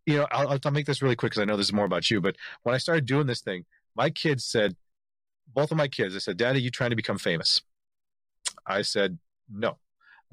you 0.06 0.18
know, 0.18 0.28
I'll, 0.32 0.58
I'll 0.64 0.72
make 0.72 0.86
this 0.86 1.02
really 1.02 1.18
quick 1.18 1.34
because 1.34 1.42
I 1.42 1.46
know 1.46 1.58
this 1.58 1.68
is 1.68 1.74
more 1.74 1.86
about 1.86 2.10
you. 2.10 2.22
But 2.22 2.38
when 2.64 2.74
I 2.74 2.78
started 2.78 3.06
doing 3.06 3.28
this 3.28 3.42
thing, 3.42 3.66
my 3.96 4.10
kids 4.10 4.46
said, 4.46 4.78
both 5.54 5.72
of 5.72 5.78
my 5.78 5.90
kids, 5.90 6.14
they 6.14 6.20
said, 6.22 6.38
"Daddy, 6.38 6.62
you 6.62 6.72
trying 6.72 6.92
to 6.92 6.96
become 6.96 7.18
famous?" 7.18 7.62
I 8.66 8.82
said, 8.82 9.20
"No." 9.50 9.78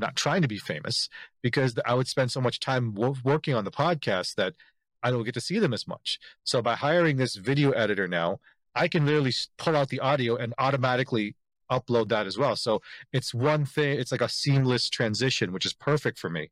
Not 0.00 0.14
trying 0.14 0.42
to 0.42 0.48
be 0.48 0.58
famous 0.58 1.08
because 1.42 1.74
I 1.84 1.94
would 1.94 2.06
spend 2.06 2.30
so 2.30 2.40
much 2.40 2.60
time 2.60 2.94
working 2.94 3.54
on 3.54 3.64
the 3.64 3.72
podcast 3.72 4.36
that 4.36 4.54
I 5.02 5.10
don't 5.10 5.24
get 5.24 5.34
to 5.34 5.40
see 5.40 5.58
them 5.58 5.74
as 5.74 5.88
much. 5.88 6.20
So 6.44 6.62
by 6.62 6.76
hiring 6.76 7.16
this 7.16 7.34
video 7.34 7.72
editor 7.72 8.06
now, 8.06 8.38
I 8.76 8.86
can 8.86 9.06
literally 9.06 9.34
pull 9.56 9.76
out 9.76 9.88
the 9.88 9.98
audio 9.98 10.36
and 10.36 10.54
automatically 10.56 11.34
upload 11.70 12.08
that 12.10 12.26
as 12.26 12.38
well. 12.38 12.54
So 12.54 12.80
it's 13.12 13.34
one 13.34 13.64
thing, 13.64 13.98
it's 13.98 14.12
like 14.12 14.20
a 14.20 14.28
seamless 14.28 14.88
transition, 14.88 15.52
which 15.52 15.66
is 15.66 15.72
perfect 15.72 16.18
for 16.18 16.30
me. 16.30 16.48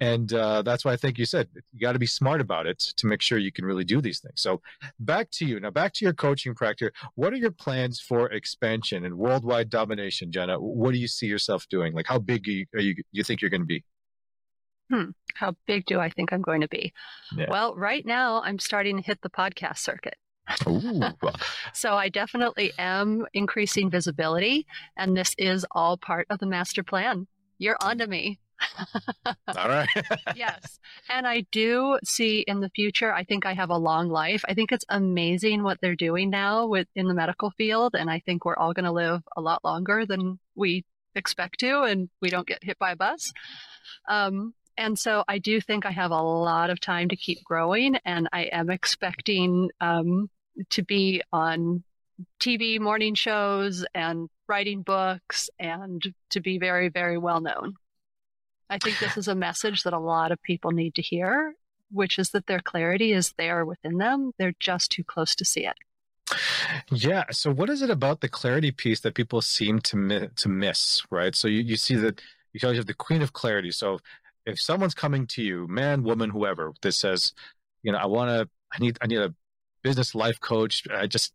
And 0.00 0.32
uh, 0.32 0.62
that's 0.62 0.84
why 0.84 0.92
I 0.92 0.96
think 0.96 1.18
you 1.18 1.24
said 1.24 1.48
you 1.72 1.80
got 1.80 1.92
to 1.92 1.98
be 1.98 2.06
smart 2.06 2.40
about 2.40 2.66
it 2.66 2.78
to 2.78 3.06
make 3.06 3.22
sure 3.22 3.38
you 3.38 3.52
can 3.52 3.64
really 3.64 3.84
do 3.84 4.00
these 4.00 4.20
things. 4.20 4.42
So 4.42 4.60
back 5.00 5.30
to 5.32 5.46
you 5.46 5.58
now, 5.60 5.70
back 5.70 5.92
to 5.94 6.04
your 6.04 6.12
coaching 6.12 6.54
practice. 6.54 6.90
What 7.14 7.32
are 7.32 7.36
your 7.36 7.50
plans 7.50 8.00
for 8.00 8.30
expansion 8.30 9.04
and 9.04 9.16
worldwide 9.16 9.70
domination, 9.70 10.30
Jenna? 10.30 10.60
What 10.60 10.92
do 10.92 10.98
you 10.98 11.08
see 11.08 11.26
yourself 11.26 11.66
doing? 11.70 11.94
Like, 11.94 12.06
how 12.06 12.18
big 12.18 12.46
are 12.46 12.50
you, 12.50 12.66
are 12.74 12.80
you, 12.80 12.94
you 13.12 13.24
think 13.24 13.40
you're 13.40 13.50
going 13.50 13.62
to 13.62 13.66
be? 13.66 13.84
Hmm. 14.90 15.10
How 15.34 15.56
big 15.66 15.84
do 15.86 15.98
I 15.98 16.10
think 16.10 16.32
I'm 16.32 16.42
going 16.42 16.60
to 16.60 16.68
be? 16.68 16.92
Yeah. 17.36 17.46
Well, 17.48 17.74
right 17.74 18.06
now 18.06 18.42
I'm 18.42 18.58
starting 18.58 18.96
to 18.96 19.02
hit 19.02 19.20
the 19.22 19.30
podcast 19.30 19.78
circuit. 19.78 20.14
so 21.72 21.94
I 21.94 22.08
definitely 22.08 22.72
am 22.78 23.26
increasing 23.34 23.90
visibility, 23.90 24.66
and 24.96 25.16
this 25.16 25.34
is 25.38 25.66
all 25.72 25.96
part 25.96 26.26
of 26.30 26.38
the 26.38 26.46
master 26.46 26.84
plan. 26.84 27.26
You're 27.58 27.76
onto 27.80 28.06
me. 28.06 28.38
All 29.56 29.68
right. 29.68 29.88
yes. 30.36 30.78
And 31.08 31.26
I 31.26 31.46
do 31.52 31.98
see 32.04 32.40
in 32.40 32.60
the 32.60 32.70
future, 32.70 33.12
I 33.12 33.24
think 33.24 33.46
I 33.46 33.54
have 33.54 33.70
a 33.70 33.78
long 33.78 34.08
life. 34.08 34.44
I 34.48 34.54
think 34.54 34.72
it's 34.72 34.84
amazing 34.88 35.62
what 35.62 35.78
they're 35.80 35.96
doing 35.96 36.30
now 36.30 36.66
with 36.66 36.88
in 36.94 37.06
the 37.06 37.14
medical 37.14 37.50
field. 37.50 37.94
And 37.94 38.10
I 38.10 38.20
think 38.20 38.44
we're 38.44 38.56
all 38.56 38.72
going 38.72 38.84
to 38.84 38.92
live 38.92 39.22
a 39.36 39.40
lot 39.40 39.64
longer 39.64 40.06
than 40.06 40.38
we 40.54 40.84
expect 41.14 41.60
to, 41.60 41.82
and 41.82 42.08
we 42.20 42.28
don't 42.28 42.46
get 42.46 42.62
hit 42.62 42.78
by 42.78 42.92
a 42.92 42.96
bus. 42.96 43.32
Um, 44.08 44.54
and 44.76 44.98
so 44.98 45.24
I 45.26 45.38
do 45.38 45.60
think 45.60 45.86
I 45.86 45.90
have 45.90 46.10
a 46.10 46.22
lot 46.22 46.70
of 46.70 46.80
time 46.80 47.08
to 47.08 47.16
keep 47.16 47.42
growing, 47.44 47.96
and 48.04 48.28
I 48.32 48.42
am 48.44 48.70
expecting 48.70 49.70
um, 49.80 50.28
to 50.70 50.82
be 50.82 51.22
on 51.32 51.82
TV 52.40 52.78
morning 52.78 53.14
shows 53.14 53.84
and 53.94 54.28
writing 54.48 54.82
books 54.82 55.50
and 55.58 56.02
to 56.30 56.40
be 56.40 56.58
very, 56.58 56.88
very 56.88 57.18
well 57.18 57.40
known. 57.40 57.74
I 58.68 58.78
think 58.78 58.98
this 58.98 59.16
is 59.22 59.28
a 59.28 59.34
message 59.34 59.82
that 59.84 59.92
a 59.92 59.98
lot 59.98 60.32
of 60.32 60.42
people 60.42 60.70
need 60.70 60.94
to 60.94 61.02
hear, 61.02 61.54
which 61.90 62.18
is 62.18 62.30
that 62.30 62.46
their 62.46 62.60
clarity 62.60 63.12
is 63.12 63.34
there 63.38 63.64
within 63.64 63.98
them. 63.98 64.32
They're 64.38 64.54
just 64.58 64.90
too 64.90 65.04
close 65.04 65.34
to 65.36 65.44
see 65.44 65.66
it. 65.66 65.76
Yeah. 66.90 67.24
So, 67.30 67.52
what 67.52 67.70
is 67.70 67.82
it 67.82 67.90
about 67.90 68.20
the 68.20 68.28
clarity 68.28 68.72
piece 68.72 69.00
that 69.00 69.14
people 69.14 69.40
seem 69.40 69.80
to 69.82 69.96
mi- 69.96 70.28
to 70.34 70.48
miss? 70.48 71.02
Right. 71.10 71.34
So 71.36 71.46
you, 71.46 71.60
you 71.62 71.76
see 71.76 71.94
that 71.94 72.20
you 72.52 72.68
have 72.68 72.86
the 72.86 72.94
queen 72.94 73.22
of 73.22 73.32
clarity. 73.32 73.70
So 73.70 73.98
if 74.44 74.60
someone's 74.60 74.94
coming 74.94 75.26
to 75.28 75.42
you, 75.42 75.66
man, 75.68 76.02
woman, 76.02 76.30
whoever, 76.30 76.72
that 76.82 76.92
says, 76.92 77.32
you 77.82 77.92
know, 77.92 77.98
I 77.98 78.06
want 78.06 78.30
to, 78.30 78.48
I 78.72 78.78
need, 78.78 78.98
I 79.00 79.06
need 79.06 79.18
a 79.18 79.34
business 79.82 80.14
life 80.14 80.40
coach. 80.40 80.86
I 80.90 81.06
just, 81.06 81.32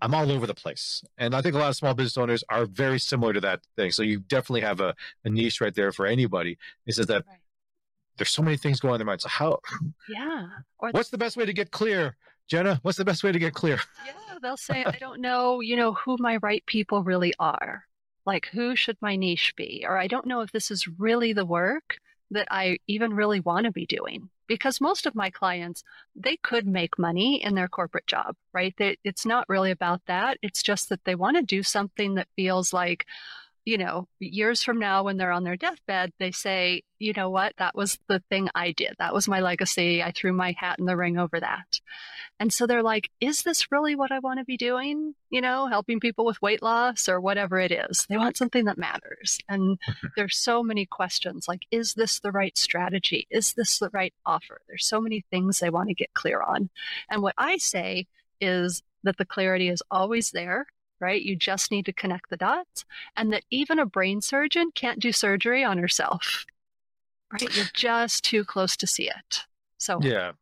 I'm 0.00 0.14
all 0.14 0.30
over 0.30 0.46
the 0.46 0.54
place. 0.54 1.04
And 1.18 1.34
I 1.34 1.42
think 1.42 1.54
a 1.54 1.58
lot 1.58 1.68
of 1.68 1.76
small 1.76 1.94
business 1.94 2.16
owners 2.16 2.44
are 2.48 2.64
very 2.64 2.98
similar 2.98 3.32
to 3.32 3.40
that 3.40 3.60
thing. 3.76 3.90
So 3.90 4.02
you 4.02 4.20
definitely 4.20 4.62
have 4.62 4.80
a, 4.80 4.94
a 5.24 5.28
niche 5.28 5.60
right 5.60 5.74
there 5.74 5.92
for 5.92 6.06
anybody. 6.06 6.58
Is 6.86 6.96
that 6.96 7.10
right. 7.10 7.24
there's 8.16 8.30
so 8.30 8.42
many 8.42 8.56
things 8.56 8.80
going 8.80 8.90
on 8.90 8.94
in 8.96 8.98
their 9.00 9.06
mind. 9.06 9.20
So 9.20 9.28
how, 9.28 9.60
yeah. 10.08 10.46
Or 10.78 10.90
what's 10.92 11.10
the 11.10 11.18
best 11.18 11.36
way 11.36 11.44
to 11.44 11.52
get 11.52 11.70
clear? 11.70 12.16
Jenna, 12.48 12.80
what's 12.82 12.98
the 12.98 13.04
best 13.04 13.22
way 13.22 13.32
to 13.32 13.38
get 13.38 13.54
clear? 13.54 13.78
Yeah, 14.06 14.38
they'll 14.42 14.56
say, 14.56 14.84
I 14.84 14.96
don't 14.98 15.20
know, 15.20 15.60
you 15.60 15.76
know, 15.76 15.92
who 15.92 16.16
my 16.18 16.38
right 16.38 16.64
people 16.66 17.02
really 17.02 17.34
are. 17.38 17.84
Like, 18.24 18.48
who 18.52 18.76
should 18.76 18.96
my 19.00 19.16
niche 19.16 19.54
be? 19.56 19.84
Or 19.86 19.96
I 19.96 20.06
don't 20.06 20.26
know 20.26 20.40
if 20.40 20.52
this 20.52 20.70
is 20.70 20.86
really 20.86 21.32
the 21.32 21.46
work 21.46 21.98
that 22.30 22.48
I 22.50 22.78
even 22.86 23.14
really 23.14 23.40
want 23.40 23.66
to 23.66 23.72
be 23.72 23.86
doing 23.86 24.28
because 24.52 24.82
most 24.82 25.06
of 25.06 25.14
my 25.14 25.30
clients 25.30 25.82
they 26.14 26.36
could 26.36 26.66
make 26.66 26.98
money 26.98 27.42
in 27.42 27.54
their 27.54 27.68
corporate 27.68 28.06
job 28.06 28.36
right? 28.52 28.74
They, 28.76 28.96
it's 29.04 29.26
not 29.26 29.48
really 29.48 29.70
about 29.70 30.02
that. 30.06 30.38
It's 30.42 30.62
just 30.62 30.88
that 30.88 31.04
they 31.04 31.14
want 31.14 31.36
to 31.36 31.42
do 31.42 31.62
something 31.62 32.14
that 32.14 32.28
feels 32.36 32.72
like 32.72 33.06
you 33.64 33.78
know, 33.78 34.08
years 34.18 34.62
from 34.62 34.78
now 34.80 35.04
when 35.04 35.16
they're 35.16 35.30
on 35.30 35.44
their 35.44 35.56
deathbed, 35.56 36.12
they 36.18 36.32
say, 36.32 36.82
you 36.98 37.12
know 37.16 37.30
what, 37.30 37.52
that 37.58 37.76
was 37.76 37.98
the 38.08 38.20
thing 38.28 38.48
I 38.54 38.72
did. 38.72 38.94
That 38.98 39.14
was 39.14 39.28
my 39.28 39.40
legacy. 39.40 40.02
I 40.02 40.10
threw 40.10 40.32
my 40.32 40.54
hat 40.58 40.80
in 40.80 40.84
the 40.84 40.96
ring 40.96 41.16
over 41.16 41.38
that. 41.38 41.80
And 42.40 42.52
so 42.52 42.66
they're 42.66 42.82
like, 42.82 43.10
is 43.20 43.42
this 43.42 43.70
really 43.70 43.94
what 43.94 44.10
I 44.10 44.18
want 44.18 44.40
to 44.40 44.44
be 44.44 44.56
doing? 44.56 45.14
You 45.30 45.40
know, 45.40 45.68
helping 45.68 46.00
people 46.00 46.24
with 46.24 46.42
weight 46.42 46.62
loss 46.62 47.08
or 47.08 47.20
whatever 47.20 47.60
it 47.60 47.70
is. 47.70 48.06
They 48.08 48.16
want 48.16 48.36
something 48.36 48.64
that 48.64 48.78
matters. 48.78 49.38
And 49.48 49.78
there's 50.16 50.36
so 50.36 50.62
many 50.64 50.84
questions 50.84 51.46
like, 51.46 51.62
is 51.70 51.94
this 51.94 52.18
the 52.18 52.32
right 52.32 52.56
strategy? 52.58 53.28
Is 53.30 53.54
this 53.54 53.78
the 53.78 53.90
right 53.92 54.14
offer? 54.26 54.60
There's 54.66 54.86
so 54.86 55.00
many 55.00 55.24
things 55.30 55.60
they 55.60 55.70
want 55.70 55.88
to 55.88 55.94
get 55.94 56.14
clear 56.14 56.42
on. 56.42 56.68
And 57.08 57.22
what 57.22 57.34
I 57.38 57.58
say 57.58 58.06
is 58.40 58.82
that 59.04 59.18
the 59.18 59.24
clarity 59.24 59.68
is 59.68 59.82
always 59.90 60.30
there 60.32 60.66
right? 61.02 61.20
You 61.20 61.36
just 61.36 61.70
need 61.70 61.84
to 61.86 61.92
connect 61.92 62.30
the 62.30 62.36
dots. 62.36 62.84
And 63.16 63.32
that 63.32 63.44
even 63.50 63.78
a 63.78 63.84
brain 63.84 64.20
surgeon 64.22 64.70
can't 64.74 65.00
do 65.00 65.12
surgery 65.12 65.64
on 65.64 65.78
herself, 65.78 66.46
right? 67.32 67.54
You're 67.54 67.66
just 67.74 68.24
too 68.24 68.44
close 68.44 68.76
to 68.78 68.86
see 68.86 69.08
it. 69.08 69.44
So, 69.76 69.98
yeah. 70.00 70.32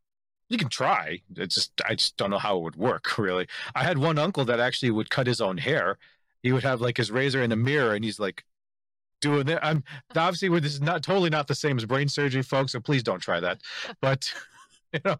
You 0.49 0.59
can 0.59 0.68
try. 0.68 1.23
It's 1.37 1.55
just 1.55 1.73
I 1.88 1.94
just 1.94 2.16
don't 2.16 2.31
know 2.31 2.38
how 2.38 2.59
it 2.59 2.62
would 2.62 2.77
work 2.77 3.18
really. 3.18 3.46
I 3.75 3.85
had 3.85 3.99
one 3.99 4.18
uncle 4.18 4.44
that 4.44 4.61
actually 4.61 4.90
would 4.90 5.11
cut 5.11 5.27
his 5.27 5.40
own 5.40 5.59
hair. 5.59 5.96
He 6.42 6.53
would 6.53 6.64
have 6.64 6.81
like 6.81 6.96
his 6.96 7.11
razor 7.11 7.42
in 7.42 7.53
a 7.53 7.57
mirror 7.57 7.94
and 7.94 8.05
he's 8.05 8.18
like 8.18 8.44
doing 9.20 9.49
it. 9.49 9.59
I'm 9.62 9.85
obviously 10.16 10.49
this 10.61 10.75
is 10.75 10.81
not 10.81 11.03
totally 11.03 11.31
not 11.31 11.46
the 11.46 11.55
same 11.55 11.77
as 11.79 11.85
brain 11.85 12.09
surgery, 12.09 12.42
folks, 12.42 12.73
so 12.73 12.81
please 12.81 13.03
don't 13.03 13.20
try 13.20 13.40
that. 13.40 13.61
But 14.01 14.33
you 14.94 15.00
know? 15.05 15.16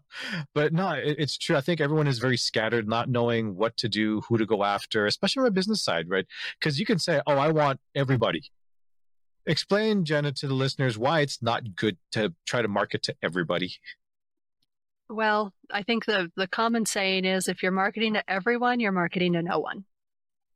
But 0.53 0.73
no 0.73 0.91
it, 0.91 1.15
it's 1.19 1.37
true 1.37 1.55
i 1.55 1.61
think 1.61 1.81
everyone 1.81 2.07
is 2.07 2.19
very 2.19 2.37
scattered 2.37 2.87
not 2.87 3.09
knowing 3.09 3.55
what 3.55 3.77
to 3.77 3.89
do 3.89 4.21
who 4.21 4.37
to 4.37 4.45
go 4.45 4.63
after 4.63 5.05
especially 5.05 5.41
on 5.41 5.47
a 5.47 5.51
business 5.51 5.83
side 5.83 6.09
right? 6.09 6.25
Because 6.59 6.79
you 6.79 6.85
can 6.85 6.99
say 6.99 7.21
oh 7.27 7.37
i 7.37 7.49
want 7.49 7.79
everybody. 7.95 8.43
Explain 9.45 10.05
jenna 10.05 10.31
to 10.33 10.47
the 10.47 10.53
listeners 10.53 10.97
why 10.97 11.21
it's 11.21 11.41
not 11.41 11.75
good 11.75 11.97
to 12.11 12.33
try 12.45 12.61
to 12.61 12.67
market 12.67 13.03
to 13.03 13.15
everybody. 13.21 13.73
Well 15.09 15.53
i 15.71 15.83
think 15.83 16.05
the 16.05 16.31
the 16.35 16.47
common 16.47 16.85
saying 16.85 17.25
is 17.25 17.47
if 17.47 17.63
you're 17.63 17.71
marketing 17.71 18.13
to 18.13 18.29
everyone 18.29 18.79
you're 18.79 18.91
marketing 18.91 19.33
to 19.33 19.41
no 19.41 19.59
one. 19.59 19.85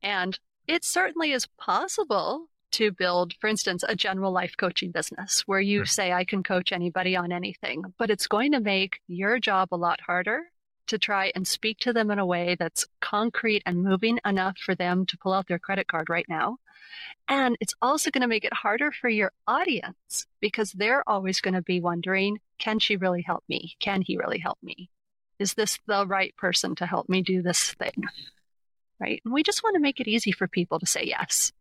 And 0.02 0.38
it 0.68 0.84
certainly 0.84 1.32
is 1.32 1.46
possible 1.58 2.48
to 2.72 2.92
build, 2.92 3.34
for 3.40 3.48
instance, 3.48 3.84
a 3.86 3.96
general 3.96 4.32
life 4.32 4.56
coaching 4.56 4.90
business 4.90 5.42
where 5.46 5.60
you 5.60 5.82
mm. 5.82 5.88
say, 5.88 6.12
I 6.12 6.24
can 6.24 6.42
coach 6.42 6.72
anybody 6.72 7.16
on 7.16 7.32
anything, 7.32 7.82
but 7.98 8.10
it's 8.10 8.26
going 8.26 8.52
to 8.52 8.60
make 8.60 9.00
your 9.06 9.38
job 9.38 9.68
a 9.72 9.76
lot 9.76 10.00
harder 10.00 10.42
to 10.88 10.98
try 10.98 11.32
and 11.34 11.46
speak 11.46 11.78
to 11.80 11.92
them 11.92 12.10
in 12.10 12.18
a 12.18 12.26
way 12.26 12.56
that's 12.58 12.86
concrete 13.00 13.62
and 13.66 13.82
moving 13.82 14.20
enough 14.24 14.56
for 14.58 14.74
them 14.74 15.04
to 15.06 15.18
pull 15.18 15.32
out 15.32 15.48
their 15.48 15.58
credit 15.58 15.88
card 15.88 16.08
right 16.08 16.26
now. 16.28 16.58
And 17.28 17.56
it's 17.60 17.74
also 17.82 18.10
going 18.10 18.22
to 18.22 18.28
make 18.28 18.44
it 18.44 18.52
harder 18.52 18.92
for 18.92 19.08
your 19.08 19.32
audience 19.46 20.26
because 20.40 20.72
they're 20.72 21.08
always 21.08 21.40
going 21.40 21.54
to 21.54 21.62
be 21.62 21.80
wondering, 21.80 22.38
can 22.58 22.78
she 22.78 22.96
really 22.96 23.22
help 23.22 23.42
me? 23.48 23.74
Can 23.80 24.02
he 24.02 24.16
really 24.16 24.38
help 24.38 24.58
me? 24.62 24.90
Is 25.38 25.54
this 25.54 25.78
the 25.86 26.06
right 26.06 26.34
person 26.36 26.74
to 26.76 26.86
help 26.86 27.08
me 27.08 27.22
do 27.22 27.42
this 27.42 27.72
thing? 27.74 28.04
Right. 29.00 29.20
And 29.24 29.34
we 29.34 29.42
just 29.42 29.62
want 29.62 29.74
to 29.74 29.80
make 29.80 30.00
it 30.00 30.08
easy 30.08 30.32
for 30.32 30.48
people 30.48 30.78
to 30.78 30.86
say 30.86 31.04
yes. 31.04 31.52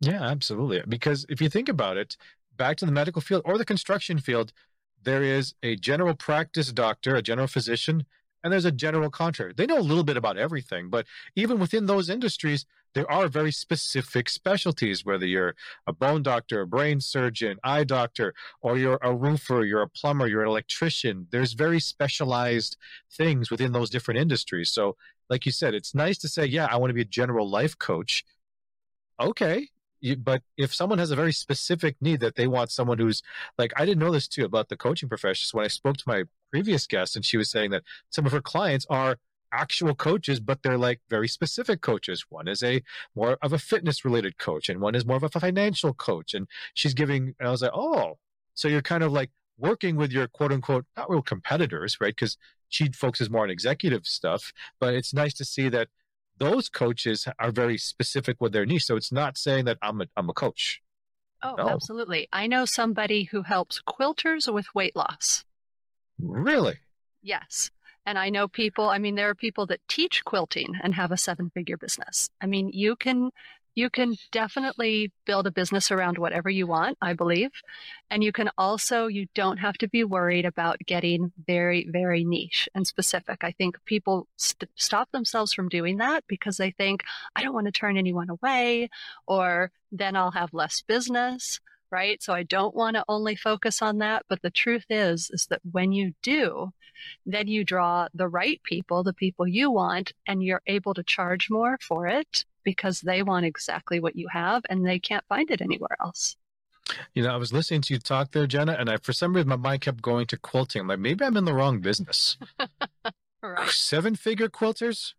Yeah, 0.00 0.22
absolutely. 0.22 0.82
Because 0.88 1.26
if 1.28 1.40
you 1.40 1.48
think 1.48 1.68
about 1.68 1.96
it, 1.96 2.16
back 2.56 2.76
to 2.78 2.86
the 2.86 2.92
medical 2.92 3.22
field 3.22 3.42
or 3.44 3.58
the 3.58 3.64
construction 3.64 4.18
field, 4.18 4.52
there 5.02 5.22
is 5.22 5.54
a 5.62 5.76
general 5.76 6.14
practice 6.14 6.72
doctor, 6.72 7.16
a 7.16 7.22
general 7.22 7.46
physician, 7.46 8.06
and 8.42 8.52
there's 8.52 8.64
a 8.64 8.72
general 8.72 9.10
contractor. 9.10 9.54
They 9.56 9.66
know 9.66 9.78
a 9.78 9.80
little 9.80 10.04
bit 10.04 10.16
about 10.16 10.36
everything, 10.36 10.90
but 10.90 11.06
even 11.34 11.58
within 11.58 11.86
those 11.86 12.10
industries, 12.10 12.66
there 12.94 13.10
are 13.10 13.26
very 13.26 13.50
specific 13.50 14.28
specialties, 14.28 15.04
whether 15.04 15.26
you're 15.26 15.54
a 15.86 15.92
bone 15.92 16.22
doctor, 16.22 16.60
a 16.60 16.66
brain 16.66 17.00
surgeon, 17.00 17.58
eye 17.64 17.84
doctor, 17.84 18.34
or 18.60 18.78
you're 18.78 18.98
a 19.02 19.14
roofer, 19.14 19.64
you're 19.64 19.82
a 19.82 19.88
plumber, 19.88 20.28
you're 20.28 20.42
an 20.42 20.48
electrician. 20.48 21.26
There's 21.30 21.54
very 21.54 21.80
specialized 21.80 22.76
things 23.10 23.50
within 23.50 23.72
those 23.72 23.90
different 23.90 24.20
industries. 24.20 24.70
So, 24.70 24.96
like 25.28 25.44
you 25.46 25.52
said, 25.52 25.74
it's 25.74 25.94
nice 25.94 26.18
to 26.18 26.28
say, 26.28 26.44
yeah, 26.44 26.68
I 26.70 26.76
want 26.76 26.90
to 26.90 26.94
be 26.94 27.00
a 27.00 27.06
general 27.06 27.48
life 27.48 27.76
coach 27.78 28.24
okay 29.20 29.68
you, 30.00 30.16
but 30.16 30.42
if 30.56 30.74
someone 30.74 30.98
has 30.98 31.10
a 31.10 31.16
very 31.16 31.32
specific 31.32 31.96
need 32.00 32.20
that 32.20 32.36
they 32.36 32.46
want 32.46 32.70
someone 32.70 32.98
who's 32.98 33.22
like 33.58 33.72
i 33.76 33.84
didn't 33.84 34.00
know 34.00 34.12
this 34.12 34.28
too 34.28 34.44
about 34.44 34.68
the 34.68 34.76
coaching 34.76 35.08
professions 35.08 35.52
when 35.54 35.64
i 35.64 35.68
spoke 35.68 35.96
to 35.96 36.04
my 36.06 36.24
previous 36.50 36.86
guest 36.86 37.16
and 37.16 37.24
she 37.24 37.36
was 37.36 37.50
saying 37.50 37.70
that 37.70 37.82
some 38.10 38.26
of 38.26 38.32
her 38.32 38.40
clients 38.40 38.86
are 38.90 39.18
actual 39.54 39.94
coaches, 39.94 40.40
but 40.40 40.62
they're 40.62 40.76
like 40.76 41.00
very 41.08 41.28
specific 41.28 41.80
coaches. 41.80 42.26
One 42.28 42.48
is 42.48 42.62
a 42.62 42.82
more 43.14 43.38
of 43.40 43.52
a 43.52 43.58
fitness 43.58 44.04
related 44.04 44.36
coach, 44.38 44.68
and 44.68 44.80
one 44.80 44.94
is 44.94 45.06
more 45.06 45.16
of 45.16 45.22
a 45.22 45.28
financial 45.28 45.94
coach. 45.94 46.34
And 46.34 46.48
she's 46.74 46.94
giving, 46.94 47.34
and 47.38 47.48
I 47.48 47.50
was 47.50 47.62
like, 47.62 47.70
oh, 47.74 48.18
so 48.54 48.68
you're 48.68 48.82
kind 48.82 49.02
of 49.02 49.12
like 49.12 49.30
working 49.56 49.96
with 49.96 50.12
your 50.12 50.26
quote 50.26 50.52
unquote, 50.52 50.84
not 50.96 51.08
real 51.08 51.22
competitors, 51.22 51.98
right? 52.00 52.14
Because 52.14 52.36
she 52.68 52.90
focuses 52.90 53.30
more 53.30 53.44
on 53.44 53.50
executive 53.50 54.06
stuff, 54.06 54.52
but 54.80 54.94
it's 54.94 55.14
nice 55.14 55.34
to 55.34 55.44
see 55.44 55.68
that 55.68 55.88
those 56.38 56.68
coaches 56.68 57.26
are 57.38 57.50
very 57.50 57.78
specific 57.78 58.36
with 58.40 58.52
their 58.52 58.66
niche. 58.66 58.84
So 58.84 58.96
it's 58.96 59.12
not 59.12 59.38
saying 59.38 59.66
that 59.66 59.78
I'm 59.82 60.00
a, 60.00 60.06
I'm 60.16 60.28
a 60.28 60.32
coach. 60.32 60.82
Oh, 61.42 61.54
no. 61.56 61.68
absolutely. 61.68 62.28
I 62.32 62.46
know 62.46 62.64
somebody 62.64 63.24
who 63.24 63.42
helps 63.42 63.82
quilters 63.86 64.52
with 64.52 64.74
weight 64.74 64.96
loss. 64.96 65.44
Really? 66.18 66.78
Yes. 67.22 67.70
And 68.06 68.18
I 68.18 68.30
know 68.30 68.48
people, 68.48 68.88
I 68.88 68.98
mean, 68.98 69.14
there 69.14 69.30
are 69.30 69.34
people 69.34 69.66
that 69.66 69.80
teach 69.88 70.24
quilting 70.24 70.74
and 70.82 70.94
have 70.94 71.12
a 71.12 71.16
seven 71.16 71.50
figure 71.50 71.76
business. 71.76 72.28
I 72.40 72.46
mean, 72.46 72.70
you 72.72 72.96
can 72.96 73.30
you 73.74 73.90
can 73.90 74.16
definitely 74.30 75.12
build 75.26 75.46
a 75.46 75.52
business 75.52 75.90
around 75.90 76.18
whatever 76.18 76.48
you 76.48 76.66
want, 76.66 76.96
I 77.02 77.12
believe. 77.12 77.50
And 78.10 78.22
you 78.22 78.30
can 78.30 78.50
also, 78.56 79.08
you 79.08 79.26
don't 79.34 79.58
have 79.58 79.74
to 79.78 79.88
be 79.88 80.04
worried 80.04 80.44
about 80.44 80.78
getting 80.86 81.32
very, 81.46 81.88
very 81.90 82.24
niche 82.24 82.68
and 82.74 82.86
specific. 82.86 83.42
I 83.42 83.50
think 83.50 83.76
people 83.84 84.28
st- 84.36 84.70
stop 84.76 85.10
themselves 85.10 85.52
from 85.52 85.68
doing 85.68 85.98
that 85.98 86.24
because 86.28 86.56
they 86.56 86.70
think, 86.70 87.02
I 87.34 87.42
don't 87.42 87.54
want 87.54 87.66
to 87.66 87.72
turn 87.72 87.96
anyone 87.96 88.30
away, 88.30 88.90
or 89.26 89.72
then 89.90 90.14
I'll 90.14 90.32
have 90.32 90.54
less 90.54 90.82
business. 90.82 91.60
Right. 91.90 92.20
So 92.20 92.32
I 92.32 92.42
don't 92.42 92.74
want 92.74 92.96
to 92.96 93.04
only 93.08 93.36
focus 93.36 93.80
on 93.80 93.98
that. 93.98 94.24
But 94.28 94.42
the 94.42 94.50
truth 94.50 94.86
is, 94.90 95.30
is 95.32 95.46
that 95.50 95.60
when 95.70 95.92
you 95.92 96.14
do, 96.22 96.72
then 97.24 97.46
you 97.46 97.62
draw 97.64 98.08
the 98.12 98.26
right 98.26 98.60
people, 98.64 99.04
the 99.04 99.12
people 99.12 99.46
you 99.46 99.70
want, 99.70 100.12
and 100.26 100.42
you're 100.42 100.62
able 100.66 100.94
to 100.94 101.04
charge 101.04 101.50
more 101.50 101.78
for 101.80 102.08
it 102.08 102.44
because 102.64 103.00
they 103.00 103.22
want 103.22 103.46
exactly 103.46 104.00
what 104.00 104.16
you 104.16 104.28
have 104.28 104.62
and 104.68 104.86
they 104.86 104.98
can't 104.98 105.24
find 105.28 105.50
it 105.50 105.60
anywhere 105.60 105.96
else. 106.00 106.36
You 107.14 107.22
know, 107.22 107.32
I 107.32 107.36
was 107.36 107.52
listening 107.52 107.80
to 107.82 107.94
you 107.94 108.00
talk 108.00 108.32
there, 108.32 108.46
Jenna, 108.46 108.72
and 108.72 108.90
I, 108.90 108.98
for 108.98 109.12
some 109.12 109.34
reason, 109.34 109.48
my 109.48 109.56
mind 109.56 109.80
kept 109.80 110.02
going 110.02 110.26
to 110.26 110.36
quilting. 110.36 110.82
I'm 110.82 110.88
like, 110.88 110.98
maybe 110.98 111.24
I'm 111.24 111.36
in 111.36 111.44
the 111.44 111.54
wrong 111.54 111.80
business. 111.80 112.36
right. 113.42 113.68
Seven 113.70 114.16
figure 114.16 114.48
quilters? 114.48 115.14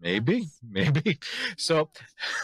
Maybe, 0.00 0.38
yes. 0.38 0.58
maybe. 0.68 1.18
So, 1.56 1.90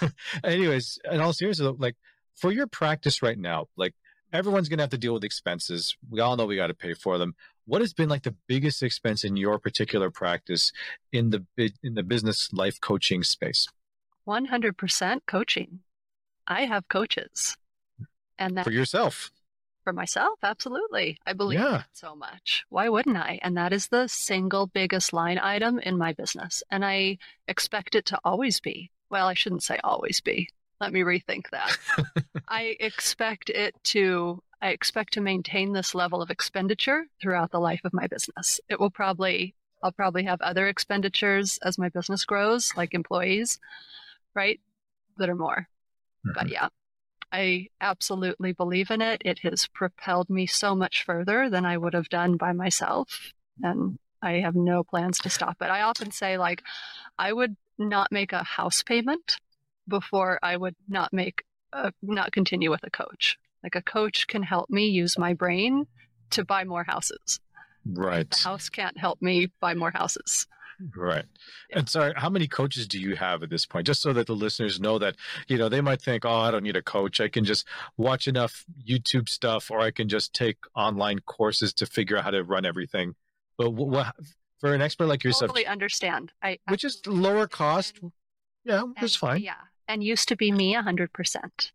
anyways, 0.44 0.98
in 1.10 1.20
all 1.20 1.32
seriousness, 1.32 1.74
like 1.78 1.96
for 2.36 2.52
your 2.52 2.66
practice 2.66 3.22
right 3.22 3.38
now, 3.38 3.66
like 3.76 3.94
everyone's 4.32 4.68
going 4.68 4.78
to 4.78 4.84
have 4.84 4.90
to 4.90 4.98
deal 4.98 5.14
with 5.14 5.24
expenses. 5.24 5.96
We 6.08 6.20
all 6.20 6.36
know 6.36 6.46
we 6.46 6.56
got 6.56 6.68
to 6.68 6.74
pay 6.74 6.94
for 6.94 7.18
them. 7.18 7.34
What 7.66 7.80
has 7.80 7.92
been 7.92 8.08
like 8.08 8.22
the 8.22 8.34
biggest 8.46 8.82
expense 8.82 9.24
in 9.24 9.36
your 9.36 9.58
particular 9.58 10.10
practice 10.10 10.72
in 11.12 11.30
the 11.30 11.44
in 11.82 11.94
the 11.94 12.02
business 12.02 12.52
life 12.52 12.80
coaching 12.80 13.22
space? 13.22 13.66
100% 14.28 15.20
coaching. 15.26 15.80
I 16.46 16.66
have 16.66 16.88
coaches. 16.88 17.56
And 18.38 18.56
that 18.56 18.64
for 18.64 18.70
yourself. 18.70 19.30
For 19.84 19.92
myself, 19.92 20.38
absolutely. 20.42 21.18
I 21.26 21.32
believe 21.32 21.60
yeah. 21.60 21.84
so 21.94 22.14
much. 22.14 22.64
Why 22.68 22.90
wouldn't 22.90 23.16
I? 23.16 23.38
And 23.42 23.56
that 23.56 23.72
is 23.72 23.88
the 23.88 24.06
single 24.06 24.66
biggest 24.66 25.14
line 25.14 25.38
item 25.38 25.78
in 25.78 25.96
my 25.96 26.12
business. 26.12 26.62
And 26.70 26.84
I 26.84 27.18
expect 27.48 27.94
it 27.94 28.04
to 28.06 28.18
always 28.22 28.60
be. 28.60 28.90
Well, 29.10 29.26
I 29.26 29.34
shouldn't 29.34 29.62
say 29.62 29.78
always 29.82 30.20
be. 30.20 30.50
Let 30.80 30.92
me 30.92 31.00
rethink 31.00 31.48
that. 31.50 31.76
I 32.48 32.76
expect 32.78 33.50
it 33.50 33.74
to 33.84 34.42
I 34.60 34.70
expect 34.70 35.12
to 35.12 35.20
maintain 35.20 35.72
this 35.72 35.94
level 35.94 36.20
of 36.20 36.30
expenditure 36.30 37.06
throughout 37.20 37.52
the 37.52 37.60
life 37.60 37.80
of 37.84 37.94
my 37.94 38.08
business. 38.08 38.60
It 38.68 38.78
will 38.78 38.90
probably 38.90 39.54
I'll 39.82 39.92
probably 39.92 40.24
have 40.24 40.40
other 40.40 40.66
expenditures 40.66 41.58
as 41.62 41.78
my 41.78 41.88
business 41.88 42.24
grows, 42.24 42.72
like 42.76 42.94
employees, 42.94 43.60
right? 44.38 44.60
That 45.16 45.28
are 45.28 45.34
more. 45.34 45.66
Mm-hmm. 46.24 46.30
But 46.36 46.48
yeah, 46.48 46.68
I 47.32 47.66
absolutely 47.80 48.52
believe 48.52 48.90
in 48.92 49.02
it. 49.02 49.20
It 49.24 49.40
has 49.40 49.66
propelled 49.66 50.30
me 50.30 50.46
so 50.46 50.76
much 50.76 51.04
further 51.04 51.50
than 51.50 51.66
I 51.66 51.76
would 51.76 51.94
have 51.94 52.08
done 52.08 52.36
by 52.36 52.52
myself. 52.52 53.32
And 53.60 53.98
I 54.22 54.34
have 54.34 54.54
no 54.54 54.84
plans 54.84 55.18
to 55.18 55.30
stop 55.30 55.56
it. 55.60 55.70
I 55.70 55.82
often 55.82 56.12
say, 56.12 56.38
like, 56.38 56.62
I 57.18 57.32
would 57.32 57.56
not 57.78 58.12
make 58.12 58.32
a 58.32 58.44
house 58.44 58.84
payment 58.84 59.38
before 59.88 60.38
I 60.40 60.56
would 60.56 60.76
not 60.88 61.12
make 61.12 61.42
a, 61.72 61.92
not 62.00 62.30
continue 62.30 62.70
with 62.70 62.84
a 62.84 62.90
coach. 62.90 63.38
Like 63.64 63.74
a 63.74 63.82
coach 63.82 64.28
can 64.28 64.44
help 64.44 64.70
me 64.70 64.86
use 64.86 65.18
my 65.18 65.34
brain 65.34 65.86
to 66.30 66.44
buy 66.44 66.62
more 66.64 66.84
houses. 66.84 67.40
Right. 67.84 68.30
The 68.30 68.48
house 68.48 68.68
can't 68.68 68.98
help 68.98 69.20
me 69.20 69.50
buy 69.60 69.74
more 69.74 69.90
houses. 69.90 70.46
Right. 70.96 71.24
Yeah. 71.70 71.78
And 71.78 71.88
sorry, 71.88 72.12
how 72.16 72.28
many 72.28 72.46
coaches 72.46 72.86
do 72.86 73.00
you 73.00 73.16
have 73.16 73.42
at 73.42 73.50
this 73.50 73.66
point? 73.66 73.86
Just 73.86 74.00
so 74.00 74.12
that 74.12 74.26
the 74.26 74.34
listeners 74.34 74.80
know 74.80 74.98
that, 74.98 75.16
you 75.48 75.58
know, 75.58 75.68
they 75.68 75.80
might 75.80 76.00
think, 76.00 76.24
oh, 76.24 76.30
I 76.30 76.50
don't 76.50 76.62
need 76.62 76.76
a 76.76 76.82
coach. 76.82 77.20
I 77.20 77.28
can 77.28 77.44
just 77.44 77.66
watch 77.96 78.28
enough 78.28 78.64
YouTube 78.86 79.28
stuff 79.28 79.70
or 79.70 79.80
I 79.80 79.90
can 79.90 80.08
just 80.08 80.34
take 80.34 80.58
online 80.74 81.18
courses 81.20 81.72
to 81.74 81.86
figure 81.86 82.16
out 82.16 82.24
how 82.24 82.30
to 82.30 82.44
run 82.44 82.64
everything. 82.64 83.14
But 83.56 83.70
what, 83.70 84.14
for 84.58 84.72
an 84.72 84.82
expert 84.82 85.06
like 85.06 85.24
yourself, 85.24 85.50
I 85.50 85.54
totally 85.54 85.66
understand. 85.66 86.32
I, 86.42 86.58
which 86.68 86.84
is 86.84 87.04
lower 87.06 87.46
cost. 87.46 87.98
And, 88.00 88.12
yeah, 88.64 88.84
it's 89.00 89.16
fine. 89.16 89.42
Yeah. 89.42 89.54
And 89.88 90.04
used 90.04 90.28
to 90.28 90.36
be 90.36 90.52
me 90.52 90.74
100%. 90.74 91.08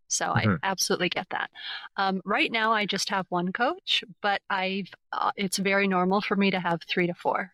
So 0.08 0.28
mm-hmm. 0.28 0.50
I 0.52 0.58
absolutely 0.64 1.10
get 1.10 1.28
that. 1.32 1.50
Um, 1.98 2.22
right 2.24 2.52
now, 2.52 2.72
I 2.72 2.86
just 2.86 3.10
have 3.10 3.26
one 3.30 3.52
coach, 3.52 4.04
but 4.22 4.42
I've, 4.50 4.90
uh, 5.12 5.32
it's 5.36 5.58
very 5.58 5.88
normal 5.88 6.22
for 6.22 6.36
me 6.36 6.52
to 6.52 6.60
have 6.60 6.82
three 6.88 7.08
to 7.08 7.14
four 7.16 7.52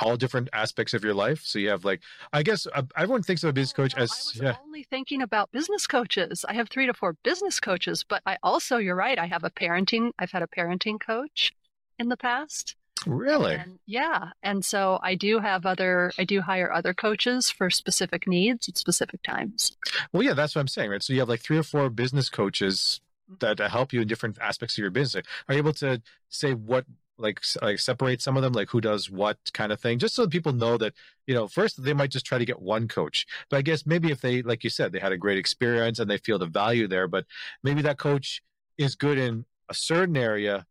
all 0.00 0.16
different 0.16 0.48
aspects 0.52 0.94
of 0.94 1.04
your 1.04 1.14
life. 1.14 1.42
So 1.44 1.58
you 1.58 1.70
have 1.70 1.84
like, 1.84 2.00
I 2.32 2.42
guess 2.42 2.66
uh, 2.72 2.82
everyone 2.96 3.22
thinks 3.22 3.42
of 3.44 3.50
a 3.50 3.52
business 3.52 3.72
coach 3.72 3.94
as. 3.96 4.10
I 4.10 4.14
was 4.14 4.40
yeah. 4.42 4.56
only 4.64 4.84
thinking 4.84 5.22
about 5.22 5.52
business 5.52 5.86
coaches. 5.86 6.44
I 6.48 6.54
have 6.54 6.68
three 6.68 6.86
to 6.86 6.94
four 6.94 7.14
business 7.22 7.60
coaches, 7.60 8.04
but 8.08 8.22
I 8.26 8.38
also, 8.42 8.78
you're 8.78 8.96
right, 8.96 9.18
I 9.18 9.26
have 9.26 9.44
a 9.44 9.50
parenting. 9.50 10.10
I've 10.18 10.30
had 10.30 10.42
a 10.42 10.46
parenting 10.46 11.00
coach 11.00 11.52
in 11.98 12.08
the 12.08 12.16
past. 12.16 12.76
Really? 13.06 13.54
And, 13.56 13.78
yeah, 13.86 14.30
and 14.42 14.64
so 14.64 14.98
I 15.02 15.14
do 15.14 15.38
have 15.40 15.66
other. 15.66 16.12
I 16.16 16.24
do 16.24 16.40
hire 16.40 16.72
other 16.72 16.94
coaches 16.94 17.50
for 17.50 17.68
specific 17.68 18.26
needs 18.26 18.68
at 18.68 18.78
specific 18.78 19.22
times. 19.22 19.76
Well, 20.12 20.22
yeah, 20.22 20.32
that's 20.32 20.54
what 20.54 20.60
I'm 20.60 20.68
saying, 20.68 20.90
right? 20.90 21.02
So 21.02 21.12
you 21.12 21.18
have 21.18 21.28
like 21.28 21.40
three 21.40 21.58
or 21.58 21.62
four 21.64 21.90
business 21.90 22.30
coaches 22.30 23.00
that 23.40 23.58
help 23.58 23.92
you 23.92 24.00
in 24.02 24.08
different 24.08 24.38
aspects 24.40 24.74
of 24.74 24.82
your 24.82 24.90
business. 24.90 25.24
Are 25.48 25.54
you 25.54 25.58
able 25.58 25.74
to 25.74 26.00
say 26.28 26.54
what 26.54 26.86
like 27.18 27.40
like 27.62 27.78
separate 27.78 28.20
some 28.20 28.36
of 28.36 28.42
them 28.42 28.52
like 28.52 28.68
who 28.70 28.80
does 28.80 29.10
what 29.10 29.38
kind 29.52 29.70
of 29.72 29.80
thing 29.80 29.98
just 29.98 30.14
so 30.14 30.26
people 30.26 30.52
know 30.52 30.76
that 30.76 30.92
you 31.26 31.34
know 31.34 31.46
first 31.46 31.82
they 31.82 31.92
might 31.92 32.10
just 32.10 32.26
try 32.26 32.38
to 32.38 32.44
get 32.44 32.60
one 32.60 32.88
coach. 32.88 33.26
But 33.50 33.58
i 33.58 33.62
guess 33.62 33.86
maybe 33.86 34.10
if 34.10 34.20
they 34.20 34.42
like 34.42 34.64
you 34.64 34.70
said 34.70 34.92
they 34.92 34.98
had 34.98 35.12
a 35.12 35.18
great 35.18 35.38
experience 35.38 35.98
and 35.98 36.10
they 36.10 36.18
feel 36.18 36.38
the 36.38 36.46
value 36.46 36.88
there 36.88 37.08
but 37.08 37.24
maybe 37.62 37.82
that 37.82 37.98
coach 37.98 38.42
is 38.78 38.94
good 38.94 39.18
in 39.18 39.44
a 39.68 39.74
certain 39.74 40.16
area 40.16 40.66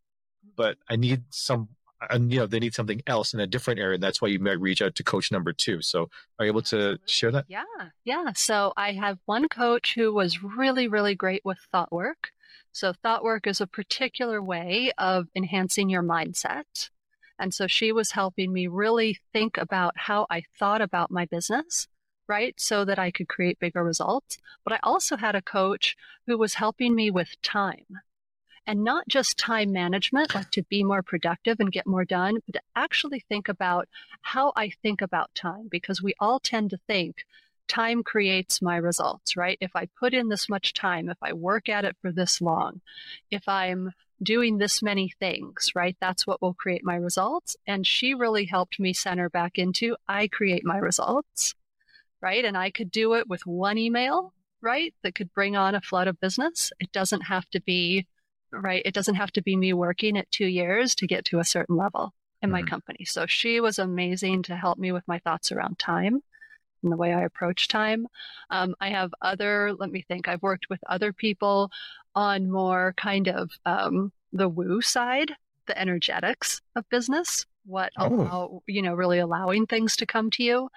but 0.56 0.78
i 0.90 0.96
need 0.96 1.24
some 1.30 1.70
and 2.10 2.32
you 2.32 2.40
know 2.40 2.46
they 2.46 2.60
need 2.60 2.74
something 2.74 3.02
else 3.08 3.34
in 3.34 3.40
a 3.40 3.48
different 3.48 3.80
area 3.80 3.96
and 3.96 4.04
that's 4.04 4.22
why 4.22 4.28
you 4.28 4.40
might 4.40 4.60
reach 4.60 4.82
out 4.82 4.96
to 4.96 5.04
coach 5.04 5.32
number 5.32 5.54
two. 5.54 5.82
So 5.82 6.10
are 6.40 6.46
you 6.46 6.52
able 6.52 6.62
to 6.64 7.00
share 7.06 7.32
that? 7.32 7.46
Yeah. 7.48 7.64
Yeah. 8.04 8.32
So 8.36 8.74
i 8.78 8.92
have 8.94 9.18
one 9.26 9.48
coach 9.48 9.94
who 9.96 10.14
was 10.14 10.44
really 10.44 10.88
really 10.88 11.16
great 11.16 11.44
with 11.46 11.58
thought 11.72 11.92
work 11.92 12.32
so, 12.74 12.92
thought 12.92 13.24
work 13.24 13.46
is 13.48 13.62
a 13.62 13.68
particular 13.68 14.42
way 14.42 14.92
of 14.98 15.28
enhancing 15.36 15.90
your 15.90 16.04
mindset. 16.04 16.90
And 17.40 17.54
so, 17.54 17.68
she 17.68 17.92
was 17.92 18.12
helping 18.12 18.52
me 18.52 18.68
really 18.68 19.20
think 19.32 19.58
about 19.58 19.94
how 19.96 20.26
I 20.30 20.44
thought 20.58 20.82
about 20.82 21.12
my 21.12 21.26
business, 21.26 21.88
right? 22.28 22.60
So 22.60 22.84
that 22.84 22.98
I 22.98 23.12
could 23.12 23.30
create 23.30 23.60
bigger 23.60 23.84
results. 23.84 24.40
But 24.64 24.74
I 24.74 24.80
also 24.82 25.18
had 25.18 25.36
a 25.36 25.42
coach 25.42 25.96
who 26.26 26.38
was 26.38 26.56
helping 26.56 26.96
me 26.96 27.12
with 27.12 27.40
time 27.44 28.02
and 28.66 28.84
not 28.84 29.08
just 29.08 29.38
time 29.38 29.72
management, 29.72 30.34
like 30.34 30.50
to 30.52 30.64
be 30.64 30.84
more 30.84 31.04
productive 31.04 31.60
and 31.60 31.72
get 31.72 31.86
more 31.86 32.06
done, 32.06 32.38
but 32.46 32.54
to 32.54 32.62
actually 32.76 33.20
think 33.20 33.50
about 33.50 33.88
how 34.22 34.54
I 34.56 34.70
think 34.70 35.02
about 35.02 35.36
time 35.36 35.68
because 35.70 36.02
we 36.02 36.14
all 36.20 36.40
tend 36.40 36.70
to 36.72 36.80
think 36.88 37.26
time 37.68 38.04
creates 38.04 38.62
my 38.62 38.78
results, 38.78 39.36
right? 39.36 39.58
If 39.62 39.76
I 39.76 39.88
put 40.00 40.14
in 40.14 40.30
this 40.30 40.50
much 40.50 40.74
time, 40.74 41.10
if 41.10 41.18
I 41.22 41.34
work 41.34 41.70
at 41.70 41.86
it 41.86 41.96
for 42.02 42.12
this 42.12 42.42
long, 42.42 42.82
if 43.32 43.48
I'm 43.48 43.92
doing 44.22 44.58
this 44.58 44.82
many 44.82 45.14
things, 45.20 45.72
right? 45.76 45.98
That's 46.00 46.26
what 46.26 46.42
will 46.42 46.54
create 46.54 46.84
my 46.84 46.96
results. 46.96 47.56
And 47.68 47.86
she 47.86 48.14
really 48.14 48.46
helped 48.46 48.80
me 48.80 48.94
center 48.94 49.30
back 49.30 49.58
into 49.58 49.96
I 50.08 50.28
create 50.28 50.64
my 50.64 50.78
results, 50.78 51.56
right? 52.22 52.46
And 52.46 52.58
I 52.58 52.72
could 52.72 52.92
do 52.92 53.14
it 53.16 53.28
with 53.28 53.46
one 53.46 53.78
email, 53.78 54.34
right? 54.62 54.94
That 55.04 55.16
could 55.16 55.34
bring 55.34 55.56
on 55.56 55.76
a 55.76 55.82
flood 55.82 56.08
of 56.08 56.20
business. 56.20 56.72
It 56.80 56.92
doesn't 56.92 57.22
have 57.22 57.50
to 57.50 57.62
be, 57.62 58.08
right? 58.52 58.82
It 58.86 58.94
doesn't 58.94 59.16
have 59.16 59.32
to 59.32 59.42
be 59.42 59.56
me 59.56 59.74
working 59.74 60.18
at 60.18 60.32
two 60.32 60.48
years 60.48 60.96
to 60.96 61.08
get 61.08 61.26
to 61.26 61.40
a 61.40 61.46
certain 61.46 61.76
level 61.76 62.14
in 62.42 62.50
my 62.50 62.62
mm-hmm. 62.62 62.70
company. 62.70 63.06
So 63.06 63.26
she 63.26 63.60
was 63.60 63.78
amazing 63.80 64.44
to 64.44 64.56
help 64.56 64.78
me 64.78 64.92
with 64.92 65.08
my 65.08 65.20
thoughts 65.20 65.52
around 65.52 65.80
time 65.80 66.22
and 66.84 66.92
the 66.92 66.98
way 66.98 67.14
I 67.14 67.24
approach 67.24 67.68
time. 67.68 68.08
Um, 68.50 68.76
I 68.80 68.90
have 68.90 69.14
other, 69.22 69.74
let 69.78 69.92
me 69.92 70.04
think, 70.08 70.28
I've 70.28 70.42
worked 70.44 70.70
with 70.70 70.80
other 70.88 71.14
people 71.14 71.72
on 72.16 72.50
more 72.52 72.94
kind 72.98 73.28
of 73.28 73.52
um, 73.66 74.12
the 74.32 74.50
woo 74.50 74.82
side, 74.82 75.34
the 75.68 75.80
energetics 75.80 76.62
of 76.76 76.88
business, 76.90 77.46
what 77.66 77.92
Oh. 77.98 78.08
allow, 78.08 78.62
you 78.68 78.82
know, 78.82 78.94
really 78.94 79.20
allowing 79.20 79.66
things 79.66 79.96
to 79.96 80.06
come 80.06 80.30
to 80.32 80.44
you. 80.44 80.70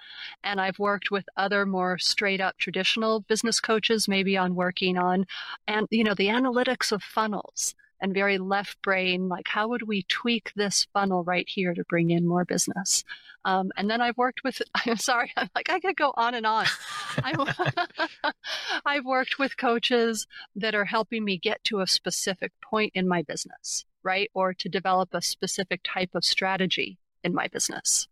And 0.43 0.61
I've 0.61 0.79
worked 0.79 1.11
with 1.11 1.27
other 1.35 1.65
more 1.65 1.97
straight 1.97 2.39
up 2.39 2.57
traditional 2.57 3.19
business 3.21 3.59
coaches, 3.59 4.07
maybe 4.07 4.37
on 4.37 4.55
working 4.55 4.97
on, 4.97 5.25
and, 5.67 5.87
you 5.91 6.03
know, 6.03 6.13
the 6.15 6.27
analytics 6.27 6.91
of 6.91 7.03
funnels 7.03 7.75
and 7.99 8.13
very 8.13 8.37
left 8.37 8.81
brain, 8.81 9.27
like 9.29 9.47
how 9.47 9.67
would 9.69 9.83
we 9.83 10.03
tweak 10.03 10.51
this 10.55 10.87
funnel 10.93 11.23
right 11.23 11.47
here 11.47 11.73
to 11.73 11.83
bring 11.85 12.09
in 12.09 12.27
more 12.27 12.45
business? 12.45 13.03
Um, 13.45 13.71
and 13.77 13.89
then 13.89 14.01
I've 14.01 14.17
worked 14.17 14.43
with, 14.43 14.61
I'm 14.85 14.97
sorry, 14.97 15.31
I'm 15.37 15.49
like, 15.55 15.69
I 15.69 15.79
could 15.79 15.95
go 15.95 16.13
on 16.15 16.35
and 16.35 16.45
on. 16.45 16.65
I've, 18.85 19.05
worked 19.05 19.39
with 19.39 19.57
coaches 19.57 20.27
that 20.55 20.75
are 20.75 20.85
helping 20.85 21.23
me 21.23 21.37
get 21.37 21.63
to 21.65 21.79
a 21.79 21.87
specific 21.87 22.51
point 22.61 22.91
in 22.93 23.07
my 23.07 23.21
business, 23.21 23.85
right? 24.03 24.29
Or 24.33 24.53
to 24.53 24.69
develop 24.69 25.13
a 25.13 25.21
specific 25.21 25.81
type 25.83 26.13
of 26.13 26.25
strategy 26.25 26.97
in 27.23 27.33
my 27.33 27.47
business. 27.47 28.07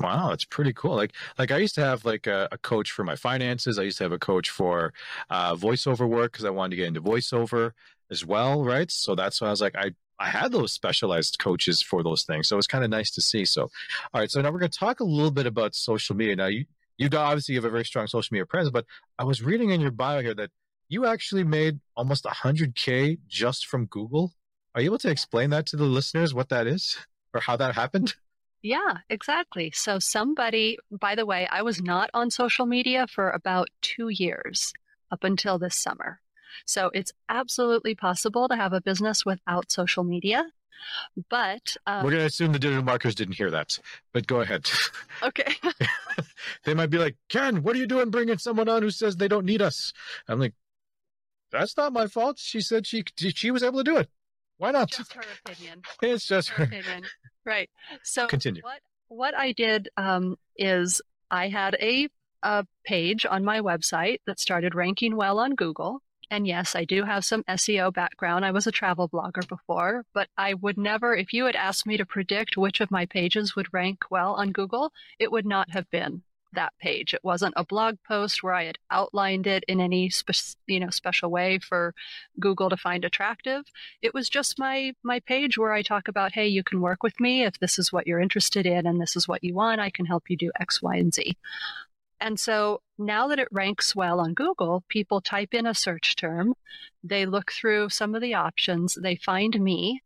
Wow, 0.00 0.32
it's 0.32 0.44
pretty 0.44 0.72
cool. 0.72 0.96
Like, 0.96 1.14
like 1.38 1.50
I 1.50 1.58
used 1.58 1.74
to 1.76 1.80
have 1.80 2.04
like 2.04 2.26
a, 2.26 2.48
a 2.50 2.58
coach 2.58 2.90
for 2.90 3.04
my 3.04 3.16
finances. 3.16 3.78
I 3.78 3.82
used 3.82 3.98
to 3.98 4.04
have 4.04 4.12
a 4.12 4.18
coach 4.18 4.50
for 4.50 4.92
uh, 5.30 5.54
voiceover 5.54 6.08
work 6.08 6.32
because 6.32 6.44
I 6.44 6.50
wanted 6.50 6.70
to 6.70 6.76
get 6.76 6.86
into 6.86 7.00
voiceover 7.00 7.72
as 8.10 8.24
well, 8.24 8.64
right? 8.64 8.90
So 8.90 9.14
that's 9.14 9.40
why 9.40 9.48
I 9.48 9.50
was 9.50 9.60
like, 9.60 9.76
I 9.76 9.92
I 10.18 10.28
had 10.28 10.52
those 10.52 10.72
specialized 10.72 11.38
coaches 11.38 11.82
for 11.82 12.02
those 12.02 12.22
things. 12.22 12.46
So 12.46 12.56
it's 12.56 12.68
kind 12.68 12.84
of 12.84 12.90
nice 12.90 13.10
to 13.12 13.20
see. 13.20 13.44
So, 13.44 13.62
all 13.62 14.20
right. 14.20 14.30
So 14.30 14.40
now 14.40 14.50
we're 14.52 14.60
going 14.60 14.70
to 14.70 14.78
talk 14.78 15.00
a 15.00 15.04
little 15.04 15.32
bit 15.32 15.46
about 15.46 15.74
social 15.74 16.14
media. 16.14 16.36
Now 16.36 16.46
you 16.46 16.66
you 16.98 17.08
obviously 17.12 17.56
have 17.56 17.64
a 17.64 17.70
very 17.70 17.84
strong 17.84 18.06
social 18.06 18.32
media 18.32 18.46
presence, 18.46 18.72
but 18.72 18.86
I 19.18 19.24
was 19.24 19.42
reading 19.42 19.70
in 19.70 19.80
your 19.80 19.90
bio 19.90 20.22
here 20.22 20.34
that 20.34 20.50
you 20.88 21.06
actually 21.06 21.42
made 21.42 21.80
almost 21.96 22.24
100k 22.24 23.18
just 23.26 23.66
from 23.66 23.86
Google. 23.86 24.32
Are 24.74 24.80
you 24.80 24.86
able 24.86 24.98
to 24.98 25.10
explain 25.10 25.50
that 25.50 25.66
to 25.66 25.76
the 25.76 25.84
listeners 25.84 26.34
what 26.34 26.50
that 26.50 26.66
is 26.66 26.96
or 27.32 27.40
how 27.40 27.56
that 27.56 27.74
happened? 27.74 28.14
Yeah, 28.62 28.98
exactly. 29.10 29.72
So, 29.74 29.98
somebody, 29.98 30.78
by 30.90 31.16
the 31.16 31.26
way, 31.26 31.46
I 31.50 31.60
was 31.60 31.82
not 31.82 32.08
on 32.14 32.30
social 32.30 32.64
media 32.64 33.06
for 33.06 33.28
about 33.30 33.68
two 33.82 34.08
years 34.08 34.72
up 35.10 35.22
until 35.22 35.58
this 35.58 35.76
summer. 35.76 36.20
So, 36.66 36.90
it's 36.94 37.12
absolutely 37.28 37.94
possible 37.94 38.48
to 38.48 38.56
have 38.56 38.72
a 38.72 38.80
business 38.80 39.24
without 39.24 39.70
social 39.70 40.04
media. 40.04 40.44
But 41.30 41.76
um, 41.86 42.04
We're 42.04 42.10
going 42.10 42.20
to 42.20 42.26
assume 42.26 42.52
the 42.52 42.58
digital 42.58 42.84
marketers 42.84 43.14
didn't 43.14 43.36
hear 43.36 43.50
that, 43.50 43.78
but 44.12 44.26
go 44.26 44.40
ahead. 44.40 44.68
okay, 45.22 45.54
they 46.64 46.74
might 46.74 46.90
be 46.90 46.98
like, 46.98 47.16
Ken, 47.28 47.62
what 47.62 47.74
are 47.74 47.78
you 47.78 47.86
doing 47.86 48.10
bringing 48.10 48.38
someone 48.38 48.68
on 48.68 48.82
who 48.82 48.90
says 48.90 49.16
they 49.16 49.28
don't 49.28 49.46
need 49.46 49.62
us? 49.62 49.92
I'm 50.28 50.38
like, 50.40 50.54
that's 51.50 51.76
not 51.76 51.92
my 51.92 52.06
fault. 52.06 52.38
She 52.38 52.60
said 52.60 52.86
she 52.86 53.04
she 53.16 53.50
was 53.50 53.62
able 53.62 53.78
to 53.78 53.84
do 53.84 53.96
it. 53.96 54.10
Why 54.58 54.70
not? 54.72 54.90
just 54.90 55.12
her 55.14 55.22
opinion. 55.44 55.82
It's 56.02 56.26
just 56.26 56.50
Her 56.50 56.64
her. 56.66 56.78
opinion. 56.78 57.04
Right. 57.44 57.70
So, 58.02 58.26
Continue. 58.26 58.62
what 58.62 58.80
what 59.08 59.34
I 59.36 59.52
did 59.52 59.88
um, 59.96 60.36
is 60.56 61.00
I 61.30 61.48
had 61.48 61.76
a, 61.80 62.08
a 62.42 62.66
page 62.84 63.26
on 63.26 63.44
my 63.44 63.60
website 63.60 64.18
that 64.26 64.38
started 64.40 64.74
ranking 64.74 65.16
well 65.16 65.38
on 65.38 65.54
Google. 65.54 66.02
And 66.30 66.46
yes, 66.46 66.74
I 66.74 66.84
do 66.84 67.04
have 67.04 67.24
some 67.24 67.44
SEO 67.44 67.92
background. 67.92 68.44
I 68.44 68.50
was 68.50 68.66
a 68.66 68.72
travel 68.72 69.08
blogger 69.08 69.46
before, 69.46 70.04
but 70.14 70.28
I 70.36 70.54
would 70.54 70.78
never, 70.78 71.14
if 71.14 71.32
you 71.32 71.44
had 71.44 71.56
asked 71.56 71.86
me 71.86 71.96
to 71.96 72.06
predict 72.06 72.56
which 72.56 72.80
of 72.80 72.90
my 72.90 73.06
pages 73.06 73.54
would 73.54 73.72
rank 73.72 74.04
well 74.10 74.34
on 74.34 74.52
Google, 74.52 74.92
it 75.18 75.30
would 75.30 75.46
not 75.46 75.70
have 75.70 75.90
been 75.90 76.22
that 76.54 76.72
page. 76.80 77.14
It 77.14 77.22
wasn't 77.22 77.54
a 77.56 77.64
blog 77.64 77.96
post 78.06 78.42
where 78.42 78.54
I 78.54 78.64
had 78.64 78.78
outlined 78.90 79.46
it 79.46 79.64
in 79.68 79.80
any 79.80 80.08
spe- 80.10 80.56
you 80.66 80.80
know 80.80 80.90
special 80.90 81.30
way 81.30 81.58
for 81.58 81.94
Google 82.40 82.70
to 82.70 82.76
find 82.76 83.04
attractive. 83.04 83.64
It 84.02 84.14
was 84.14 84.28
just 84.28 84.58
my 84.58 84.94
my 85.02 85.20
page 85.20 85.58
where 85.58 85.72
I 85.72 85.82
talk 85.82 86.08
about, 86.08 86.32
hey, 86.32 86.46
you 86.46 86.62
can 86.64 86.80
work 86.80 87.02
with 87.02 87.20
me 87.20 87.44
if 87.44 87.58
this 87.58 87.78
is 87.78 87.92
what 87.92 88.06
you're 88.06 88.20
interested 88.20 88.66
in 88.66 88.86
and 88.86 89.00
this 89.00 89.16
is 89.16 89.28
what 89.28 89.44
you 89.44 89.54
want. 89.54 89.80
I 89.80 89.90
can 89.90 90.06
help 90.06 90.30
you 90.30 90.36
do 90.36 90.50
X, 90.58 90.82
Y, 90.82 90.96
and 90.96 91.12
Z. 91.12 91.36
And 92.24 92.40
so 92.40 92.80
now 92.96 93.28
that 93.28 93.38
it 93.38 93.48
ranks 93.52 93.94
well 93.94 94.18
on 94.18 94.32
Google, 94.32 94.82
people 94.88 95.20
type 95.20 95.52
in 95.52 95.66
a 95.66 95.74
search 95.74 96.16
term, 96.16 96.54
they 97.02 97.26
look 97.26 97.52
through 97.52 97.90
some 97.90 98.14
of 98.14 98.22
the 98.22 98.32
options, 98.32 98.94
they 98.94 99.14
find 99.14 99.60
me, 99.60 100.00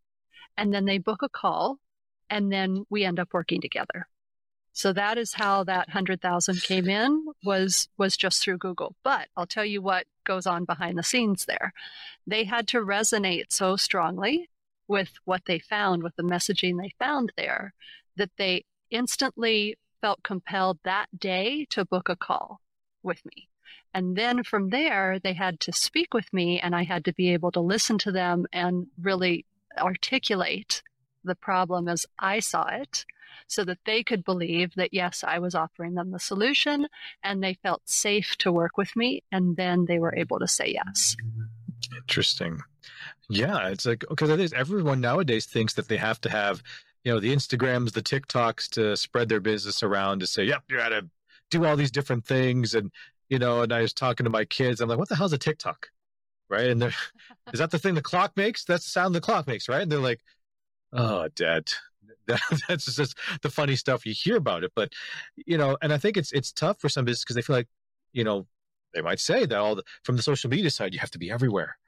and 0.57 0.75
then 0.75 0.85
they 0.85 0.99
book 0.99 1.23
a 1.23 1.29
call, 1.29 1.79
and 2.29 2.51
then 2.51 2.85
we 2.91 3.05
end 3.05 3.21
up 3.21 3.29
working 3.33 3.61
together. 3.61 4.09
So 4.73 4.93
that 4.95 5.17
is 5.17 5.35
how 5.35 5.63
that 5.65 5.87
100,000 5.87 6.61
came 6.61 6.89
in 6.89 7.25
was 7.45 7.89
was 7.97 8.17
just 8.17 8.43
through 8.43 8.59
Google. 8.59 8.97
But 9.05 9.29
I'll 9.37 9.47
tell 9.47 9.65
you 9.65 9.81
what 9.81 10.07
goes 10.25 10.45
on 10.45 10.65
behind 10.65 10.99
the 10.99 11.05
scenes 11.05 11.45
there. 11.45 11.73
They 12.27 12.43
had 12.43 12.67
to 12.69 12.79
resonate 12.79 13.53
so 13.53 13.77
strongly 13.77 14.51
with 14.89 15.13
what 15.25 15.43
they 15.47 15.61
found 15.61 16.03
with 16.03 16.17
the 16.17 16.25
messaging 16.25 16.81
they 16.81 16.95
found 16.99 17.33
there 17.37 17.75
that 18.17 18.31
they 18.39 18.65
instantly 18.91 19.77
felt 20.01 20.23
compelled 20.23 20.79
that 20.85 21.07
day 21.19 21.67
to 21.71 21.85
book 21.85 22.09
a 22.09 22.17
call 22.17 22.61
with 23.03 23.25
me. 23.25 23.49
And 23.95 24.17
then 24.17 24.43
from 24.43 24.71
there, 24.71 25.19
they 25.19 25.33
had 25.33 25.61
to 25.61 25.73
speak 25.73 26.15
with 26.15 26.33
me, 26.33 26.61
and 26.61 26.75
I 26.75 26.85
had 26.85 27.05
to 27.07 27.13
be 27.13 27.33
able 27.33 27.51
to 27.53 27.61
listen 27.61 27.99
to 27.99 28.13
them 28.13 28.47
and 28.53 28.87
really 29.01 29.47
articulate 29.79 30.83
the 31.25 31.35
problem 31.35 31.89
as 31.89 32.07
I 32.19 32.41
saw 32.41 32.67
it 32.69 33.05
so 33.47 33.65
that 33.65 33.79
they 33.85 34.03
could 34.03 34.25
believe 34.25 34.75
that, 34.77 34.93
yes, 34.93 35.25
I 35.27 35.39
was 35.39 35.55
offering 35.55 35.95
them 35.95 36.11
the 36.11 36.19
solution 36.19 36.87
and 37.23 37.43
they 37.43 37.55
felt 37.55 37.83
safe 37.89 38.37
to 38.39 38.53
work 38.53 38.77
with 38.77 38.95
me. 38.97 39.23
And 39.33 39.57
then 39.57 39.87
they 39.87 39.99
were 39.99 40.15
able 40.15 40.39
to 40.39 40.49
say 40.49 40.73
yes. 40.73 41.17
Interesting. 41.97 42.61
Yeah, 43.29 43.69
it's 43.69 43.87
like 43.87 44.05
because 44.09 44.53
everyone 44.53 45.01
nowadays 45.01 45.47
thinks 45.47 45.75
that 45.75 45.89
they 45.89 45.99
have 45.99 46.21
to 46.23 46.31
have, 46.31 46.63
you 47.05 47.13
know, 47.13 47.21
the 47.21 47.35
Instagrams, 47.35 47.93
the 47.93 48.03
TikToks 48.03 48.69
to 48.71 48.97
spread 48.97 49.29
their 49.29 49.41
business 49.41 49.83
around 49.83 50.21
to 50.21 50.27
say, 50.27 50.45
yep, 50.45 50.63
you 50.69 50.77
got 50.77 50.91
to 50.91 51.09
do 51.51 51.65
all 51.65 51.77
these 51.77 51.91
different 51.91 52.27
things. 52.27 52.75
And, 52.75 52.91
you 53.29 53.39
know, 53.39 53.63
and 53.63 53.73
I 53.73 53.83
was 53.83 53.93
talking 53.93 54.25
to 54.25 54.31
my 54.31 54.45
kids, 54.45 54.81
I'm 54.81 54.89
like, 54.89 54.99
what 54.99 55.09
the 55.09 55.17
hell's 55.17 55.33
a 55.33 55.39
TikTok? 55.39 55.89
Right. 56.49 56.69
And 56.69 56.81
they're, 56.81 56.95
is 57.53 57.61
that 57.61 57.71
the 57.71 57.79
thing 57.79 57.95
the 57.95 58.03
clock 58.03 58.37
makes? 58.37 58.65
That's 58.65 58.85
the 58.85 58.91
sound 58.91 59.15
the 59.15 59.21
clock 59.21 59.47
makes, 59.47 59.69
right? 59.69 59.83
And 59.83 59.91
they're 59.91 59.99
like, 59.99 60.21
oh, 60.93 61.29
dad. 61.35 61.71
That, 62.29 62.43
that's 62.69 62.95
just 62.95 63.17
the 63.41 63.49
funny 63.49 63.75
stuff 63.75 64.05
you 64.05 64.13
hear 64.13 64.37
about 64.37 64.63
it. 64.63 64.73
But, 64.77 64.93
you 65.35 65.57
know, 65.57 65.79
and 65.81 65.95
I 65.95 65.97
think 65.97 66.19
it's 66.19 66.31
it's 66.31 66.53
tough 66.53 66.79
for 66.79 66.91
some 66.91 67.07
business 67.07 67.25
because 67.25 67.37
they 67.37 67.41
feel 67.41 67.57
like, 67.57 67.69
you 68.13 68.23
know, 68.23 68.47
they 68.93 69.01
might 69.01 69.19
say 69.19 69.47
that 69.47 69.59
all 69.59 69.77
the, 69.77 69.83
from 70.03 70.17
the 70.17 70.23
social 70.23 70.51
media 70.51 70.71
side, 70.71 70.93
you 70.93 71.01
have 71.01 71.11
to 71.13 71.19
be 71.19 71.31
everywhere 71.31 71.79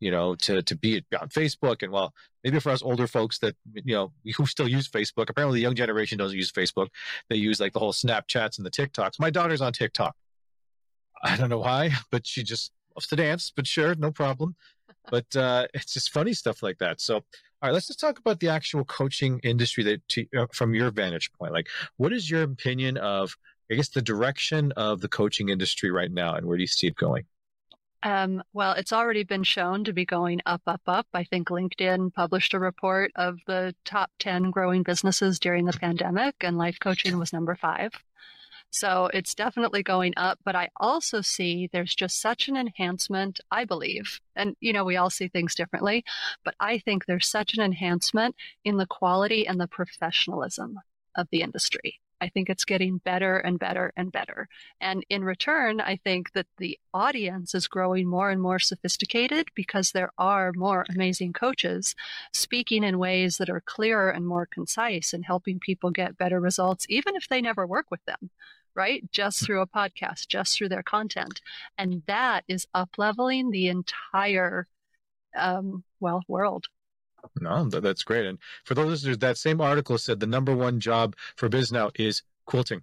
you 0.00 0.10
know, 0.10 0.34
to 0.34 0.62
to 0.62 0.74
be 0.74 1.04
on 1.18 1.28
Facebook. 1.28 1.82
And 1.82 1.92
well, 1.92 2.12
maybe 2.42 2.58
for 2.58 2.70
us 2.70 2.82
older 2.82 3.06
folks 3.06 3.38
that 3.38 3.54
you 3.72 3.94
know 3.94 4.12
who 4.36 4.46
still 4.46 4.68
use 4.68 4.88
Facebook, 4.88 5.30
apparently 5.30 5.58
the 5.58 5.62
young 5.62 5.74
generation 5.74 6.18
doesn't 6.18 6.36
use 6.36 6.50
Facebook. 6.50 6.88
They 7.28 7.36
use 7.36 7.60
like 7.60 7.74
the 7.74 7.78
whole 7.78 7.92
Snapchats 7.92 8.56
and 8.56 8.66
the 8.66 8.70
TikToks. 8.70 9.20
My 9.20 9.30
daughter's 9.30 9.60
on 9.60 9.72
TikTok. 9.72 10.16
I 11.22 11.36
don't 11.36 11.50
know 11.50 11.58
why, 11.58 11.92
but 12.10 12.26
she 12.26 12.42
just 12.42 12.72
loves 12.96 13.06
to 13.08 13.16
dance. 13.16 13.52
But 13.54 13.66
sure, 13.66 13.94
no 13.94 14.10
problem. 14.10 14.56
But 15.10 15.34
uh, 15.36 15.66
it's 15.74 15.92
just 15.92 16.10
funny 16.10 16.32
stuff 16.32 16.62
like 16.62 16.78
that. 16.78 17.00
So. 17.00 17.22
All 17.62 17.68
right, 17.68 17.74
let's 17.74 17.88
just 17.88 18.00
talk 18.00 18.18
about 18.18 18.40
the 18.40 18.48
actual 18.48 18.86
coaching 18.86 19.38
industry 19.42 19.84
that, 19.84 20.08
to, 20.08 20.26
uh, 20.34 20.46
from 20.50 20.72
your 20.72 20.90
vantage 20.90 21.30
point. 21.34 21.52
Like, 21.52 21.68
what 21.98 22.10
is 22.10 22.30
your 22.30 22.42
opinion 22.42 22.96
of, 22.96 23.36
I 23.70 23.74
guess, 23.74 23.90
the 23.90 24.00
direction 24.00 24.72
of 24.78 25.02
the 25.02 25.08
coaching 25.08 25.50
industry 25.50 25.90
right 25.90 26.10
now, 26.10 26.36
and 26.36 26.46
where 26.46 26.56
do 26.56 26.62
you 26.62 26.66
see 26.66 26.86
it 26.86 26.96
going? 26.96 27.26
Um, 28.02 28.42
well, 28.54 28.72
it's 28.72 28.92
already 28.92 29.24
been 29.24 29.42
shown 29.42 29.84
to 29.84 29.92
be 29.92 30.06
going 30.06 30.40
up, 30.46 30.62
up, 30.66 30.80
up. 30.86 31.06
I 31.12 31.24
think 31.24 31.48
LinkedIn 31.48 32.14
published 32.14 32.54
a 32.54 32.58
report 32.58 33.12
of 33.14 33.38
the 33.46 33.74
top 33.84 34.10
10 34.20 34.50
growing 34.50 34.82
businesses 34.82 35.38
during 35.38 35.66
the 35.66 35.72
pandemic, 35.74 36.36
and 36.40 36.56
life 36.56 36.78
coaching 36.80 37.18
was 37.18 37.32
number 37.32 37.54
five. 37.54 37.92
So 38.70 39.10
it's 39.12 39.34
definitely 39.34 39.82
going 39.82 40.14
up. 40.16 40.38
But 40.44 40.56
I 40.56 40.70
also 40.76 41.20
see 41.20 41.68
there's 41.72 41.94
just 41.94 42.20
such 42.20 42.48
an 42.48 42.56
enhancement, 42.56 43.40
I 43.50 43.64
believe. 43.64 44.20
And, 44.36 44.56
you 44.60 44.72
know, 44.72 44.84
we 44.84 44.96
all 44.96 45.10
see 45.10 45.28
things 45.28 45.54
differently, 45.54 46.04
but 46.44 46.54
I 46.60 46.78
think 46.78 47.04
there's 47.04 47.28
such 47.28 47.54
an 47.54 47.62
enhancement 47.62 48.36
in 48.64 48.76
the 48.76 48.86
quality 48.86 49.46
and 49.46 49.60
the 49.60 49.66
professionalism 49.66 50.78
of 51.16 51.28
the 51.30 51.42
industry. 51.42 52.00
I 52.20 52.28
think 52.28 52.50
it's 52.50 52.64
getting 52.64 52.98
better 52.98 53.38
and 53.38 53.58
better 53.58 53.92
and 53.96 54.12
better. 54.12 54.48
And 54.80 55.04
in 55.08 55.24
return, 55.24 55.80
I 55.80 55.96
think 55.96 56.32
that 56.32 56.46
the 56.58 56.78
audience 56.92 57.54
is 57.54 57.68
growing 57.68 58.06
more 58.06 58.30
and 58.30 58.40
more 58.40 58.58
sophisticated 58.58 59.48
because 59.54 59.92
there 59.92 60.12
are 60.18 60.52
more 60.54 60.84
amazing 60.94 61.32
coaches 61.32 61.94
speaking 62.32 62.84
in 62.84 62.98
ways 62.98 63.38
that 63.38 63.50
are 63.50 63.62
clearer 63.62 64.10
and 64.10 64.26
more 64.26 64.46
concise 64.46 65.12
and 65.12 65.24
helping 65.24 65.58
people 65.58 65.90
get 65.90 66.18
better 66.18 66.40
results, 66.40 66.86
even 66.88 67.16
if 67.16 67.28
they 67.28 67.40
never 67.40 67.66
work 67.66 67.86
with 67.90 68.04
them, 68.04 68.30
right? 68.74 69.10
Just 69.12 69.44
through 69.44 69.62
a 69.62 69.66
podcast, 69.66 70.28
just 70.28 70.56
through 70.56 70.68
their 70.68 70.82
content. 70.82 71.40
And 71.78 72.02
that 72.06 72.44
is 72.48 72.66
up 72.74 72.90
leveling 72.98 73.50
the 73.50 73.68
entire, 73.68 74.66
um, 75.36 75.84
well, 76.00 76.22
world. 76.28 76.66
No, 77.40 77.68
that, 77.68 77.82
that's 77.82 78.02
great. 78.02 78.26
And 78.26 78.38
for 78.64 78.74
those 78.74 78.88
listeners, 78.88 79.18
that 79.18 79.38
same 79.38 79.60
article 79.60 79.98
said 79.98 80.20
the 80.20 80.26
number 80.26 80.54
one 80.54 80.80
job 80.80 81.16
for 81.36 81.48
biz 81.48 81.72
now 81.72 81.90
is 81.94 82.22
quilting. 82.46 82.82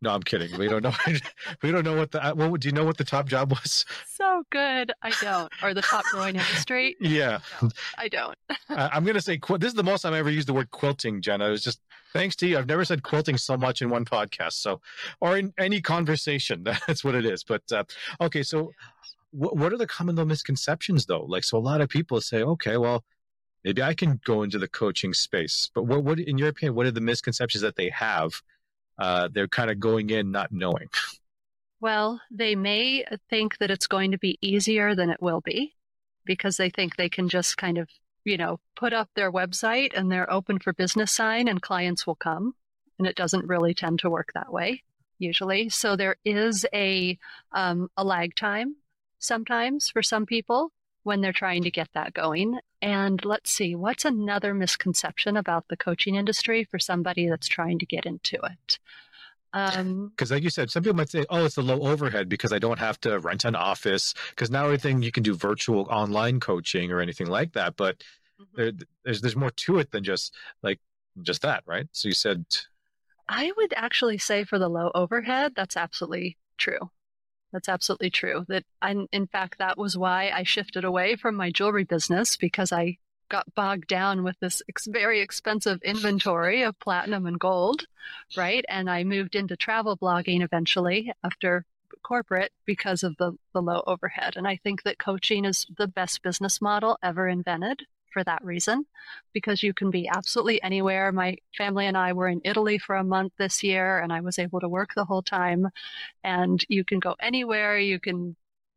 No, 0.00 0.10
I'm 0.10 0.22
kidding. 0.22 0.56
We 0.56 0.68
don't 0.68 0.84
know. 0.84 0.92
we 1.62 1.72
don't 1.72 1.84
know 1.84 1.96
what 1.96 2.12
the. 2.12 2.20
What 2.34 2.60
do 2.60 2.68
you 2.68 2.72
know? 2.72 2.84
What 2.84 2.98
the 2.98 3.04
top 3.04 3.26
job 3.26 3.50
was? 3.62 3.84
So 4.06 4.44
good. 4.50 4.92
I 5.02 5.10
don't. 5.20 5.52
Or 5.62 5.74
the 5.74 5.82
top 5.82 6.04
growing 6.12 6.36
industry. 6.36 6.96
Yeah, 7.00 7.38
no, 7.60 7.68
I 7.96 8.08
don't. 8.08 8.36
I'm 8.68 9.04
gonna 9.04 9.20
say 9.20 9.40
this 9.58 9.68
is 9.68 9.74
the 9.74 9.82
most 9.82 10.04
I've 10.04 10.14
ever 10.14 10.30
used 10.30 10.46
the 10.46 10.52
word 10.52 10.70
quilting, 10.70 11.20
Jenna. 11.20 11.48
It 11.48 11.50
was 11.50 11.64
just 11.64 11.80
thanks 12.12 12.36
to 12.36 12.46
you. 12.46 12.58
I've 12.58 12.68
never 12.68 12.84
said 12.84 13.02
quilting 13.02 13.36
so 13.38 13.56
much 13.56 13.82
in 13.82 13.90
one 13.90 14.04
podcast. 14.04 14.52
So, 14.52 14.80
or 15.20 15.36
in 15.36 15.52
any 15.58 15.80
conversation. 15.80 16.62
That's 16.64 17.02
what 17.02 17.14
it 17.16 17.24
is. 17.24 17.42
But 17.42 17.62
uh, 17.72 17.84
okay, 18.20 18.44
so 18.44 18.72
what 19.30 19.56
what 19.56 19.72
are 19.72 19.78
the 19.78 19.86
common 19.86 20.14
misconceptions 20.28 21.06
though? 21.06 21.24
Like, 21.24 21.44
so 21.44 21.58
a 21.58 21.60
lot 21.60 21.80
of 21.80 21.88
people 21.88 22.20
say, 22.20 22.42
okay, 22.42 22.76
well, 22.76 23.04
maybe 23.64 23.82
I 23.82 23.94
can 23.94 24.20
go 24.24 24.42
into 24.42 24.58
the 24.58 24.68
coaching 24.68 25.14
space. 25.14 25.70
But 25.74 25.84
what, 25.84 26.04
what 26.04 26.18
in 26.18 26.38
your 26.38 26.48
opinion, 26.48 26.74
what 26.74 26.86
are 26.86 26.90
the 26.90 27.00
misconceptions 27.00 27.62
that 27.62 27.76
they 27.76 27.90
have? 27.90 28.40
uh, 28.98 29.28
they're 29.32 29.48
kind 29.48 29.70
of 29.70 29.80
going 29.80 30.10
in 30.10 30.30
not 30.30 30.52
knowing. 30.52 30.88
Well, 31.80 32.20
they 32.30 32.56
may 32.56 33.04
think 33.30 33.58
that 33.58 33.70
it's 33.70 33.86
going 33.86 34.10
to 34.10 34.18
be 34.18 34.38
easier 34.42 34.94
than 34.94 35.10
it 35.10 35.22
will 35.22 35.40
be 35.40 35.74
because 36.24 36.56
they 36.56 36.70
think 36.70 36.96
they 36.96 37.08
can 37.08 37.28
just 37.28 37.56
kind 37.56 37.78
of, 37.78 37.88
you 38.24 38.36
know, 38.36 38.58
put 38.74 38.92
up 38.92 39.08
their 39.14 39.30
website 39.30 39.96
and 39.96 40.10
they're 40.10 40.30
open 40.30 40.58
for 40.58 40.72
business 40.72 41.12
sign 41.12 41.46
and 41.46 41.62
clients 41.62 42.06
will 42.06 42.16
come. 42.16 42.54
And 42.98 43.06
it 43.06 43.14
doesn't 43.14 43.46
really 43.46 43.74
tend 43.74 44.00
to 44.00 44.10
work 44.10 44.32
that 44.34 44.52
way 44.52 44.82
usually. 45.20 45.68
So 45.68 45.94
there 45.94 46.16
is 46.24 46.66
a, 46.74 47.16
um, 47.52 47.88
a 47.96 48.04
lag 48.04 48.34
time 48.34 48.76
sometimes 49.20 49.88
for 49.88 50.02
some 50.02 50.26
people 50.26 50.72
when 51.08 51.22
they're 51.22 51.32
trying 51.32 51.62
to 51.62 51.70
get 51.70 51.88
that 51.94 52.12
going. 52.12 52.58
And 52.82 53.24
let's 53.24 53.50
see, 53.50 53.74
what's 53.74 54.04
another 54.04 54.52
misconception 54.52 55.38
about 55.38 55.64
the 55.68 55.76
coaching 55.76 56.16
industry 56.16 56.64
for 56.64 56.78
somebody 56.78 57.26
that's 57.26 57.48
trying 57.48 57.78
to 57.78 57.86
get 57.86 58.04
into 58.04 58.36
it? 58.36 58.78
Um 59.54 60.10
because, 60.10 60.30
um, 60.30 60.36
like 60.36 60.44
you 60.44 60.50
said, 60.50 60.70
some 60.70 60.82
people 60.82 60.96
might 60.96 61.08
say, 61.08 61.24
"Oh, 61.30 61.46
it's 61.46 61.56
a 61.56 61.62
low 61.62 61.80
overhead 61.80 62.28
because 62.28 62.52
I 62.52 62.58
don't 62.58 62.78
have 62.78 63.00
to 63.00 63.18
rent 63.18 63.46
an 63.46 63.56
office." 63.56 64.12
Because 64.28 64.50
now 64.50 64.66
everything 64.66 65.00
you 65.00 65.10
can 65.10 65.22
do 65.22 65.34
virtual 65.34 65.88
online 65.90 66.38
coaching 66.38 66.92
or 66.92 67.00
anything 67.00 67.28
like 67.28 67.54
that. 67.54 67.74
But 67.74 67.96
mm-hmm. 68.38 68.56
there, 68.56 68.72
there's 69.04 69.22
there's 69.22 69.36
more 69.36 69.50
to 69.50 69.78
it 69.78 69.90
than 69.90 70.04
just 70.04 70.34
like 70.62 70.78
just 71.22 71.40
that, 71.40 71.62
right? 71.64 71.88
So 71.92 72.08
you 72.08 72.14
said, 72.14 72.44
I 73.26 73.50
would 73.56 73.72
actually 73.74 74.18
say 74.18 74.44
for 74.44 74.58
the 74.58 74.68
low 74.68 74.90
overhead, 74.94 75.54
that's 75.56 75.78
absolutely 75.78 76.36
true. 76.58 76.90
That's 77.52 77.68
absolutely 77.68 78.10
true. 78.10 78.44
That 78.48 78.64
and 78.82 79.08
in 79.12 79.26
fact 79.26 79.58
that 79.58 79.78
was 79.78 79.96
why 79.96 80.30
I 80.30 80.42
shifted 80.42 80.84
away 80.84 81.16
from 81.16 81.34
my 81.34 81.50
jewelry 81.50 81.84
business 81.84 82.36
because 82.36 82.72
I 82.72 82.98
got 83.28 83.54
bogged 83.54 83.86
down 83.86 84.24
with 84.24 84.38
this 84.40 84.62
ex- 84.68 84.86
very 84.86 85.20
expensive 85.20 85.80
inventory 85.82 86.62
of 86.62 86.78
platinum 86.78 87.26
and 87.26 87.38
gold, 87.38 87.84
right? 88.36 88.64
And 88.68 88.88
I 88.88 89.04
moved 89.04 89.34
into 89.34 89.56
travel 89.56 89.96
blogging 89.96 90.42
eventually 90.42 91.12
after 91.22 91.64
corporate 92.02 92.52
because 92.64 93.02
of 93.02 93.16
the, 93.18 93.32
the 93.52 93.62
low 93.62 93.82
overhead. 93.86 94.36
And 94.36 94.46
I 94.46 94.56
think 94.56 94.82
that 94.82 94.98
coaching 94.98 95.44
is 95.44 95.66
the 95.76 95.88
best 95.88 96.22
business 96.22 96.60
model 96.60 96.98
ever 97.02 97.28
invented 97.28 97.82
for 98.12 98.24
that 98.24 98.44
reason 98.44 98.84
because 99.32 99.62
you 99.62 99.72
can 99.72 99.90
be 99.90 100.08
absolutely 100.08 100.62
anywhere. 100.62 101.12
My 101.12 101.36
family 101.56 101.86
and 101.86 101.96
I 101.96 102.12
were 102.12 102.28
in 102.28 102.40
Italy 102.44 102.78
for 102.78 102.96
a 102.96 103.04
month 103.04 103.32
this 103.38 103.62
year 103.62 103.98
and 103.98 104.12
I 104.12 104.20
was 104.20 104.38
able 104.38 104.60
to 104.60 104.68
work 104.68 104.94
the 104.94 105.04
whole 105.04 105.22
time. 105.22 105.68
And 106.24 106.64
you 106.68 106.84
can 106.84 106.98
go 106.98 107.16
anywhere. 107.20 107.78
You 107.78 107.98
can, 107.98 108.36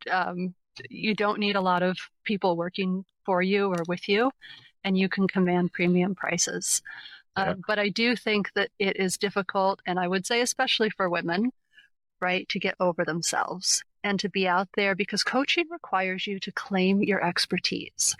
um, 0.09 0.53
you 0.89 1.13
don't 1.15 1.39
need 1.39 1.55
a 1.55 1.61
lot 1.61 1.83
of 1.83 1.97
people 2.23 2.55
working 2.55 3.05
for 3.25 3.41
you 3.41 3.67
or 3.67 3.83
with 3.87 4.07
you, 4.09 4.31
and 4.83 4.97
you 4.97 5.09
can 5.09 5.27
command 5.27 5.73
premium 5.73 6.15
prices. 6.15 6.81
Yeah. 7.37 7.51
Uh, 7.51 7.55
but 7.67 7.79
I 7.79 7.89
do 7.89 8.15
think 8.15 8.51
that 8.55 8.69
it 8.79 8.97
is 8.97 9.17
difficult, 9.17 9.81
and 9.85 9.99
I 9.99 10.07
would 10.07 10.25
say, 10.25 10.41
especially 10.41 10.89
for 10.89 11.09
women, 11.09 11.51
right, 12.19 12.47
to 12.49 12.59
get 12.59 12.75
over 12.79 13.05
themselves 13.05 13.83
and 14.03 14.19
to 14.19 14.29
be 14.29 14.47
out 14.47 14.67
there 14.75 14.95
because 14.95 15.23
coaching 15.23 15.65
requires 15.69 16.27
you 16.27 16.39
to 16.39 16.51
claim 16.51 17.03
your 17.03 17.23
expertise 17.23 18.15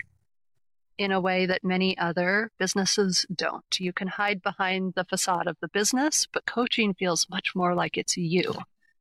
in 1.02 1.12
a 1.12 1.20
way 1.20 1.46
that 1.46 1.64
many 1.64 1.96
other 1.98 2.50
businesses 2.58 3.26
don't. 3.34 3.78
You 3.80 3.92
can 3.92 4.08
hide 4.08 4.42
behind 4.42 4.94
the 4.94 5.04
facade 5.04 5.46
of 5.46 5.56
the 5.60 5.68
business, 5.68 6.26
but 6.32 6.46
coaching 6.46 6.94
feels 6.94 7.28
much 7.30 7.54
more 7.54 7.74
like 7.74 7.96
it's 7.96 8.16
you. 8.16 8.54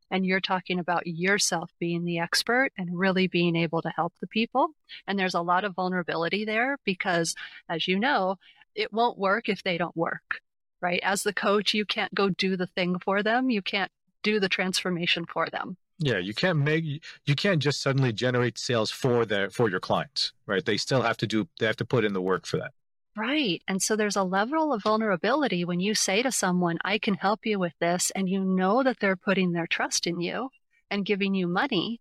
And 0.09 0.25
you're 0.25 0.41
talking 0.41 0.77
about 0.77 1.07
yourself 1.07 1.71
being 1.79 2.03
the 2.03 2.19
expert 2.19 2.71
and 2.77 2.99
really 2.99 3.27
being 3.27 3.55
able 3.55 3.81
to 3.81 3.89
help 3.89 4.13
the 4.19 4.27
people. 4.27 4.71
And 5.07 5.17
there's 5.17 5.33
a 5.33 5.41
lot 5.41 5.63
of 5.63 5.75
vulnerability 5.75 6.43
there 6.43 6.77
because, 6.83 7.33
as 7.69 7.87
you 7.87 7.97
know, 7.97 8.37
it 8.75 8.91
won't 8.91 9.17
work 9.17 9.47
if 9.47 9.63
they 9.63 9.77
don't 9.77 9.95
work, 9.95 10.41
right? 10.81 10.99
As 11.03 11.23
the 11.23 11.33
coach, 11.33 11.73
you 11.73 11.85
can't 11.85 12.13
go 12.13 12.29
do 12.29 12.57
the 12.57 12.67
thing 12.67 12.99
for 12.99 13.23
them. 13.23 13.49
You 13.49 13.61
can't 13.61 13.91
do 14.21 14.39
the 14.39 14.49
transformation 14.49 15.25
for 15.25 15.47
them. 15.49 15.77
Yeah, 16.03 16.17
you 16.17 16.33
can't 16.33 16.57
make 16.57 16.83
you 17.25 17.35
can't 17.35 17.61
just 17.61 17.81
suddenly 17.81 18.11
generate 18.11 18.57
sales 18.57 18.89
for 18.89 19.23
their 19.23 19.51
for 19.51 19.69
your 19.69 19.79
clients, 19.79 20.33
right? 20.47 20.65
They 20.65 20.77
still 20.77 21.03
have 21.03 21.17
to 21.17 21.27
do 21.27 21.47
they 21.59 21.67
have 21.67 21.77
to 21.77 21.85
put 21.85 22.03
in 22.03 22.13
the 22.13 22.21
work 22.21 22.47
for 22.47 22.57
that. 22.57 22.71
Right. 23.15 23.61
And 23.67 23.83
so 23.83 23.95
there's 23.95 24.15
a 24.15 24.23
level 24.23 24.73
of 24.73 24.83
vulnerability 24.83 25.65
when 25.65 25.79
you 25.79 25.93
say 25.93 26.23
to 26.23 26.31
someone, 26.31 26.79
I 26.83 26.97
can 26.97 27.13
help 27.13 27.41
you 27.45 27.59
with 27.59 27.73
this, 27.79 28.11
and 28.11 28.27
you 28.27 28.43
know 28.43 28.83
that 28.83 28.99
they're 28.99 29.17
putting 29.17 29.51
their 29.51 29.67
trust 29.67 30.07
in 30.07 30.21
you 30.21 30.49
and 30.89 31.05
giving 31.05 31.35
you 31.35 31.47
money, 31.47 31.99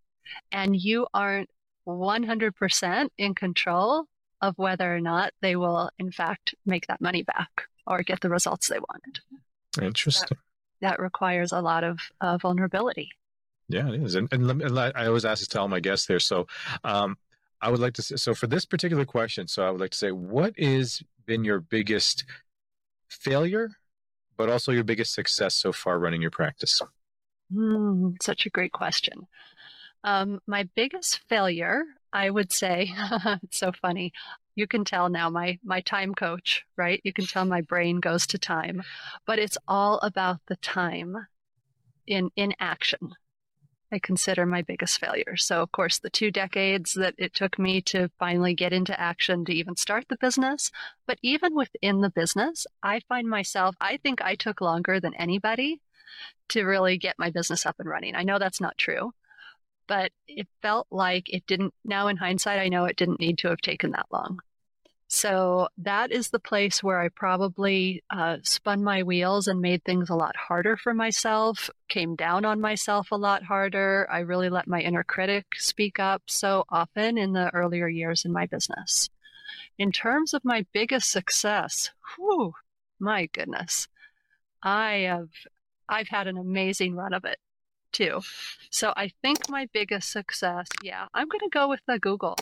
and 0.52 0.76
you 0.76 1.08
aren't 1.12 1.50
100% 1.86 3.08
in 3.18 3.34
control 3.34 4.06
of 4.40 4.56
whether 4.56 4.94
or 4.94 5.00
not 5.00 5.32
they 5.42 5.56
will, 5.56 5.90
in 5.98 6.12
fact, 6.12 6.54
make 6.64 6.86
that 6.86 7.00
money 7.00 7.22
back 7.22 7.64
or 7.86 8.02
get 8.02 8.20
the 8.20 8.30
results 8.30 8.68
they 8.68 8.78
wanted. 8.78 9.20
Interesting. 9.82 10.38
That, 10.80 10.88
that 10.96 11.02
requires 11.02 11.52
a 11.52 11.60
lot 11.60 11.84
of 11.84 11.98
uh, 12.20 12.38
vulnerability. 12.38 13.10
Yeah, 13.70 13.88
it 13.88 14.02
is. 14.02 14.16
And, 14.16 14.28
and, 14.32 14.50
and 14.50 14.78
I 14.78 15.06
always 15.06 15.24
ask 15.24 15.40
this 15.40 15.48
to 15.48 15.60
all 15.60 15.68
my 15.68 15.78
guests 15.78 16.06
there. 16.06 16.18
So 16.18 16.48
um, 16.82 17.16
I 17.60 17.70
would 17.70 17.78
like 17.78 17.94
to 17.94 18.02
say, 18.02 18.16
so 18.16 18.34
for 18.34 18.48
this 18.48 18.64
particular 18.66 19.04
question, 19.04 19.46
so 19.46 19.64
I 19.64 19.70
would 19.70 19.80
like 19.80 19.92
to 19.92 19.98
say, 19.98 20.10
what 20.10 20.58
has 20.58 21.02
been 21.24 21.44
your 21.44 21.60
biggest 21.60 22.24
failure, 23.08 23.70
but 24.36 24.50
also 24.50 24.72
your 24.72 24.82
biggest 24.82 25.14
success 25.14 25.54
so 25.54 25.72
far 25.72 26.00
running 26.00 26.20
your 26.20 26.32
practice? 26.32 26.82
Mm, 27.54 28.20
such 28.20 28.44
a 28.44 28.50
great 28.50 28.72
question. 28.72 29.28
Um, 30.02 30.40
my 30.48 30.68
biggest 30.74 31.20
failure, 31.28 31.84
I 32.12 32.28
would 32.28 32.50
say, 32.50 32.92
it's 33.42 33.58
so 33.58 33.70
funny. 33.70 34.12
You 34.56 34.66
can 34.66 34.84
tell 34.84 35.08
now 35.08 35.30
my 35.30 35.58
my 35.62 35.80
time 35.82 36.12
coach, 36.14 36.64
right? 36.76 37.00
You 37.04 37.12
can 37.12 37.26
tell 37.26 37.44
my 37.44 37.60
brain 37.60 38.00
goes 38.00 38.26
to 38.28 38.38
time, 38.38 38.82
but 39.26 39.38
it's 39.38 39.58
all 39.68 39.98
about 39.98 40.40
the 40.48 40.56
time 40.56 41.16
in 42.06 42.30
in 42.34 42.52
action 42.58 43.14
I 43.92 43.98
consider 43.98 44.46
my 44.46 44.62
biggest 44.62 45.00
failure. 45.00 45.36
So, 45.36 45.62
of 45.62 45.72
course, 45.72 45.98
the 45.98 46.10
two 46.10 46.30
decades 46.30 46.94
that 46.94 47.14
it 47.18 47.34
took 47.34 47.58
me 47.58 47.80
to 47.82 48.10
finally 48.18 48.54
get 48.54 48.72
into 48.72 48.98
action 48.98 49.44
to 49.44 49.52
even 49.52 49.76
start 49.76 50.06
the 50.08 50.16
business. 50.16 50.70
But 51.06 51.18
even 51.22 51.54
within 51.56 52.00
the 52.00 52.10
business, 52.10 52.66
I 52.82 53.00
find 53.00 53.28
myself, 53.28 53.74
I 53.80 53.96
think 53.96 54.22
I 54.22 54.36
took 54.36 54.60
longer 54.60 55.00
than 55.00 55.14
anybody 55.14 55.80
to 56.50 56.64
really 56.64 56.98
get 56.98 57.18
my 57.18 57.30
business 57.30 57.66
up 57.66 57.76
and 57.78 57.88
running. 57.88 58.14
I 58.14 58.22
know 58.22 58.38
that's 58.38 58.60
not 58.60 58.78
true, 58.78 59.12
but 59.88 60.12
it 60.28 60.46
felt 60.62 60.86
like 60.90 61.32
it 61.32 61.46
didn't. 61.46 61.74
Now, 61.84 62.08
in 62.08 62.16
hindsight, 62.16 62.60
I 62.60 62.68
know 62.68 62.84
it 62.84 62.96
didn't 62.96 63.20
need 63.20 63.38
to 63.38 63.48
have 63.48 63.60
taken 63.60 63.90
that 63.92 64.06
long. 64.12 64.40
So 65.12 65.66
that 65.78 66.12
is 66.12 66.28
the 66.28 66.38
place 66.38 66.84
where 66.84 67.00
I 67.00 67.08
probably 67.08 68.04
uh, 68.10 68.36
spun 68.44 68.84
my 68.84 69.02
wheels 69.02 69.48
and 69.48 69.60
made 69.60 69.82
things 69.82 70.08
a 70.08 70.14
lot 70.14 70.36
harder 70.36 70.76
for 70.76 70.94
myself, 70.94 71.68
came 71.88 72.14
down 72.14 72.44
on 72.44 72.60
myself 72.60 73.10
a 73.10 73.16
lot 73.16 73.42
harder. 73.42 74.06
I 74.08 74.20
really 74.20 74.48
let 74.48 74.68
my 74.68 74.80
inner 74.80 75.02
critic 75.02 75.46
speak 75.56 75.98
up 75.98 76.22
so 76.26 76.64
often 76.68 77.18
in 77.18 77.32
the 77.32 77.52
earlier 77.52 77.88
years 77.88 78.24
in 78.24 78.30
my 78.30 78.46
business. 78.46 79.10
In 79.76 79.90
terms 79.90 80.32
of 80.32 80.44
my 80.44 80.64
biggest 80.72 81.10
success, 81.10 81.90
whew, 82.14 82.54
my 83.00 83.26
goodness, 83.26 83.88
I 84.62 85.08
have 85.08 85.30
I've 85.88 86.08
had 86.08 86.28
an 86.28 86.38
amazing 86.38 86.94
run 86.94 87.14
of 87.14 87.24
it 87.24 87.40
too. 87.90 88.20
So 88.70 88.92
I 88.96 89.10
think 89.22 89.48
my 89.48 89.68
biggest 89.72 90.12
success, 90.12 90.68
yeah, 90.84 91.08
I'm 91.12 91.28
going 91.28 91.40
to 91.40 91.48
go 91.50 91.68
with 91.68 91.80
the 91.88 91.98
Google. 91.98 92.36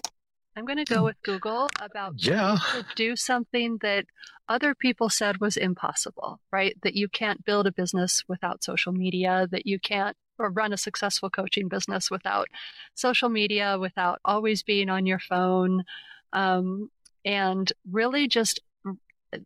I'm 0.57 0.65
going 0.65 0.85
to 0.85 0.95
go 0.95 1.05
with 1.05 1.23
Google 1.23 1.69
about 1.81 2.15
yeah. 2.17 2.59
to 2.73 2.85
do 2.97 3.15
something 3.15 3.79
that 3.83 4.07
other 4.49 4.75
people 4.75 5.09
said 5.09 5.39
was 5.39 5.57
impossible, 5.57 6.41
right? 6.51 6.77
That 6.83 6.95
you 6.95 7.09
can't 7.09 7.45
build 7.45 7.67
a 7.67 7.73
business 7.73 8.25
without 8.27 8.65
social 8.65 8.93
media, 8.93 9.47
that 9.51 9.67
you 9.67 9.79
can't 9.79 10.17
or 10.39 10.51
run 10.51 10.73
a 10.73 10.77
successful 10.77 11.31
coaching 11.31 11.69
business 11.69 12.11
without 12.11 12.49
social 12.95 13.29
media, 13.29 13.79
without 13.79 14.21
always 14.25 14.63
being 14.63 14.89
on 14.89 15.07
your 15.07 15.19
phone. 15.19 15.85
Um, 16.33 16.91
and 17.25 17.73
really 17.91 18.29
just, 18.29 18.61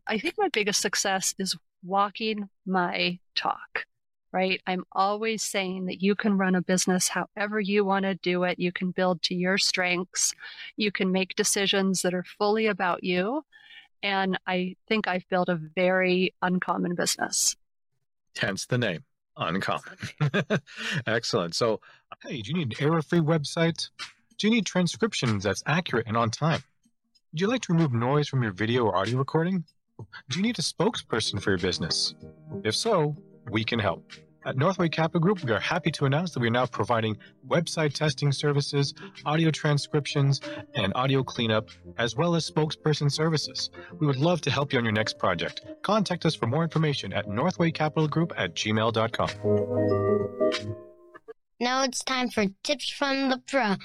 I 0.06 0.18
think 0.18 0.34
my 0.38 0.48
biggest 0.48 0.80
success 0.80 1.34
is 1.38 1.56
walking 1.82 2.48
my 2.64 3.18
talk 3.34 3.86
right? 4.32 4.60
I'm 4.66 4.84
always 4.92 5.42
saying 5.42 5.86
that 5.86 6.02
you 6.02 6.14
can 6.14 6.38
run 6.38 6.54
a 6.54 6.62
business 6.62 7.08
however 7.08 7.60
you 7.60 7.84
want 7.84 8.04
to 8.04 8.14
do 8.14 8.44
it. 8.44 8.58
You 8.58 8.72
can 8.72 8.90
build 8.90 9.22
to 9.24 9.34
your 9.34 9.58
strengths. 9.58 10.34
You 10.76 10.90
can 10.90 11.12
make 11.12 11.34
decisions 11.34 12.02
that 12.02 12.14
are 12.14 12.24
fully 12.38 12.66
about 12.66 13.04
you. 13.04 13.44
And 14.02 14.38
I 14.46 14.76
think 14.88 15.06
I've 15.06 15.28
built 15.28 15.48
a 15.48 15.60
very 15.76 16.34
uncommon 16.42 16.94
business. 16.94 17.56
Hence 18.36 18.66
the 18.66 18.78
name. 18.78 19.04
Uncommon. 19.36 19.96
Excellent. 21.06 21.54
So, 21.54 21.80
hey, 22.22 22.42
do 22.42 22.50
you 22.50 22.54
need 22.56 22.78
an 22.78 22.86
error 22.86 23.02
free 23.02 23.20
website? 23.20 23.88
Do 24.38 24.46
you 24.48 24.52
need 24.52 24.66
transcriptions 24.66 25.44
that's 25.44 25.62
accurate 25.66 26.06
and 26.06 26.16
on 26.16 26.30
time? 26.30 26.62
Would 27.32 27.40
you 27.40 27.46
like 27.46 27.62
to 27.62 27.72
remove 27.72 27.92
noise 27.92 28.28
from 28.28 28.42
your 28.42 28.52
video 28.52 28.84
or 28.84 28.96
audio 28.96 29.18
recording? 29.18 29.64
Do 30.28 30.38
you 30.38 30.42
need 30.42 30.58
a 30.58 30.62
spokesperson 30.62 31.40
for 31.40 31.50
your 31.50 31.58
business? 31.58 32.14
If 32.64 32.74
so, 32.74 33.16
we 33.50 33.64
can 33.64 33.78
help. 33.78 34.12
At 34.44 34.56
Northway 34.56 34.88
Capital 34.88 35.20
Group, 35.20 35.44
we 35.44 35.52
are 35.52 35.60
happy 35.60 35.92
to 35.92 36.04
announce 36.04 36.32
that 36.32 36.40
we 36.40 36.48
are 36.48 36.50
now 36.50 36.66
providing 36.66 37.16
website 37.46 37.92
testing 37.92 38.32
services, 38.32 38.92
audio 39.24 39.52
transcriptions, 39.52 40.40
and 40.74 40.92
audio 40.96 41.22
cleanup, 41.22 41.68
as 41.96 42.16
well 42.16 42.34
as 42.34 42.50
spokesperson 42.50 43.10
services. 43.10 43.70
We 44.00 44.06
would 44.06 44.16
love 44.16 44.40
to 44.42 44.50
help 44.50 44.72
you 44.72 44.80
on 44.80 44.84
your 44.84 44.92
next 44.92 45.16
project. 45.18 45.60
Contact 45.82 46.26
us 46.26 46.34
for 46.34 46.46
more 46.46 46.64
information 46.64 47.12
at 47.12 47.28
northwaycapitalgroup 47.28 48.32
at 48.36 48.54
gmail.com. 48.54 49.28
Now 51.60 51.84
it's 51.84 52.02
time 52.02 52.28
for 52.28 52.46
tips 52.64 52.90
from 52.90 53.30
the 53.30 53.38
pro. 53.46 53.76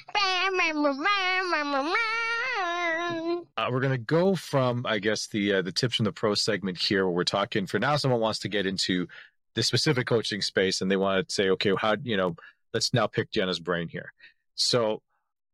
Uh, 3.58 3.70
we're 3.72 3.80
going 3.80 3.92
to 3.92 4.00
go 4.00 4.36
from, 4.36 4.84
I 4.88 4.98
guess, 4.98 5.28
the 5.28 5.54
uh, 5.54 5.62
the 5.62 5.72
tips 5.72 5.96
from 5.98 6.06
the 6.06 6.12
pro 6.12 6.34
segment 6.34 6.80
here, 6.80 7.06
where 7.06 7.14
we're 7.14 7.24
talking. 7.24 7.68
For 7.68 7.78
now, 7.78 7.96
someone 7.96 8.20
wants 8.20 8.40
to 8.40 8.50
get 8.50 8.66
into 8.66 9.08
the 9.56 9.64
specific 9.64 10.08
coaching 10.08 10.42
space, 10.42 10.82
and 10.82 10.90
they 10.90 10.98
want 10.98 11.28
to 11.28 11.34
say, 11.34 11.50
okay, 11.50 11.74
how 11.78 11.96
you 12.04 12.18
know, 12.18 12.36
let's 12.74 12.94
now 12.94 13.08
pick 13.08 13.32
Jenna's 13.32 13.60
brain 13.60 13.88
here. 13.88 14.14
So, 14.56 15.02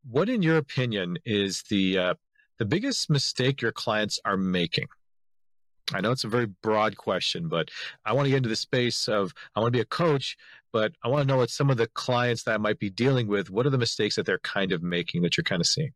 what, 0.10 0.30
in 0.30 0.42
your 0.42 0.58
opinion, 0.58 1.18
is 1.26 1.64
the 1.70 1.98
uh, 1.98 2.14
the 2.60 2.66
biggest 2.66 3.10
mistake 3.10 3.62
your 3.62 3.72
clients 3.72 4.20
are 4.26 4.38
making? 4.38 4.88
I 5.94 6.02
know 6.02 6.12
it's 6.12 6.24
a 6.24 6.30
very 6.30 6.46
broad 6.46 6.98
question, 6.98 7.50
but 7.50 7.70
I 8.06 8.14
want 8.14 8.26
to 8.26 8.30
get 8.30 8.38
into 8.38 8.50
the 8.50 8.56
space 8.56 9.08
of 9.08 9.34
I 9.56 9.60
want 9.60 9.74
to 9.74 9.78
be 9.78 9.82
a 9.82 9.86
coach, 9.86 10.38
but 10.72 10.94
I 11.04 11.08
want 11.10 11.24
to 11.24 11.28
know 11.28 11.38
what 11.38 11.50
some 11.50 11.70
of 11.70 11.78
the 11.78 11.88
clients 11.88 12.44
that 12.44 12.54
I 12.54 12.58
might 12.58 12.80
be 12.80 12.90
dealing 12.90 13.28
with, 13.28 13.50
what 13.50 13.66
are 13.66 13.70
the 13.70 13.78
mistakes 13.78 14.16
that 14.16 14.26
they're 14.26 14.40
kind 14.40 14.72
of 14.72 14.82
making 14.82 15.24
that 15.24 15.36
you're 15.38 15.44
kind 15.44 15.62
of 15.62 15.68
seeing? 15.68 15.94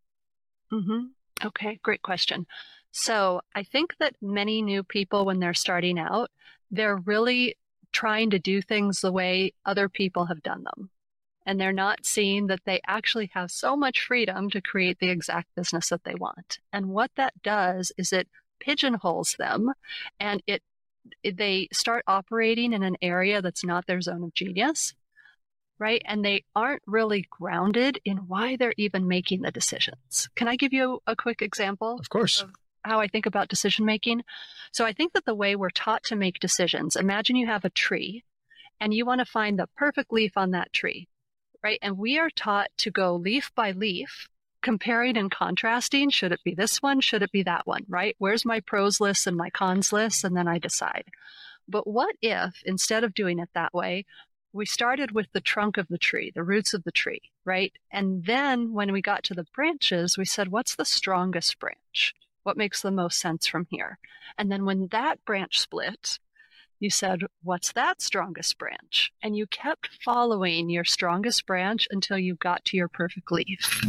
Mm-hmm. 0.72 1.48
Okay, 1.48 1.80
great 1.84 2.02
question. 2.02 2.46
So 2.92 3.42
I 3.56 3.64
think 3.64 3.96
that 4.00 4.16
many 4.22 4.62
new 4.62 4.84
people, 4.84 5.26
when 5.26 5.40
they're 5.40 5.54
starting 5.54 6.00
out, 6.00 6.32
they're 6.72 6.98
really 6.98 7.56
trying 7.92 8.30
to 8.32 8.40
do 8.40 8.62
things 8.62 9.02
the 9.02 9.12
way 9.12 9.54
other 9.66 9.90
people 9.90 10.26
have 10.26 10.44
done 10.44 10.64
them. 10.64 10.90
And 11.46 11.60
they're 11.60 11.72
not 11.72 12.06
seeing 12.06 12.48
that 12.48 12.62
they 12.66 12.82
actually 12.88 13.32
have 13.34 13.52
so 13.52 13.78
much 13.78 14.02
freedom 14.02 14.50
to 14.50 14.62
create 14.62 15.00
the 15.00 15.10
exact 15.10 15.56
business 15.56 15.90
that 15.90 16.04
they 16.04 16.16
want. 16.16 16.60
And 16.74 16.90
what 16.90 17.12
that 17.16 17.42
does 17.42 17.92
is 17.98 18.12
it 18.12 18.28
pigeonholes 18.60 19.36
them 19.40 19.72
and 20.20 20.44
it, 20.46 20.62
they 21.24 21.70
start 21.72 22.04
operating 22.06 22.74
in 22.74 22.84
an 22.84 22.98
area 23.02 23.42
that's 23.42 23.64
not 23.64 23.88
their 23.88 24.02
zone 24.02 24.24
of 24.24 24.34
genius 24.34 24.94
right? 25.80 26.02
And 26.06 26.24
they 26.24 26.44
aren't 26.56 26.82
really 26.88 27.28
grounded 27.30 28.00
in 28.04 28.18
why 28.28 28.56
they're 28.56 28.74
even 28.78 29.08
making 29.08 29.42
the 29.42 29.52
decisions. 29.52 30.30
Can 30.36 30.48
I 30.48 30.56
give 30.56 30.74
you 30.74 31.02
a 31.06 31.16
quick 31.16 31.42
example? 31.42 31.98
Of 32.00 32.10
course. 32.10 32.42
Of 32.42 32.50
how 32.88 33.00
I 33.00 33.08
think 33.08 33.26
about 33.26 33.50
decision 33.50 33.86
making. 33.86 34.24
So 34.72 34.86
I 34.86 34.94
think 34.94 35.14
that 35.14 35.26
the 35.26 35.36
way 35.36 35.56
we're 35.56 35.70
taught 35.70 36.04
to 36.06 36.16
make 36.16 36.40
decisions, 36.40 36.96
imagine 36.96 37.36
you 37.36 37.48
have 37.48 37.66
a 37.66 37.70
tree 37.70 38.24
and 38.80 38.94
you 38.94 39.06
want 39.06 39.20
to 39.20 39.26
find 39.26 39.58
the 39.58 39.68
perfect 39.76 40.12
leaf 40.12 40.38
on 40.38 40.52
that 40.52 40.74
tree, 40.74 41.08
right? 41.64 41.80
And 41.82 41.98
we 41.98 42.18
are 42.18 42.30
taught 42.30 42.70
to 42.78 42.92
go 42.92 43.16
leaf 43.16 43.52
by 43.56 43.72
leaf, 43.72 44.28
comparing 44.62 45.18
and 45.18 45.32
contrasting. 45.32 46.10
Should 46.10 46.32
it 46.32 46.44
be 46.44 46.54
this 46.54 46.82
one? 46.82 47.00
Should 47.02 47.24
it 47.24 47.32
be 47.32 47.44
that 47.44 47.68
one, 47.68 47.86
right? 47.88 48.16
Where's 48.20 48.46
my 48.46 48.60
pros 48.60 49.00
list 49.00 49.28
and 49.28 49.38
my 49.38 49.50
cons 49.50 49.94
list? 49.94 50.24
And 50.24 50.36
then 50.36 50.48
I 50.48 50.60
decide. 50.60 51.06
But 51.68 51.88
what 51.88 52.16
if 52.22 52.62
instead 52.66 53.04
of 53.04 53.14
doing 53.14 53.40
it 53.40 53.50
that 53.54 53.74
way, 53.74 54.06
we 54.54 54.66
started 54.66 55.12
with 55.12 55.28
the 55.34 55.42
trunk 55.42 55.78
of 55.78 55.88
the 55.90 55.98
tree, 55.98 56.32
the 56.34 56.44
roots 56.44 56.74
of 56.74 56.84
the 56.84 56.92
tree, 56.92 57.22
right? 57.46 57.74
And 57.92 58.26
then 58.26 58.74
when 58.74 58.92
we 58.92 59.02
got 59.02 59.24
to 59.26 59.34
the 59.34 59.46
branches, 59.54 60.18
we 60.18 60.26
said, 60.26 60.48
what's 60.48 60.76
the 60.76 60.86
strongest 60.86 61.60
branch? 61.60 62.16
What 62.48 62.56
makes 62.56 62.82
the 62.82 62.92
most 62.92 63.20
sense 63.20 63.46
from 63.46 63.68
here? 63.70 64.00
And 64.38 64.50
then 64.50 64.64
when 64.64 64.88
that 64.92 65.26
branch 65.26 65.60
split, 65.60 66.18
you 66.80 66.90
said, 66.90 67.24
What's 67.44 67.74
that 67.74 68.02
strongest 68.02 68.58
branch? 68.58 69.12
And 69.22 69.36
you 69.36 69.48
kept 69.48 69.90
following 70.02 70.70
your 70.70 70.86
strongest 70.86 71.46
branch 71.46 71.90
until 71.92 72.18
you 72.18 72.36
got 72.36 72.64
to 72.64 72.78
your 72.78 72.88
perfect 72.88 73.34
leaf. 73.34 73.82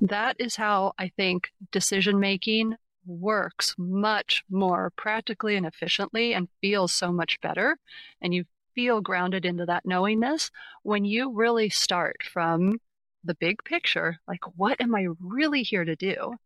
That 0.00 0.36
is 0.38 0.54
how 0.54 0.92
I 1.00 1.08
think 1.08 1.50
decision 1.72 2.20
making 2.20 2.76
works 3.04 3.74
much 3.76 4.44
more 4.48 4.92
practically 4.94 5.56
and 5.56 5.66
efficiently 5.66 6.34
and 6.34 6.48
feels 6.60 6.92
so 6.92 7.10
much 7.10 7.40
better. 7.40 7.76
And 8.20 8.32
you 8.32 8.44
feel 8.76 9.00
grounded 9.00 9.44
into 9.44 9.66
that 9.66 9.84
knowingness 9.84 10.52
when 10.84 11.04
you 11.04 11.32
really 11.32 11.70
start 11.70 12.18
from 12.22 12.80
the 13.24 13.34
big 13.34 13.64
picture 13.64 14.20
like, 14.28 14.44
what 14.56 14.80
am 14.80 14.94
I 14.94 15.08
really 15.18 15.64
here 15.64 15.84
to 15.84 15.96
do? 15.96 16.36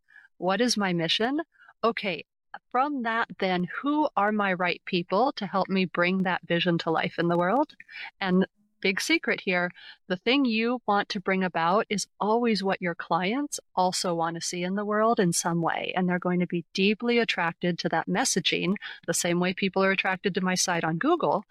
What 0.43 0.61
is 0.61 0.77
my 0.77 0.93
mission? 0.93 1.41
Okay, 1.85 2.25
from 2.73 3.05
that, 3.05 3.29
then, 3.39 3.69
who 3.81 4.09
are 4.17 4.33
my 4.33 4.53
right 4.53 4.83
people 4.87 5.31
to 5.37 5.47
help 5.47 5.69
me 5.69 5.85
bring 5.85 6.25
that 6.25 6.41
vision 6.45 6.79
to 6.79 6.91
life 6.91 7.15
in 7.17 7.29
the 7.29 7.39
world? 7.39 7.77
And 8.21 8.49
big 8.81 9.01
secret 9.01 9.43
here 9.43 9.71
the 10.09 10.17
thing 10.17 10.45
you 10.45 10.81
want 10.85 11.09
to 11.11 11.21
bring 11.21 11.45
about 11.45 11.87
is 11.89 12.09
always 12.19 12.65
what 12.65 12.83
your 12.83 12.97
clients 12.97 13.61
also 13.77 14.17
want 14.17 14.35
to 14.35 14.41
see 14.41 14.65
in 14.65 14.75
the 14.75 14.85
world 14.85 15.21
in 15.21 15.33
some 15.33 15.63
way. 15.63 15.93
And 15.95 16.09
they're 16.09 16.19
going 16.19 16.41
to 16.41 16.47
be 16.49 16.65
deeply 16.75 17.21
attracted 17.21 17.79
to 17.79 17.89
that 17.91 18.09
messaging 18.09 18.75
the 19.07 19.15
same 19.15 19.39
way 19.39 19.55
people 19.55 19.85
are 19.85 19.93
attracted 19.93 20.35
to 20.35 20.41
my 20.41 20.57
site 20.57 20.83
on 20.83 20.99
Google 20.99 21.45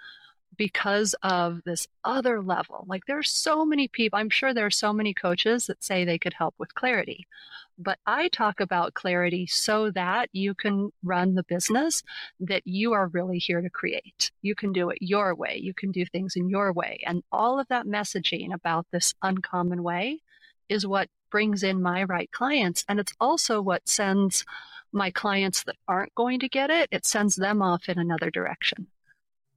because 0.58 1.16
of 1.24 1.64
this 1.64 1.88
other 2.04 2.42
level. 2.42 2.86
Like 2.88 3.06
there's 3.06 3.30
so 3.30 3.66
many 3.66 3.88
people, 3.88 4.20
I'm 4.20 4.30
sure 4.30 4.54
there 4.54 4.66
are 4.66 4.72
so 4.72 4.94
many 4.94 5.14
coaches 5.14 5.68
that 5.68 5.84
say 5.84 6.04
they 6.04 6.20
could 6.20 6.34
help 6.34 6.56
with 6.58 6.76
clarity. 6.76 7.28
But 7.78 8.00
I 8.06 8.28
talk 8.28 8.60
about 8.60 8.94
clarity 8.94 9.48
so 9.48 9.90
that 9.92 10.30
you 10.34 10.54
can 10.54 10.92
run 11.04 11.36
the 11.36 11.44
business 11.44 12.04
that 12.40 12.62
you 12.66 12.94
are 12.94 13.08
really 13.08 13.40
here 13.40 13.62
to 13.62 13.70
create. 13.70 14.32
You 14.42 14.54
can 14.54 14.72
do 14.72 14.90
it 14.90 15.00
your 15.02 15.34
way. 15.34 15.58
You 15.62 15.74
can 15.74 15.92
do 15.92 16.06
things 16.06 16.36
in 16.36 16.50
your 16.50 16.74
way. 16.74 17.02
And 17.06 17.24
all 17.32 17.60
of 17.60 17.68
that 17.70 17.88
messaging 17.88 18.54
about 18.54 18.86
this 18.92 19.16
uncommon 19.24 19.82
way 19.84 20.20
is 20.70 20.86
what 20.86 21.10
brings 21.32 21.64
in 21.64 21.82
my 21.82 22.04
right 22.04 22.32
clients. 22.32 22.86
And 22.88 23.00
it's 23.00 23.14
also 23.20 23.62
what 23.62 23.88
sends 23.88 24.46
my 24.92 25.10
clients 25.10 25.64
that 25.64 25.78
aren't 25.88 26.14
going 26.16 26.40
to 26.42 26.50
get 26.50 26.70
it, 26.70 26.90
it 26.92 27.06
sends 27.06 27.38
them 27.38 27.62
off 27.62 27.88
in 27.88 27.98
another 27.98 28.30
direction 28.30 28.88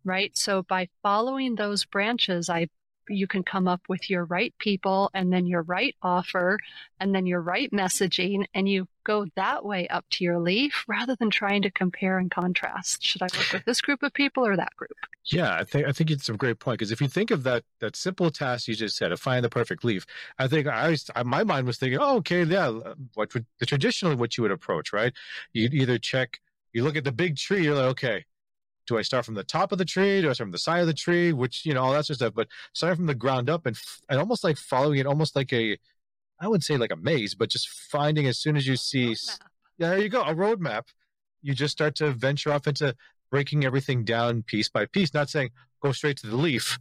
right? 0.05 0.37
So 0.37 0.63
by 0.63 0.89
following 1.03 1.55
those 1.55 1.85
branches, 1.85 2.49
I 2.49 2.69
you 3.09 3.27
can 3.27 3.43
come 3.43 3.69
up 3.69 3.83
with 3.89 4.09
your 4.09 4.25
right 4.25 4.55
people 4.59 5.11
and 5.15 5.33
then 5.33 5.47
your 5.47 5.63
right 5.63 5.95
offer 6.03 6.59
and 7.01 7.15
then 7.15 7.27
your 7.27 7.41
right 7.41 7.71
messaging 7.71 8.47
and 8.55 8.69
you 8.69 8.87
go 9.05 9.27
that 9.37 9.65
way 9.65 9.87
up 9.89 10.05
to 10.11 10.25
your 10.25 10.39
leaf 10.39 10.85
rather 10.89 11.15
than 11.17 11.31
trying 11.31 11.63
to 11.63 11.71
compare 11.71 12.19
and 12.19 12.31
contrast. 12.31 13.03
Should 13.03 13.23
i 13.23 13.27
work 13.37 13.53
with 13.53 13.65
this 13.65 13.81
group 13.81 14.03
of 14.03 14.13
people 14.15 14.47
or 14.47 14.57
that 14.57 14.75
group? 14.77 14.97
Yeah 15.27 15.55
i 15.55 15.65
think 15.65 15.87
i 15.87 15.93
think 15.93 16.11
it's 16.11 16.29
a 16.29 16.35
great 16.35 16.59
point 16.59 16.79
because 16.79 16.93
if 16.93 17.01
you 17.01 17.09
think 17.09 17.31
of 17.31 17.43
that 17.45 17.65
that 17.81 17.97
simple 17.97 18.31
task 18.31 18.69
you 18.69 18.75
just 18.75 18.97
said 18.97 19.13
of 19.13 19.21
find 19.21 19.45
the 19.45 19.49
perfect 19.49 19.83
leaf 19.83 20.05
i 20.39 20.47
think 20.47 20.67
i 20.67 20.95
my 21.25 21.45
mind 21.45 21.67
was 21.67 21.79
thinking 21.79 21.99
oh 21.99 22.17
okay 22.17 22.43
yeah 22.45 22.71
what 23.15 23.33
would 23.33 23.47
the 23.59 23.67
traditionally 23.67 24.17
what 24.17 24.37
you 24.37 24.43
would 24.43 24.51
approach 24.51 24.93
right? 24.93 25.15
You'd 25.53 25.75
either 25.75 25.99
check 25.99 26.41
you 26.73 26.83
look 26.85 26.97
at 26.97 27.05
the 27.05 27.13
big 27.13 27.37
tree 27.37 27.65
you're 27.65 27.75
like 27.75 27.85
okay 27.87 28.25
do 28.87 28.99
I 28.99 29.03
start 29.03 29.25
from 29.25 29.35
the 29.35 29.45
top 29.45 29.73
of 29.73 29.79
the 29.79 29.85
tree? 29.85 30.21
Do 30.21 30.31
I 30.31 30.33
start 30.33 30.47
from 30.47 30.53
the 30.53 30.59
side 30.59 30.81
of 30.81 30.87
the 30.87 30.95
tree? 30.95 31.33
Which, 31.33 31.65
you 31.65 31.75
know, 31.75 31.83
all 31.83 31.93
that 31.93 32.07
sort 32.07 32.11
of 32.11 32.17
stuff. 32.17 32.35
But 32.35 32.49
starting 32.73 32.97
from 32.97 33.07
the 33.07 33.15
ground 33.15 33.49
up 33.49 33.67
and, 33.67 33.77
and 34.09 34.19
almost 34.19 34.45
like 34.45 34.57
following 34.57 34.99
it, 34.99 35.07
almost 35.07 35.37
like 35.37 35.53
a, 35.53 35.79
I 36.41 36.49
would 36.49 36.63
say 36.63 36.77
like 36.77 36.93
a 36.93 36.97
maze, 36.97 37.35
but 37.35 37.49
just 37.49 37.69
finding 37.69 38.27
as 38.27 38.39
soon 38.39 38.57
as 38.57 38.67
you 38.67 38.77
see, 38.77 39.17
yeah, 39.79 39.91
there 39.91 39.99
you 39.99 40.09
go, 40.09 40.23
a 40.23 40.35
roadmap. 40.35 40.85
You 41.43 41.55
just 41.55 41.73
start 41.73 41.95
to 41.97 42.11
venture 42.11 42.53
off 42.53 42.67
into 42.67 42.97
breaking 43.31 43.65
everything 43.65 44.05
down 44.05 44.43
piece 44.43 44.69
by 44.69 44.87
piece, 44.87 45.15
not 45.15 45.31
saying 45.31 45.51
go 45.83 45.93
straight 45.93 46.17
to 46.19 46.27
the 46.27 46.37
leaf. 46.37 46.79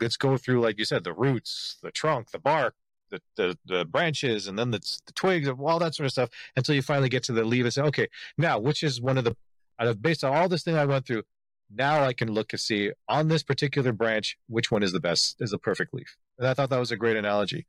Let's 0.00 0.16
go 0.16 0.36
through, 0.36 0.60
like 0.60 0.78
you 0.78 0.84
said, 0.84 1.04
the 1.04 1.12
roots, 1.12 1.78
the 1.82 1.90
trunk, 1.90 2.30
the 2.30 2.38
bark, 2.38 2.74
the, 3.10 3.20
the, 3.36 3.58
the 3.66 3.84
branches, 3.84 4.46
and 4.46 4.58
then 4.58 4.70
the, 4.70 4.78
the 5.06 5.12
twigs, 5.12 5.48
all 5.48 5.78
that 5.80 5.94
sort 5.94 6.06
of 6.06 6.12
stuff 6.12 6.30
until 6.56 6.74
you 6.74 6.82
finally 6.82 7.08
get 7.08 7.24
to 7.24 7.32
the 7.32 7.44
leaf 7.44 7.64
and 7.64 7.72
say, 7.72 7.82
okay, 7.82 8.08
now 8.38 8.58
which 8.58 8.82
is 8.82 9.00
one 9.00 9.18
of 9.18 9.24
the 9.24 9.36
out 9.80 9.88
of 9.88 10.02
based 10.02 10.22
on 10.22 10.34
all 10.34 10.48
this 10.48 10.62
thing 10.62 10.76
I 10.76 10.84
went 10.84 11.06
through, 11.06 11.22
now 11.74 12.02
I 12.02 12.12
can 12.12 12.32
look 12.32 12.48
to 12.48 12.58
see 12.58 12.92
on 13.08 13.28
this 13.28 13.42
particular 13.42 13.92
branch 13.92 14.36
which 14.48 14.70
one 14.70 14.82
is 14.82 14.92
the 14.92 15.00
best, 15.00 15.36
is 15.40 15.50
the 15.50 15.58
perfect 15.58 15.94
leaf. 15.94 16.16
And 16.38 16.46
I 16.46 16.54
thought 16.54 16.70
that 16.70 16.78
was 16.78 16.90
a 16.90 16.96
great 16.96 17.16
analogy, 17.16 17.66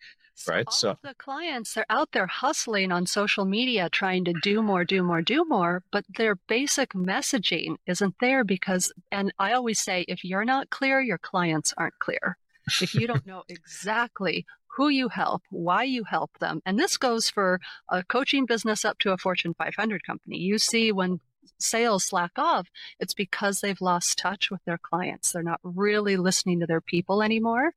right? 0.47 0.65
All 0.67 0.73
so 0.73 0.97
the 1.03 1.13
clients 1.13 1.73
they're 1.73 1.85
out 1.89 2.09
there 2.11 2.27
hustling 2.27 2.91
on 2.91 3.05
social 3.05 3.45
media, 3.45 3.89
trying 3.89 4.25
to 4.25 4.33
do 4.41 4.61
more, 4.61 4.83
do 4.83 5.03
more, 5.03 5.21
do 5.21 5.45
more, 5.45 5.83
but 5.91 6.05
their 6.17 6.35
basic 6.35 6.93
messaging 6.93 7.77
isn't 7.85 8.15
there 8.19 8.43
because. 8.43 8.91
And 9.11 9.33
I 9.39 9.53
always 9.53 9.79
say, 9.79 10.05
if 10.07 10.23
you're 10.23 10.45
not 10.45 10.69
clear, 10.69 10.99
your 10.99 11.19
clients 11.19 11.73
aren't 11.77 11.99
clear. 11.99 12.37
If 12.81 12.93
you 12.93 13.07
don't 13.07 13.25
know 13.25 13.43
exactly 13.49 14.45
who 14.77 14.89
you 14.89 15.09
help, 15.09 15.43
why 15.49 15.83
you 15.83 16.03
help 16.03 16.31
them. 16.39 16.61
And 16.65 16.79
this 16.79 16.97
goes 16.97 17.29
for 17.29 17.59
a 17.89 18.03
coaching 18.03 18.45
business 18.45 18.85
up 18.85 18.99
to 18.99 19.11
a 19.11 19.17
Fortune 19.17 19.53
500 19.53 20.03
company. 20.03 20.37
You 20.37 20.57
see 20.57 20.91
when 20.91 21.19
sales 21.59 22.05
slack 22.05 22.31
off, 22.37 22.67
it's 22.99 23.13
because 23.13 23.61
they've 23.61 23.81
lost 23.81 24.17
touch 24.17 24.49
with 24.51 24.63
their 24.65 24.77
clients. 24.77 25.31
They're 25.31 25.43
not 25.43 25.59
really 25.63 26.17
listening 26.17 26.59
to 26.59 26.65
their 26.65 26.81
people 26.81 27.21
anymore. 27.21 27.73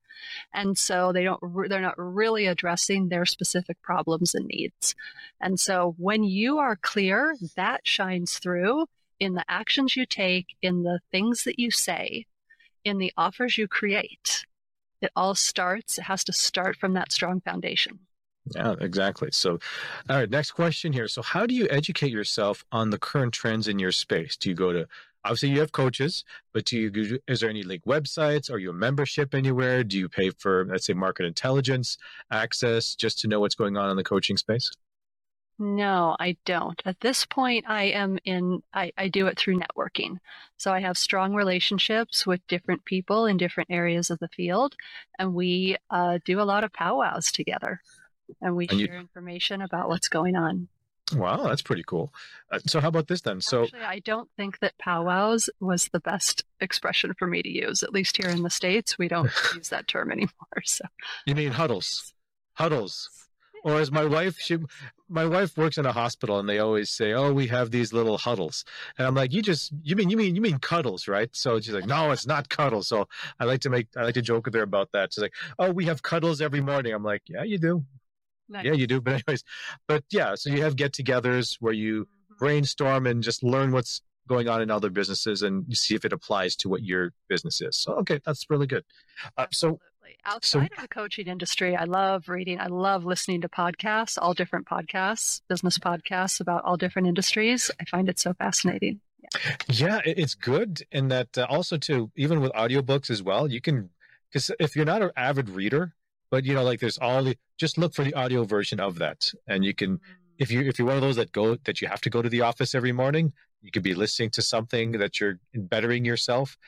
And 0.53 0.77
so 0.79 1.13
they 1.13 1.25
don't 1.25 1.41
they're 1.69 1.81
not 1.81 1.99
really 1.99 2.47
addressing 2.47 3.09
their 3.09 3.27
specific 3.27 3.81
problems 3.83 4.35
and 4.35 4.47
needs. 4.47 4.95
And 5.41 5.59
so 5.59 5.95
when 5.99 6.25
you 6.25 6.59
are 6.59 6.77
clear, 6.77 7.37
that 7.57 7.87
shines 7.87 8.39
through 8.39 8.87
in 9.21 9.35
the 9.35 9.45
actions 9.49 9.97
you 9.97 10.07
take, 10.07 10.57
in 10.63 10.83
the 10.83 11.01
things 11.11 11.45
that 11.45 11.59
you 11.59 11.71
say, 11.71 12.27
in 12.85 12.99
the 12.99 13.13
offers 13.17 13.59
you 13.59 13.69
create. 13.69 14.45
It 15.01 15.11
all 15.17 15.35
starts, 15.35 15.99
it 15.99 16.03
has 16.03 16.25
to 16.25 16.33
start 16.33 16.77
from 16.77 16.95
that 16.95 17.13
strong 17.13 17.41
foundation. 17.41 18.01
Yeah, 18.51 18.75
exactly. 18.81 19.31
So, 19.33 19.59
all 20.11 20.17
right, 20.17 20.29
next 20.29 20.51
question 20.53 20.93
here. 20.93 21.09
So, 21.09 21.23
how 21.23 21.47
do 21.47 21.55
you 21.55 21.67
educate 21.71 22.11
yourself 22.11 22.65
on 22.73 22.91
the 22.91 22.99
current 22.99 23.33
trends 23.33 23.69
in 23.69 23.79
your 23.79 23.93
space? 23.93 24.37
Do 24.37 24.51
you 24.51 24.55
go 24.55 24.73
to 24.73 24.87
obviously 25.25 25.51
you 25.51 25.61
have 25.61 25.73
coaches, 25.73 26.25
but 26.53 26.67
do 26.67 26.79
you 26.79 27.21
is 27.27 27.41
there 27.41 27.51
any 27.51 27.63
like 27.63 27.83
websites? 27.85 28.51
Are 28.51 28.59
you 28.59 28.71
a 28.71 28.75
membership 28.75 29.35
anywhere? 29.35 29.83
Do 29.83 29.99
you 29.99 30.09
pay 30.09 30.31
for 30.31 30.67
let's 30.67 30.87
say 30.87 30.93
market 30.93 31.25
intelligence 31.27 31.97
access 32.31 32.95
just 32.95 33.19
to 33.21 33.29
know 33.29 33.41
what's 33.41 33.55
going 33.55 33.77
on 33.77 33.91
in 33.91 33.97
the 33.97 34.05
coaching 34.05 34.37
space? 34.37 34.71
No, 35.59 36.17
I 36.19 36.37
don't. 36.45 36.83
At 36.85 36.99
this 37.01 37.25
point, 37.25 37.65
I 37.69 37.85
am 37.85 38.19
in, 38.25 38.65
I, 38.73 38.93
I 38.99 39.07
do 39.07 39.29
it 39.29 39.39
through 39.39 39.61
networking. 39.61 40.19
So 40.57 40.73
I 40.73 40.81
have 40.81 40.99
strong 40.99 41.33
relationships 41.33 42.27
with 42.27 42.45
different 42.49 42.85
people 42.85 43.27
in 43.27 43.37
different 43.37 43.71
areas 43.71 44.11
of 44.11 44.19
the 44.19 44.27
field, 44.29 44.75
and 45.17 45.33
we 45.33 45.77
uh, 45.91 46.19
do 46.25 46.41
a 46.41 46.43
lot 46.43 46.65
of 46.65 46.73
powwows 46.73 47.31
together 47.31 47.81
and 48.41 48.57
we 48.57 48.69
and 48.69 48.81
share 48.81 48.95
you... 48.95 49.01
information 49.01 49.63
about 49.63 49.89
what's 49.89 50.09
going 50.09 50.37
on. 50.37 50.69
Wow, 51.13 51.49
that's 51.49 51.63
pretty 51.63 51.85
cool. 51.87 52.13
Uh, 52.51 52.61
so, 52.67 52.81
how 52.81 52.89
about 52.89 53.09
this 53.09 53.21
then? 53.21 53.41
So, 53.41 53.65
Actually, 53.65 53.83
I 53.83 53.99
don't 53.99 54.29
think 54.37 54.61
that 54.61 54.79
powwows 54.79 55.51
was 55.61 55.89
the 55.89 56.01
best 56.01 56.45
expression 56.61 57.13
for 57.19 57.27
me 57.27 57.43
to 57.43 57.49
use. 57.49 57.83
At 57.83 57.93
least 57.93 58.17
here 58.17 58.31
in 58.31 58.43
the 58.43 58.51
states, 58.51 58.99
we 58.99 59.09
don't 59.09 59.31
use 59.55 59.69
that 59.69 59.87
term 59.87 60.11
anymore. 60.11 60.31
So, 60.65 60.85
you 61.27 61.35
mean 61.35 61.53
huddles? 61.53 62.15
Huddles. 62.55 63.11
Or 63.65 63.81
as 63.81 63.91
my 63.91 64.05
wife, 64.05 64.39
she, 64.39 64.59
my 65.09 65.27
wife 65.27 65.57
works 65.57 65.79
in 65.79 65.87
a 65.87 65.93
hospital, 65.93 66.39
and 66.39 66.49
they 66.49 66.59
always 66.59 66.91
say, 66.91 67.13
"Oh, 67.13 67.33
we 67.33 67.47
have 67.49 67.71
these 67.71 67.93
little 67.93 68.19
huddles," 68.19 68.65
and 68.99 69.07
I'm 69.07 69.15
like, 69.15 69.33
"You 69.33 69.43
just, 69.43 69.73
you 69.83 69.97
mean, 69.97 70.11
you 70.11 70.17
mean, 70.17 70.35
you 70.35 70.41
mean 70.41 70.59
cuddles, 70.59 71.07
right?" 71.07 71.29
So 71.33 71.61
she's 71.61 71.75
like, 71.75 71.87
"No, 71.87 72.13
it's 72.13 72.27
not 72.27 72.49
cuddles." 72.49 72.89
So 72.89 73.09
I 73.39 73.45
like 73.45 73.61
to 73.63 73.71
make, 73.71 73.89
I 73.97 74.05
like 74.05 74.15
to 74.15 74.23
joke 74.23 74.47
with 74.47 74.55
her 74.55 74.63
about 74.63 74.93
that. 74.93 75.13
She's 75.13 75.23
like, 75.23 75.35
"Oh, 75.59 75.71
we 75.71 75.87
have 75.87 76.03
cuddles 76.03 76.41
every 76.41 76.61
morning." 76.61 76.93
I'm 76.93 77.05
like, 77.05 77.23
"Yeah, 77.27 77.43
you 77.43 77.59
do. 77.59 77.85
Nice. 78.49 78.65
Yeah, 78.65 78.73
you 78.73 78.87
do. 78.87 79.01
But 79.05 79.15
anyways, 79.15 79.45
but 79.87 80.05
yeah, 80.11 80.35
so 80.35 80.51
you 80.51 80.63
have 80.63 80.77
get-togethers 80.77 81.57
where 81.61 81.73
you 81.73 82.05
mm-hmm. 82.05 82.35
brainstorm 82.39 83.07
and 83.07 83.23
just 83.23 83.43
learn 83.43 83.73
what's 83.73 84.03
going 84.27 84.49
on 84.49 84.63
in 84.63 84.71
other 84.71 84.91
businesses 84.91 85.43
and 85.43 85.65
you 85.69 85.75
see 85.75 85.95
if 85.95 86.05
it 86.05 86.13
applies 86.13 86.57
to 86.57 86.69
what 86.69 86.83
your 86.83 87.13
business 87.29 87.61
is. 87.61 87.77
So 87.77 87.95
okay, 87.97 88.21
that's 88.25 88.49
really 88.49 88.67
good. 88.67 88.85
Uh, 89.37 89.47
so 89.51 89.81
outside 90.27 90.71
so, 90.75 90.77
of 90.77 90.83
the 90.83 90.89
coaching 90.89 91.27
industry, 91.27 91.77
I 91.77 91.85
love 91.85 92.29
reading. 92.29 92.61
I 92.61 92.67
love 92.67 93.05
listening 93.05 93.43
to 93.43 93.49
podcasts, 93.49 94.19
all 94.21 94.35
different 94.35 94.67
podcasts, 94.67 95.43
business 95.49 95.79
podcasts 95.79 96.41
about 96.41 96.65
all 96.65 96.77
different 96.77 97.09
industries. 97.09 97.71
I 97.81 97.85
find 97.85 98.09
it 98.09 98.19
so 98.19 98.33
fascinating. 98.35 99.01
Yeah, 99.23 99.41
yeah 99.69 100.01
it's 100.05 100.35
good 100.35 100.83
in 100.91 101.09
that 101.09 101.37
uh, 101.37 101.47
also 101.49 101.77
too, 101.77 102.11
even 102.17 102.41
with 102.41 102.53
audiobooks 102.53 103.11
as 103.11 103.23
well, 103.23 103.51
you 103.51 103.61
can 103.61 103.91
because 104.31 104.51
if 104.59 104.75
you're 104.75 104.85
not 104.85 105.03
an 105.03 105.11
avid 105.17 105.49
reader, 105.49 105.95
but 106.35 106.45
you 106.45 106.53
know 106.53 106.65
like 106.65 106.81
there's 106.81 106.99
all 106.99 107.23
the 107.23 107.37
just 107.59 107.79
look 107.79 107.95
for 107.95 108.03
the 108.03 108.13
audio 108.15 108.43
version 108.43 108.81
of 108.81 108.99
that. 108.99 109.31
And 109.47 109.65
you 109.65 109.73
can 109.73 110.01
if 110.37 110.51
you 110.51 110.63
if 110.63 110.81
you're 110.81 110.89
one 110.89 110.97
of 110.97 111.01
those 111.01 111.15
that 111.15 111.31
go 111.31 111.55
that 111.63 111.81
you 111.81 111.87
have 111.87 112.01
to 112.01 112.11
go 112.11 112.23
to 112.23 112.29
the 112.29 112.41
office 112.41 112.75
every 112.75 112.91
morning 112.91 113.33
you 113.63 113.71
could 113.71 113.85
be 113.85 113.95
listening 113.95 114.31
to 114.31 114.43
something 114.43 114.91
that 115.03 115.21
you're 115.21 115.39
bettering 115.55 116.05
yourself 116.05 116.59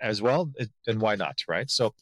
as 0.00 0.22
well 0.22 0.52
and 0.86 1.00
why 1.00 1.16
not 1.16 1.42
right? 1.48 1.68
So 1.68 1.92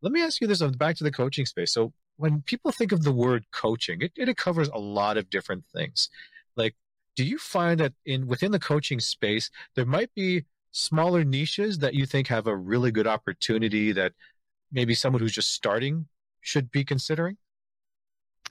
let 0.00 0.10
me 0.10 0.22
ask 0.22 0.40
you 0.40 0.48
this 0.48 0.60
um, 0.60 0.72
back 0.72 0.96
to 0.96 1.04
the 1.04 1.12
coaching 1.12 1.46
space. 1.46 1.72
So 1.72 1.92
when 2.16 2.42
people 2.42 2.72
think 2.72 2.90
of 2.90 3.04
the 3.04 3.12
word 3.12 3.44
coaching 3.52 4.02
it, 4.02 4.10
it 4.16 4.36
covers 4.36 4.68
a 4.68 4.80
lot 4.80 5.16
of 5.16 5.30
different 5.30 5.62
things. 5.72 6.10
Like 6.56 6.74
do 7.14 7.24
you 7.24 7.38
find 7.38 7.78
that 7.78 7.92
in 8.04 8.26
within 8.26 8.50
the 8.50 8.58
coaching 8.58 8.98
space 8.98 9.52
there 9.76 9.86
might 9.86 10.12
be 10.16 10.46
smaller 10.72 11.22
niches 11.22 11.78
that 11.78 11.94
you 11.94 12.06
think 12.06 12.26
have 12.26 12.48
a 12.48 12.56
really 12.56 12.90
good 12.90 13.06
opportunity 13.06 13.92
that 13.92 14.14
maybe 14.72 14.96
someone 14.96 15.22
who's 15.22 15.38
just 15.40 15.52
starting 15.52 16.06
should 16.42 16.70
be 16.70 16.84
considering? 16.84 17.38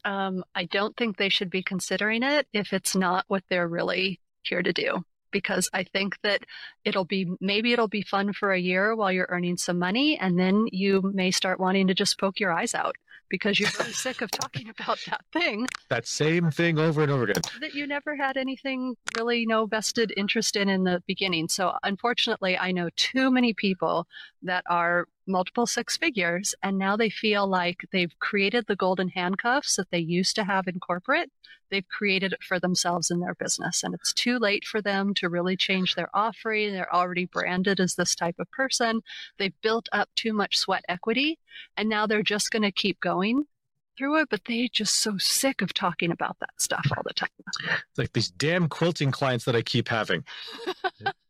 Um, 0.04 0.44
I 0.56 0.66
don't 0.66 0.98
think 0.98 1.18
they 1.18 1.30
should 1.30 1.52
be 1.52 1.62
considering 1.62 2.24
it 2.24 2.48
if 2.54 2.74
it's 2.74 2.96
not 2.96 3.26
what 3.28 3.44
they're 3.50 3.68
really 3.68 4.20
here 4.42 4.64
to 4.64 4.74
do. 4.74 5.04
Because 5.32 5.70
I 5.72 5.84
think 5.84 6.18
that 6.24 6.46
it'll 6.84 7.06
be 7.06 7.32
maybe 7.39 7.72
it'll 7.72 7.88
be 7.88 8.02
fun 8.02 8.34
for 8.34 8.52
a 8.52 8.60
year 8.60 8.96
while 8.98 9.14
you're 9.14 9.30
earning 9.30 9.56
some 9.56 9.80
money, 9.80 10.18
and 10.18 10.38
then 10.38 10.68
you 10.74 11.10
may 11.14 11.32
start 11.32 11.58
wanting 11.58 11.88
to 11.88 11.94
just 11.94 12.20
poke 12.20 12.42
your 12.42 12.52
eyes 12.52 12.76
out 12.76 12.98
because 13.32 13.58
you're 13.58 13.70
really 13.80 13.94
sick 13.94 14.22
of 14.22 14.30
talking 14.30 14.70
about 14.80 15.00
that 15.08 15.22
thing. 15.34 15.68
That 15.89 16.06
same 16.06 16.52
thing 16.52 16.78
over 16.78 17.02
and 17.02 17.12
over 17.12 17.24
again. 17.24 17.42
That 17.62 17.74
you 17.74 17.88
never 17.88 18.18
had 18.18 18.38
anything 18.38 18.98
really 19.18 19.46
no 19.46 19.66
vested 19.66 20.14
interest 20.18 20.58
in 20.58 20.68
in 20.68 20.84
the 20.84 21.02
beginning. 21.08 21.48
So 21.48 21.74
unfortunately, 21.82 22.58
I 22.58 22.72
know 22.74 22.89
too 22.98 23.32
many 23.32 23.54
people 23.54 24.08
that 24.44 24.64
are 24.70 25.08
multiple 25.28 25.66
six 25.66 25.98
figures 25.98 26.54
and 26.62 26.78
now 26.78 26.98
they 26.98 27.10
feel 27.10 27.48
like 27.48 27.86
they've 27.92 28.18
created 28.20 28.66
the 28.68 28.76
golden 28.76 29.10
handcuffs 29.10 29.76
that 29.76 29.89
they 29.92 30.00
used 30.00 30.36
to 30.36 30.44
have 30.44 30.68
in 30.68 30.80
corporate. 30.80 31.32
They've 31.70 31.88
created 31.88 32.34
it 32.34 32.44
for 32.44 32.60
themselves 32.60 33.12
in 33.12 33.20
their 33.20 33.36
business 33.36 33.84
and 33.84 33.94
it's 33.94 34.14
too 34.14 34.39
late 34.39 34.66
for 34.66 34.82
them 34.82 35.14
to 35.16 35.30
really 35.30 35.56
change 35.56 35.96
their 35.96 36.10
offering. 36.14 36.74
They're 36.74 36.94
already 36.94 37.26
branded 37.26 37.80
as 37.80 37.96
this 37.96 38.16
type 38.16 38.39
of 38.39 38.52
person. 38.52 39.02
They've 39.38 39.62
built 39.62 39.88
up 39.92 40.10
too 40.16 40.34
much 40.34 40.58
sweat 40.58 40.84
equity 40.89 41.39
and 41.78 41.88
now 41.88 42.08
they're 42.08 42.24
just 42.24 42.52
going 42.52 42.64
to 42.64 42.72
keep 42.72 43.00
going 43.00 43.46
through 44.02 44.20
it, 44.20 44.30
but 44.30 44.41
they're 44.47 44.68
just 44.72 44.95
so 44.95 45.18
sick 45.20 45.62
of 45.62 45.74
talking 45.74 46.12
about 46.12 46.36
that 46.39 46.49
stuff 46.58 46.86
all 46.97 47.04
the 47.06 47.14
time. 47.14 47.30
It's 47.47 47.80
like 47.97 48.14
these 48.14 48.32
damn 48.32 48.68
quilting 48.68 49.12
clients 49.12 49.45
that 49.45 49.56
I 49.56 49.62
keep 49.62 49.88
having. 49.88 50.24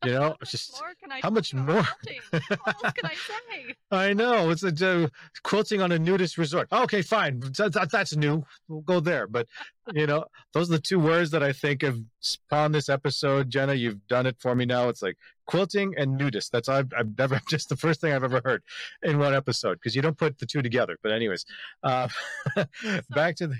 you 0.05 0.11
know, 0.11 0.38
just 0.45 0.82
how 1.22 1.30
much 1.30 1.53
more? 1.53 1.86
what 2.32 2.76
else 2.84 2.93
can 2.93 3.05
I 3.05 3.15
say? 3.15 3.76
I 3.91 4.13
know 4.13 4.51
it's 4.51 4.63
a 4.63 5.03
uh, 5.03 5.07
quilting 5.43 5.82
on 5.82 5.91
a 5.91 5.99
nudist 5.99 6.38
resort. 6.38 6.69
Okay, 6.72 7.01
fine, 7.01 7.41
that, 7.41 7.89
that's 7.91 8.15
new. 8.15 8.45
We'll 8.69 8.82
go 8.82 9.01
there. 9.01 9.28
But 9.28 9.47
you 9.93 10.05
know, 10.05 10.25
those 10.53 10.69
are 10.69 10.73
the 10.73 10.82
two 10.82 10.99
words 10.99 11.32
that 11.32 11.43
I 11.43 11.53
think 11.53 11.82
have 11.82 11.99
spawned 12.19 12.73
this 12.73 12.89
episode. 12.89 13.49
Jenna, 13.49 13.73
you've 13.73 14.05
done 14.07 14.25
it 14.25 14.38
for 14.39 14.55
me 14.55 14.65
now. 14.65 14.89
It's 14.89 15.01
like 15.01 15.17
quilting 15.47 15.93
and 15.97 16.17
nudist. 16.17 16.51
That's 16.51 16.69
I've, 16.69 16.91
I've 16.97 17.17
never 17.17 17.41
just 17.49 17.69
the 17.69 17.75
first 17.75 18.01
thing 18.01 18.13
I've 18.13 18.23
ever 18.23 18.41
heard 18.43 18.63
in 19.03 19.17
one 19.17 19.34
episode 19.34 19.75
because 19.75 19.95
you 19.95 20.01
don't 20.01 20.17
put 20.17 20.39
the 20.39 20.45
two 20.45 20.61
together. 20.61 20.97
But 21.01 21.11
anyways, 21.11 21.45
uh, 21.84 22.07
back 23.09 23.36
to 23.38 23.47
the. 23.47 23.55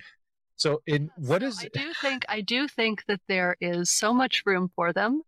So 0.55 0.82
in 0.86 1.09
what 1.17 1.41
is? 1.41 1.59
I 1.59 1.69
do 1.74 1.91
think 1.93 2.26
I 2.30 2.41
do 2.41 2.67
think 2.67 3.03
that 3.07 3.22
there 3.28 3.57
is 3.59 3.89
so 3.89 4.13
much 4.13 4.43
room 4.45 4.69
for 4.76 4.93
them. 4.93 5.24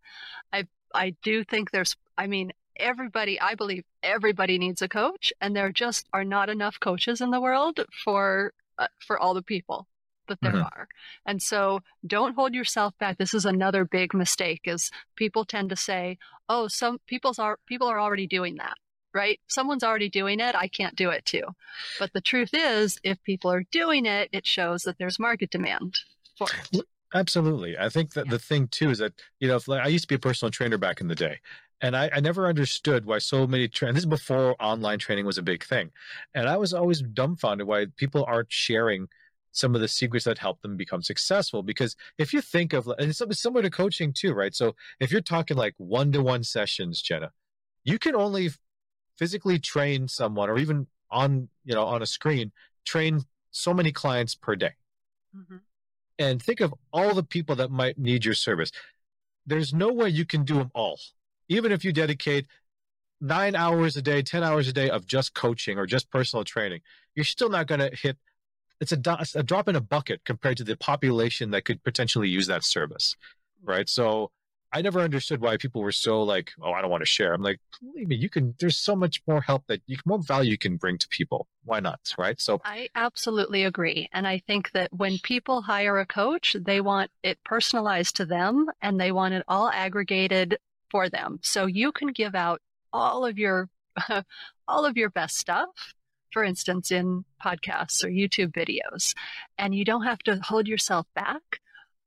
I 0.51 0.67
I 0.93 1.15
do 1.23 1.43
think 1.43 1.71
there's. 1.71 1.95
I 2.19 2.27
mean, 2.27 2.53
everybody. 2.75 3.41
I 3.41 3.55
believe 3.55 3.83
everybody 4.03 4.59
needs 4.59 4.83
a 4.83 4.87
coach, 4.87 5.33
and 5.41 5.55
there 5.55 5.71
just 5.71 6.07
are 6.13 6.23
not 6.23 6.49
enough 6.49 6.79
coaches 6.79 7.19
in 7.19 7.31
the 7.31 7.41
world 7.41 7.79
for 8.03 8.53
uh, 8.77 8.87
for 8.99 9.17
all 9.17 9.33
the 9.33 9.41
people 9.41 9.87
that 10.27 10.39
there 10.41 10.51
mm-hmm. 10.51 10.61
are. 10.61 10.87
And 11.25 11.41
so 11.41 11.81
don't 12.05 12.35
hold 12.35 12.53
yourself 12.53 12.97
back. 12.99 13.17
This 13.17 13.33
is 13.33 13.45
another 13.45 13.85
big 13.85 14.13
mistake 14.13 14.61
is 14.65 14.91
people 15.15 15.45
tend 15.45 15.69
to 15.69 15.75
say, 15.75 16.17
"Oh, 16.49 16.67
some 16.67 16.99
people's 17.07 17.39
are 17.39 17.57
people 17.65 17.87
are 17.87 17.99
already 17.99 18.27
doing 18.27 18.55
that." 18.55 18.75
Right? 19.15 19.39
Someone's 19.47 19.83
already 19.83 20.09
doing 20.09 20.39
it, 20.39 20.55
I 20.55 20.67
can't 20.67 20.95
do 20.95 21.11
it 21.11 21.23
too. 21.23 21.43
But 21.99 22.13
the 22.13 22.21
truth 22.21 22.49
is, 22.51 22.99
if 23.03 23.21
people 23.21 23.51
are 23.51 23.63
doing 23.71 24.07
it, 24.07 24.29
it 24.31 24.47
shows 24.47 24.81
that 24.83 24.97
there's 24.97 25.19
market 25.19 25.51
demand 25.51 25.99
for 26.35 26.47
it. 26.71 26.83
Absolutely. 27.13 27.77
I 27.77 27.89
think 27.89 28.13
that 28.13 28.25
yeah. 28.25 28.31
the 28.31 28.39
thing 28.39 28.69
too 28.69 28.89
is 28.89 28.97
that, 28.97 29.13
you 29.39 29.47
know, 29.47 29.59
like, 29.67 29.85
I 29.85 29.87
used 29.87 30.05
to 30.05 30.07
be 30.07 30.15
a 30.15 30.19
personal 30.19 30.49
trainer 30.49 30.79
back 30.79 30.99
in 30.99 31.09
the 31.09 31.15
day. 31.15 31.41
And 31.79 31.95
I, 31.95 32.09
I 32.11 32.21
never 32.21 32.47
understood 32.47 33.05
why 33.05 33.19
so 33.19 33.45
many 33.45 33.67
train. 33.67 33.93
This 33.93 34.03
is 34.03 34.09
before 34.09 34.55
online 34.59 34.97
training 34.97 35.25
was 35.25 35.37
a 35.37 35.43
big 35.43 35.63
thing, 35.63 35.91
and 36.33 36.47
I 36.47 36.55
was 36.55 36.73
always 36.73 37.01
dumbfounded 37.01 37.67
why 37.67 37.87
people 37.97 38.23
aren't 38.25 38.51
sharing 38.51 39.09
some 39.53 39.75
of 39.75 39.81
the 39.81 39.87
secrets 39.87 40.25
that 40.25 40.39
help 40.39 40.61
them 40.61 40.75
become 40.75 41.01
successful. 41.01 41.63
Because 41.63 41.95
if 42.17 42.33
you 42.33 42.41
think 42.41 42.73
of, 42.73 42.87
and 42.87 43.09
it's 43.09 43.41
similar 43.41 43.61
to 43.61 43.69
coaching 43.69 44.11
too, 44.11 44.33
right? 44.33 44.53
So 44.53 44.75
if 44.99 45.11
you're 45.11 45.21
talking 45.21 45.55
like 45.55 45.75
one 45.77 46.11
to 46.11 46.21
one 46.21 46.43
sessions, 46.43 47.01
Jenna, 47.01 47.31
you 47.83 47.97
can 47.99 48.15
only 48.15 48.49
physically 49.17 49.59
train 49.59 50.07
someone 50.07 50.49
or 50.49 50.57
even 50.57 50.87
on, 51.09 51.49
you 51.63 51.75
know, 51.75 51.85
on 51.85 52.01
a 52.01 52.05
screen, 52.07 52.51
train 52.83 53.21
so 53.51 53.73
many 53.73 53.91
clients 53.91 54.33
per 54.35 54.55
day. 54.55 54.71
Mm-hmm. 55.37 55.57
And 56.19 56.41
think 56.41 56.59
of 56.59 56.73
all 56.91 57.13
the 57.13 57.23
people 57.23 57.55
that 57.55 57.71
might 57.71 57.97
need 57.97 58.25
your 58.25 58.33
service. 58.33 58.71
There's 59.45 59.73
no 59.73 59.91
way 59.91 60.09
you 60.09 60.25
can 60.25 60.43
do 60.43 60.55
them 60.55 60.71
all. 60.73 60.99
Even 61.47 61.71
if 61.71 61.85
you 61.85 61.93
dedicate 61.93 62.47
nine 63.21 63.55
hours 63.55 63.97
a 63.97 64.01
day, 64.01 64.23
10 64.23 64.43
hours 64.43 64.67
a 64.67 64.73
day 64.73 64.89
of 64.89 65.05
just 65.05 65.33
coaching 65.35 65.77
or 65.77 65.85
just 65.85 66.09
personal 66.09 66.43
training, 66.43 66.81
you're 67.13 67.23
still 67.23 67.49
not 67.49 67.67
going 67.67 67.79
to 67.79 67.91
hit 67.95 68.17
it's 68.83 68.91
a, 68.91 69.39
a 69.39 69.43
drop 69.43 69.69
in 69.69 69.75
a 69.75 69.81
bucket 69.81 70.25
compared 70.25 70.57
to 70.57 70.63
the 70.63 70.75
population 70.75 71.51
that 71.51 71.63
could 71.63 71.83
potentially 71.83 72.27
use 72.27 72.47
that 72.47 72.63
service, 72.63 73.15
right? 73.63 73.87
So 73.87 74.31
I 74.73 74.81
never 74.81 74.99
understood 74.99 75.39
why 75.39 75.55
people 75.57 75.81
were 75.81 75.91
so 75.91 76.23
like, 76.23 76.51
oh, 76.61 76.71
I 76.71 76.81
don't 76.81 76.91
want 76.91 77.01
to 77.01 77.05
share. 77.05 77.33
I'm 77.33 77.41
like, 77.43 77.59
believe 77.79 78.07
me, 78.07 78.15
you 78.15 78.29
can. 78.29 78.55
There's 78.59 78.75
so 78.75 78.95
much 78.95 79.21
more 79.27 79.39
help 79.39 79.65
that 79.67 79.81
you 79.85 79.97
more 80.05 80.21
value 80.21 80.51
you 80.51 80.57
can 80.57 80.77
bring 80.77 80.97
to 80.97 81.07
people. 81.07 81.47
Why 81.63 81.79
not, 81.79 82.13
right? 82.17 82.41
So 82.41 82.59
I 82.65 82.89
absolutely 82.95 83.63
agree, 83.63 84.09
and 84.11 84.27
I 84.27 84.39
think 84.39 84.71
that 84.71 84.91
when 84.91 85.19
people 85.19 85.61
hire 85.61 85.99
a 85.99 86.05
coach, 86.05 86.55
they 86.59 86.81
want 86.81 87.11
it 87.21 87.37
personalized 87.45 88.15
to 88.17 88.25
them, 88.25 88.67
and 88.81 88.99
they 88.99 89.11
want 89.11 89.35
it 89.35 89.43
all 89.47 89.69
aggregated 89.69 90.57
for 90.89 91.07
them. 91.07 91.39
So 91.41 91.67
you 91.67 91.91
can 91.91 92.09
give 92.09 92.35
out 92.35 92.59
all 92.91 93.25
of 93.25 93.37
your 93.37 93.69
all 94.67 94.85
of 94.85 94.97
your 94.97 95.11
best 95.11 95.37
stuff 95.37 95.69
for 96.33 96.43
instance, 96.43 96.91
in 96.91 97.23
podcasts 97.41 98.03
or 98.03 98.09
YouTube 98.09 98.51
videos. 98.51 99.13
And 99.57 99.73
you 99.73 99.85
don't 99.85 100.03
have 100.03 100.19
to 100.23 100.39
hold 100.43 100.67
yourself 100.67 101.05
back 101.15 101.61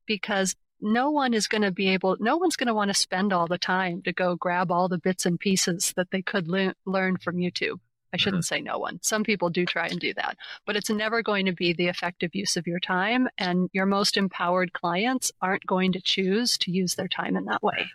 because 0.06 0.56
no 0.80 1.10
one 1.10 1.32
is 1.32 1.48
going 1.48 1.62
to 1.62 1.70
be 1.70 1.88
able, 1.88 2.16
no 2.20 2.36
one's 2.36 2.56
going 2.56 2.66
to 2.66 2.74
want 2.74 2.90
to 2.90 2.94
spend 2.94 3.32
all 3.32 3.46
the 3.46 3.58
time 3.58 4.02
to 4.02 4.12
go 4.12 4.36
grab 4.36 4.70
all 4.70 4.88
the 4.88 4.98
bits 4.98 5.24
and 5.24 5.40
pieces 5.40 5.94
that 5.96 6.10
they 6.10 6.22
could 6.22 6.48
le- 6.48 6.74
learn 6.84 7.16
from 7.16 7.36
YouTube. 7.36 7.78
I 8.12 8.18
shouldn't 8.18 8.44
mm-hmm. 8.44 8.54
say 8.54 8.60
no 8.60 8.78
one. 8.78 8.98
Some 9.02 9.24
people 9.24 9.50
do 9.50 9.66
try 9.66 9.88
and 9.88 10.00
do 10.00 10.14
that, 10.14 10.36
but 10.64 10.76
it's 10.76 10.90
never 10.90 11.22
going 11.22 11.46
to 11.46 11.52
be 11.52 11.72
the 11.72 11.88
effective 11.88 12.34
use 12.34 12.56
of 12.56 12.66
your 12.66 12.80
time. 12.80 13.28
And 13.36 13.68
your 13.72 13.86
most 13.86 14.16
empowered 14.16 14.72
clients 14.72 15.32
aren't 15.42 15.66
going 15.66 15.92
to 15.92 16.00
choose 16.00 16.56
to 16.58 16.70
use 16.70 16.94
their 16.94 17.08
time 17.08 17.36
in 17.36 17.46
that 17.46 17.62
way. 17.62 17.90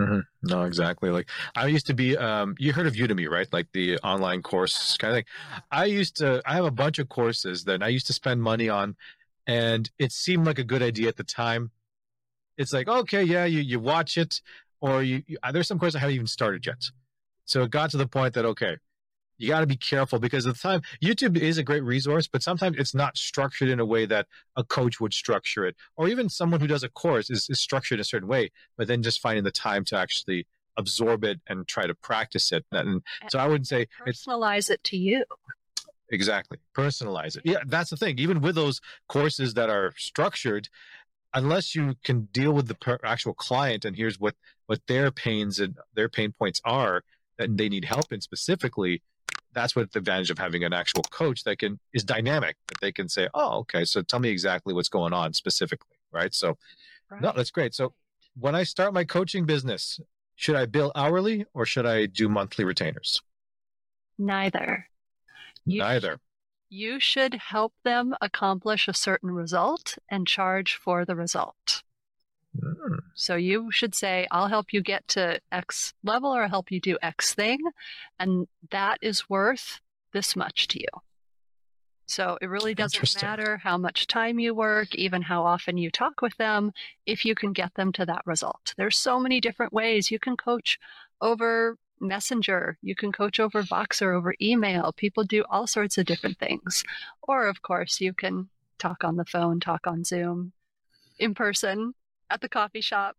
Mm-hmm. 0.00 0.20
No, 0.44 0.62
exactly. 0.62 1.10
Like 1.10 1.28
I 1.56 1.66
used 1.66 1.86
to 1.86 1.94
be, 1.94 2.16
um, 2.16 2.54
you 2.58 2.72
heard 2.72 2.86
of 2.86 2.94
Udemy, 2.94 3.28
right? 3.28 3.52
Like 3.52 3.66
the 3.72 3.98
online 3.98 4.42
course 4.42 4.96
kind 4.96 5.12
of 5.12 5.16
thing. 5.16 5.24
I 5.70 5.86
used 5.86 6.16
to, 6.16 6.40
I 6.46 6.54
have 6.54 6.64
a 6.64 6.70
bunch 6.70 6.98
of 6.98 7.08
courses 7.08 7.64
that 7.64 7.82
I 7.82 7.88
used 7.88 8.06
to 8.06 8.12
spend 8.12 8.40
money 8.40 8.68
on 8.68 8.96
and 9.46 9.90
it 9.98 10.12
seemed 10.12 10.46
like 10.46 10.58
a 10.58 10.64
good 10.64 10.82
idea 10.82 11.08
at 11.08 11.16
the 11.16 11.24
time. 11.24 11.72
It's 12.56 12.72
like, 12.72 12.88
okay, 12.88 13.24
yeah, 13.24 13.44
you, 13.44 13.60
you 13.60 13.80
watch 13.80 14.16
it 14.16 14.40
or 14.80 15.02
you, 15.02 15.22
you 15.26 15.38
there's 15.52 15.66
some 15.66 15.78
courses 15.78 15.96
I 15.96 16.00
haven't 16.00 16.14
even 16.14 16.26
started 16.26 16.64
yet. 16.64 16.84
So 17.44 17.62
it 17.62 17.70
got 17.70 17.90
to 17.90 17.96
the 17.96 18.06
point 18.06 18.34
that, 18.34 18.44
okay, 18.44 18.76
you 19.38 19.48
got 19.48 19.60
to 19.60 19.66
be 19.66 19.76
careful 19.76 20.18
because 20.18 20.46
at 20.46 20.54
the 20.54 20.60
time 20.60 20.82
youtube 21.02 21.36
is 21.36 21.58
a 21.58 21.62
great 21.62 21.82
resource 21.82 22.26
but 22.26 22.42
sometimes 22.42 22.76
it's 22.78 22.94
not 22.94 23.16
structured 23.16 23.68
in 23.68 23.80
a 23.80 23.86
way 23.86 24.04
that 24.04 24.26
a 24.56 24.64
coach 24.64 25.00
would 25.00 25.14
structure 25.14 25.64
it 25.66 25.76
or 25.96 26.08
even 26.08 26.28
someone 26.28 26.60
who 26.60 26.66
does 26.66 26.82
a 26.82 26.88
course 26.88 27.30
is, 27.30 27.48
is 27.48 27.60
structured 27.60 28.00
a 28.00 28.04
certain 28.04 28.28
way 28.28 28.50
but 28.76 28.88
then 28.88 29.02
just 29.02 29.20
finding 29.20 29.44
the 29.44 29.50
time 29.50 29.84
to 29.84 29.96
actually 29.96 30.46
absorb 30.76 31.24
it 31.24 31.40
and 31.48 31.66
try 31.66 31.86
to 31.86 31.94
practice 31.94 32.52
it 32.52 32.64
and 32.72 33.02
so 33.28 33.38
i 33.38 33.46
would 33.46 33.66
say 33.66 33.86
personalize 34.06 34.70
it 34.70 34.82
to 34.84 34.96
you. 34.96 35.24
Exactly 36.10 36.58
personalize 36.74 37.36
it. 37.36 37.42
Yeah. 37.44 37.58
That's 37.66 37.90
the 37.90 37.96
thing 37.96 38.18
even 38.18 38.40
with 38.40 38.54
those 38.54 38.80
courses 39.08 39.54
that 39.54 39.68
are 39.68 39.92
structured 39.98 40.68
unless 41.34 41.74
you 41.74 41.96
can 42.02 42.28
deal 42.32 42.52
with 42.52 42.68
the 42.68 42.98
actual 43.04 43.34
client 43.34 43.84
and 43.84 43.94
here's 43.94 44.18
what 44.18 44.34
what 44.66 44.80
their 44.86 45.10
pains 45.10 45.58
and 45.58 45.76
their 45.94 46.08
pain 46.08 46.32
points 46.32 46.62
are 46.64 47.02
and 47.38 47.58
they 47.58 47.68
need 47.68 47.84
help 47.84 48.12
in 48.12 48.20
specifically 48.20 49.02
that's 49.52 49.74
what 49.74 49.90
the 49.92 49.98
advantage 49.98 50.30
of 50.30 50.38
having 50.38 50.64
an 50.64 50.72
actual 50.72 51.02
coach 51.04 51.44
that 51.44 51.58
can 51.58 51.78
is 51.92 52.04
dynamic 52.04 52.56
that 52.68 52.80
they 52.80 52.92
can 52.92 53.08
say 53.08 53.28
oh 53.34 53.58
okay 53.58 53.84
so 53.84 54.02
tell 54.02 54.20
me 54.20 54.28
exactly 54.28 54.74
what's 54.74 54.88
going 54.88 55.12
on 55.12 55.32
specifically 55.32 55.98
right? 56.12 56.34
So 56.34 56.56
right. 57.10 57.20
no 57.20 57.32
that's 57.34 57.50
great. 57.50 57.74
So 57.74 57.92
when 58.38 58.54
i 58.54 58.62
start 58.62 58.94
my 58.94 59.04
coaching 59.04 59.44
business 59.46 60.00
should 60.36 60.56
i 60.56 60.66
bill 60.66 60.92
hourly 60.94 61.44
or 61.54 61.66
should 61.66 61.86
i 61.86 62.06
do 62.06 62.28
monthly 62.28 62.64
retainers? 62.64 63.20
Neither. 64.18 64.88
You 65.64 65.80
neither. 65.80 66.16
sh- 66.16 66.20
you 66.70 67.00
should 67.00 67.34
help 67.34 67.72
them 67.84 68.14
accomplish 68.20 68.88
a 68.88 68.94
certain 68.94 69.30
result 69.30 69.96
and 70.10 70.26
charge 70.26 70.76
for 70.76 71.04
the 71.04 71.16
result 71.16 71.82
Mm. 72.56 72.98
So 73.14 73.36
you 73.36 73.70
should 73.70 73.94
say, 73.94 74.26
I'll 74.30 74.48
help 74.48 74.72
you 74.72 74.82
get 74.82 75.06
to 75.08 75.40
X 75.52 75.94
level 76.02 76.34
or 76.34 76.42
I'll 76.42 76.48
help 76.48 76.70
you 76.70 76.80
do 76.80 76.98
X 77.02 77.34
thing. 77.34 77.58
And 78.18 78.46
that 78.70 78.98
is 79.02 79.28
worth 79.28 79.80
this 80.12 80.36
much 80.36 80.68
to 80.68 80.80
you. 80.80 80.88
So 82.06 82.38
it 82.40 82.46
really 82.46 82.74
doesn't 82.74 83.22
matter 83.22 83.58
how 83.58 83.76
much 83.76 84.06
time 84.06 84.38
you 84.38 84.54
work, 84.54 84.94
even 84.94 85.20
how 85.20 85.44
often 85.44 85.76
you 85.76 85.90
talk 85.90 86.22
with 86.22 86.34
them, 86.38 86.72
if 87.04 87.26
you 87.26 87.34
can 87.34 87.52
get 87.52 87.74
them 87.74 87.92
to 87.92 88.06
that 88.06 88.22
result. 88.24 88.72
There's 88.78 88.96
so 88.96 89.20
many 89.20 89.42
different 89.42 89.74
ways 89.74 90.10
you 90.10 90.18
can 90.18 90.34
coach 90.34 90.78
over 91.20 91.76
Messenger, 92.00 92.78
you 92.80 92.94
can 92.94 93.12
coach 93.12 93.40
over 93.40 93.62
Voxer, 93.62 94.16
over 94.16 94.34
email. 94.40 94.92
People 94.92 95.24
do 95.24 95.44
all 95.50 95.66
sorts 95.66 95.98
of 95.98 96.06
different 96.06 96.38
things. 96.38 96.84
Or, 97.22 97.46
of 97.46 97.60
course, 97.60 98.00
you 98.00 98.12
can 98.12 98.48
talk 98.78 99.04
on 99.04 99.16
the 99.16 99.24
phone, 99.24 99.60
talk 99.60 99.86
on 99.86 100.04
Zoom, 100.04 100.52
in 101.18 101.34
person, 101.34 101.94
at 102.30 102.40
the 102.40 102.48
coffee 102.48 102.80
shop. 102.80 103.16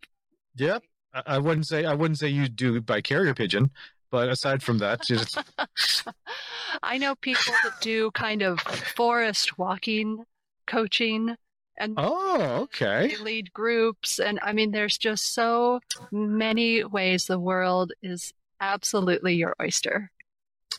Yep. 0.55 0.83
I 1.25 1.39
wouldn't 1.39 1.65
say 1.65 1.85
I 1.85 1.93
wouldn't 1.93 2.19
say 2.19 2.27
you 2.27 2.47
do 2.47 2.81
by 2.81 3.01
carrier 3.01 3.33
pigeon, 3.33 3.71
but 4.11 4.29
aside 4.29 4.61
from 4.61 4.77
that, 4.79 5.01
just 5.03 5.39
I 6.83 6.99
know 6.99 7.15
people 7.15 7.53
that 7.63 7.81
do 7.81 8.11
kind 8.11 8.43
of 8.43 8.59
forest 8.59 9.57
walking 9.57 10.23
coaching 10.67 11.35
and 11.79 11.95
oh 11.97 12.61
okay 12.63 13.07
they 13.07 13.23
lead 13.23 13.51
groups 13.53 14.19
and 14.19 14.39
i 14.43 14.53
mean 14.53 14.69
there's 14.69 14.97
just 14.97 15.33
so 15.33 15.79
many 16.11 16.83
ways 16.83 17.25
the 17.25 17.39
world 17.39 17.91
is 18.03 18.33
absolutely 18.61 19.33
your 19.33 19.55
oyster 19.61 20.11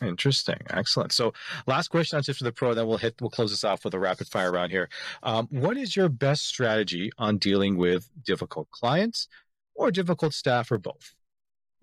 Interesting. 0.01 0.57
Excellent. 0.69 1.11
So, 1.11 1.33
last 1.67 1.89
question 1.89 2.17
on 2.17 2.23
Tips 2.23 2.39
for 2.39 2.43
the 2.43 2.51
Pro, 2.51 2.73
then 2.73 2.87
we'll 2.87 2.97
hit. 2.97 3.15
We'll 3.21 3.29
close 3.29 3.51
this 3.51 3.63
off 3.63 3.85
with 3.85 3.93
a 3.93 3.99
rapid 3.99 4.27
fire 4.27 4.51
round 4.51 4.71
here. 4.71 4.89
Um, 5.21 5.47
what 5.51 5.77
is 5.77 5.95
your 5.95 6.09
best 6.09 6.47
strategy 6.47 7.11
on 7.17 7.37
dealing 7.37 7.77
with 7.77 8.09
difficult 8.25 8.69
clients 8.71 9.27
or 9.75 9.91
difficult 9.91 10.33
staff, 10.33 10.71
or 10.71 10.79
both? 10.79 11.13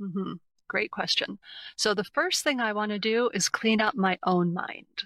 Mm-hmm. 0.01 0.33
Great 0.67 0.91
question. 0.91 1.39
So, 1.77 1.95
the 1.95 2.05
first 2.05 2.43
thing 2.43 2.61
I 2.61 2.73
want 2.73 2.91
to 2.91 2.99
do 2.99 3.31
is 3.33 3.49
clean 3.49 3.81
up 3.81 3.95
my 3.95 4.19
own 4.25 4.53
mind, 4.53 5.05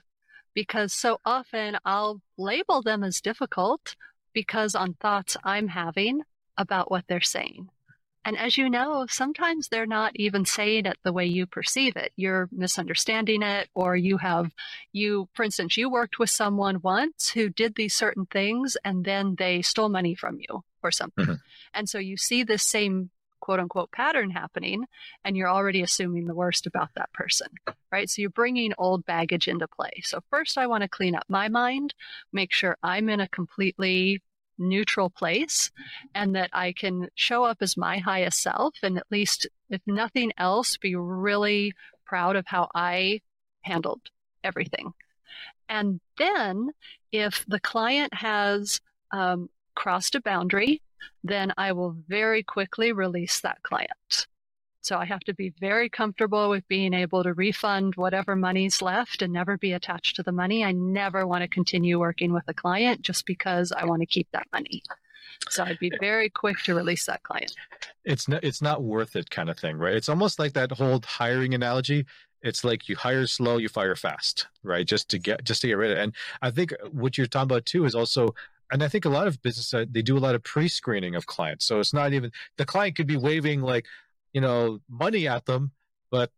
because 0.55 0.95
so 0.95 1.21
often 1.25 1.79
I'll 1.85 2.23
label 2.39 2.83
them 2.83 3.05
as 3.05 3.21
difficult 3.21 3.95
because 4.33 4.75
on 4.75 4.95
thoughts 4.95 5.37
I'm 5.45 5.69
having 5.69 6.23
about 6.57 6.91
what 6.91 7.05
they're 7.09 7.21
saying. 7.21 7.69
And 8.25 8.39
as 8.39 8.57
you 8.57 8.71
know, 8.71 9.07
sometimes 9.09 9.69
they're 9.69 9.87
not 9.87 10.13
even 10.15 10.45
saying 10.45 10.87
it 10.87 10.99
the 11.03 11.13
way 11.13 11.27
you 11.27 11.47
perceive 11.47 11.97
it. 11.97 12.13
You're 12.17 12.49
misunderstanding 12.53 13.43
it, 13.43 13.69
or 13.75 13.97
you 13.97 14.19
have, 14.19 14.53
you, 14.93 15.29
for 15.33 15.43
instance, 15.43 15.77
you 15.77 15.91
worked 15.91 16.19
with 16.19 16.31
someone 16.31 16.81
once 16.83 17.31
who 17.31 17.49
did 17.49 17.75
these 17.75 17.95
certain 17.95 18.27
things 18.27 18.77
and 18.85 19.05
then 19.05 19.35
they 19.39 19.63
stole 19.63 19.89
money 19.89 20.15
from 20.15 20.39
you 20.39 20.63
or 20.83 20.91
something. 20.91 21.25
Mm-hmm. 21.25 21.35
And 21.75 21.89
so 21.89 21.99
you 21.99 22.17
see 22.17 22.43
this 22.45 22.63
same 22.63 23.11
quote 23.41 23.59
unquote 23.59 23.91
pattern 23.91 24.31
happening 24.31 24.85
and 25.25 25.37
you're 25.37 25.51
already 25.51 25.83
assuming 25.83 26.27
the 26.27 26.35
worst 26.35 26.67
about 26.67 26.91
that 26.95 27.13
person, 27.13 27.49
right? 27.91 28.09
So 28.09 28.23
you're 28.23 28.31
bringing 28.31 28.73
old 28.79 29.05
baggage 29.05 29.49
into 29.49 29.67
play. 29.67 30.01
So 30.05 30.21
first, 30.31 30.57
I 30.57 30.69
want 30.69 30.83
to 30.83 30.89
clean 30.89 31.17
up 31.17 31.25
my 31.29 31.49
mind, 31.49 31.93
make 32.33 32.53
sure 32.53 32.77
I'm 32.83 33.09
in 33.09 33.21
a 33.21 33.29
completely 33.29 34.23
neutral 34.63 35.11
place 35.11 35.71
and 36.15 36.35
that 36.37 36.51
I 36.53 36.73
can 36.73 37.09
show 37.15 37.45
up 37.45 37.59
as 37.61 37.77
my 37.77 37.99
highest 37.99 38.41
self 38.41 38.75
and 38.83 38.97
at 38.97 39.07
least, 39.11 39.47
if 39.71 39.81
nothing 39.87 40.33
else, 40.39 40.77
be 40.77 40.95
really 40.97 41.75
proud 42.05 42.37
of 42.37 42.47
how 42.47 42.69
I 42.75 43.21
handled 43.63 44.01
everything. 44.45 44.93
And 45.69 46.01
then, 46.19 46.71
if 47.13 47.45
the 47.49 47.61
client 47.61 48.13
has 48.15 48.81
um, 49.11 49.49
crossed 49.75 50.15
a 50.15 50.21
boundary, 50.21 50.83
then 51.25 51.53
I 51.57 51.73
will 51.73 51.97
very 52.09 52.43
quickly 52.43 52.93
release 52.93 53.41
that 53.41 53.63
client. 53.63 54.27
So 54.83 54.99
I 54.99 55.05
have 55.05 55.21
to 55.21 55.35
be 55.35 55.55
very 55.61 55.89
comfortable 55.89 56.51
with 56.51 56.67
being 56.67 56.93
able 56.93 57.23
to 57.23 57.33
refund 57.35 57.95
whatever 57.95 58.35
money's 58.35 58.83
left 58.83 59.23
and 59.23 59.33
never 59.33 59.57
be 59.57 59.73
attached 59.73 60.17
to 60.17 60.25
the 60.25 60.33
money. 60.33 60.65
I 60.65 60.73
never 60.73 61.27
want 61.27 61.43
to 61.43 61.49
continue 61.49 62.01
working 62.01 62.33
with 62.33 62.43
a 62.49 62.55
client 62.55 63.03
just 63.03 63.25
because 63.25 63.73
I 63.73 63.85
want 63.85 64.01
to 64.01 64.07
keep 64.07 64.29
that 64.33 64.49
money. 64.53 64.83
So 65.49 65.65
I'd 65.65 65.79
be 65.79 65.93
very 66.01 66.29
quick 66.29 66.59
to 66.65 66.75
release 66.75 67.07
that 67.07 67.23
client. 67.23 67.55
It's 68.05 68.29
not 68.29 68.43
it's 68.45 68.61
not 68.61 68.83
worth 68.83 69.17
it 69.17 69.31
kind 69.31 69.51
of 69.51 69.59
thing, 69.59 69.77
right? 69.77 69.95
It's 69.95 70.09
almost 70.09 70.39
like 70.39 70.53
that 70.55 70.73
whole 70.73 71.01
hiring 71.05 71.55
analogy. 71.55 72.07
It's 72.43 72.65
like 72.65 72.89
you 72.89 72.97
hire 72.97 73.27
slow, 73.27 73.59
you 73.59 73.69
fire 73.69 73.95
fast, 73.95 74.49
right? 74.65 74.87
Just 74.87 75.09
to 75.11 75.19
get 75.19 75.45
just 75.45 75.63
to 75.63 75.69
get 75.69 75.79
rid 75.79 75.93
of 75.93 75.99
it. 75.99 76.03
And 76.03 76.15
I 76.43 76.51
think 76.51 76.75
what 76.91 77.17
you're 77.17 77.29
talking 77.29 77.45
about 77.45 77.67
too 77.67 77.85
is 77.85 77.95
also 77.95 78.35
and 78.73 78.83
I 78.83 78.89
think 78.89 79.05
a 79.05 79.11
lot 79.11 79.27
of 79.27 79.41
business 79.43 79.73
uh, 79.75 79.85
they 79.89 80.03
do 80.03 80.17
a 80.17 80.21
lot 80.27 80.35
of 80.35 80.43
pre-screening 80.43 81.15
of 81.15 81.27
clients. 81.27 81.65
So 81.67 81.79
it's 81.79 81.93
not 81.93 82.13
even 82.13 82.33
the 82.57 82.65
client 82.65 82.97
could 82.97 83.07
be 83.07 83.17
waving 83.17 83.61
like, 83.61 83.87
you 84.33 84.41
know, 84.41 84.81
money 84.89 85.29
at 85.29 85.47
them. 85.47 85.73
But 86.11 86.31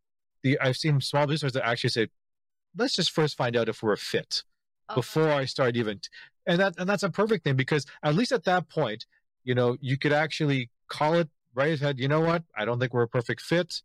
the 0.42 0.58
I've 0.60 0.76
seen 0.76 1.00
small 1.00 1.26
businesses 1.26 1.54
that 1.54 1.66
actually 1.66 1.90
say, 1.90 2.08
let's 2.76 2.94
just 2.94 3.10
first 3.10 3.36
find 3.36 3.56
out 3.56 3.68
if 3.68 3.82
we're 3.82 3.92
a 3.92 3.98
fit 3.98 4.42
okay. 4.90 4.98
before 4.98 5.30
I 5.30 5.44
start 5.44 5.76
even. 5.76 6.00
And 6.46 6.60
that 6.60 6.74
and 6.78 6.88
that's 6.88 7.02
a 7.02 7.10
perfect 7.10 7.44
thing 7.44 7.56
because 7.56 7.86
at 8.02 8.14
least 8.14 8.32
at 8.32 8.44
that 8.44 8.68
point, 8.68 9.06
you 9.44 9.54
know, 9.54 9.76
you 9.80 9.98
could 9.98 10.12
actually 10.12 10.70
call 10.88 11.14
it 11.14 11.28
right 11.54 11.72
ahead. 11.80 11.98
You 11.98 12.08
know 12.08 12.20
what? 12.20 12.44
I 12.56 12.64
don't 12.64 12.78
think 12.78 12.92
we're 12.92 13.02
a 13.02 13.08
perfect 13.08 13.40
fit. 13.40 13.82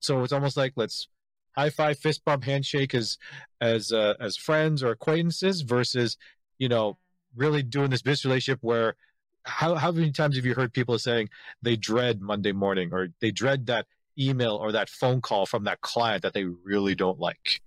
So 0.00 0.22
it's 0.22 0.32
almost 0.32 0.56
like 0.56 0.72
let's 0.76 1.08
high 1.56 1.70
five, 1.70 1.98
fist 1.98 2.24
bump, 2.24 2.44
handshake 2.44 2.94
as 2.94 3.18
as 3.60 3.92
uh, 3.92 4.14
as 4.20 4.36
friends 4.36 4.82
or 4.82 4.90
acquaintances 4.90 5.62
versus 5.62 6.16
you 6.58 6.68
know 6.68 6.98
really 7.34 7.62
doing 7.62 7.90
this 7.90 8.02
business 8.02 8.24
relationship 8.26 8.58
where 8.62 8.96
how 9.44 9.74
how 9.74 9.92
many 9.92 10.10
times 10.12 10.36
have 10.36 10.46
you 10.46 10.54
heard 10.54 10.72
people 10.72 10.98
saying 10.98 11.28
they 11.62 11.76
dread 11.76 12.20
Monday 12.20 12.52
morning 12.52 12.90
or 12.92 13.08
they 13.20 13.30
dread 13.30 13.66
that 13.66 13.86
email 14.18 14.56
or 14.56 14.72
that 14.72 14.88
phone 14.88 15.20
call 15.20 15.46
from 15.46 15.64
that 15.64 15.80
client 15.80 16.22
that 16.22 16.34
they 16.34 16.44
really 16.44 16.94
don't 16.94 17.18
like? 17.18 17.60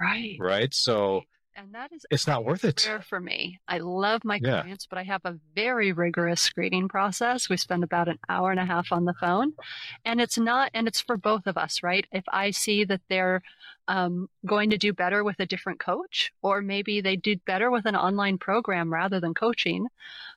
Right. 0.00 0.36
Right. 0.38 0.74
So 0.74 1.22
And 1.54 1.74
that 1.74 1.92
is 1.92 2.06
it's 2.10 2.26
not 2.26 2.44
worth 2.44 2.64
it. 2.64 2.88
for 3.06 3.20
me. 3.20 3.60
I 3.68 3.78
love 3.78 4.24
my 4.24 4.38
Yeah. 4.42 4.62
clients, 4.62 4.86
but 4.86 4.98
I 4.98 5.02
have 5.02 5.20
a 5.24 5.38
very 5.54 5.92
rigorous 5.92 6.40
screening 6.40 6.88
process. 6.88 7.48
We 7.50 7.56
spend 7.58 7.84
about 7.84 8.08
an 8.08 8.18
hour 8.28 8.50
and 8.50 8.58
a 8.60 8.64
half 8.64 8.90
on 8.90 9.04
the 9.04 9.12
phone, 9.14 9.52
and 10.04 10.20
it's 10.20 10.38
not, 10.38 10.70
and 10.72 10.88
it's 10.88 11.00
for 11.00 11.16
both 11.16 11.46
of 11.46 11.58
us, 11.58 11.82
right? 11.82 12.06
If 12.10 12.24
I 12.28 12.50
see 12.52 12.84
that 12.84 13.02
they're 13.08 13.42
um, 13.88 14.30
going 14.46 14.70
to 14.70 14.78
do 14.78 14.92
better 14.92 15.24
with 15.24 15.40
a 15.40 15.46
different 15.46 15.78
coach, 15.78 16.32
or 16.40 16.62
maybe 16.62 17.00
they 17.00 17.16
did 17.16 17.44
better 17.44 17.70
with 17.70 17.84
an 17.84 17.96
online 17.96 18.38
program 18.38 18.92
rather 18.92 19.20
than 19.20 19.34
coaching 19.34 19.88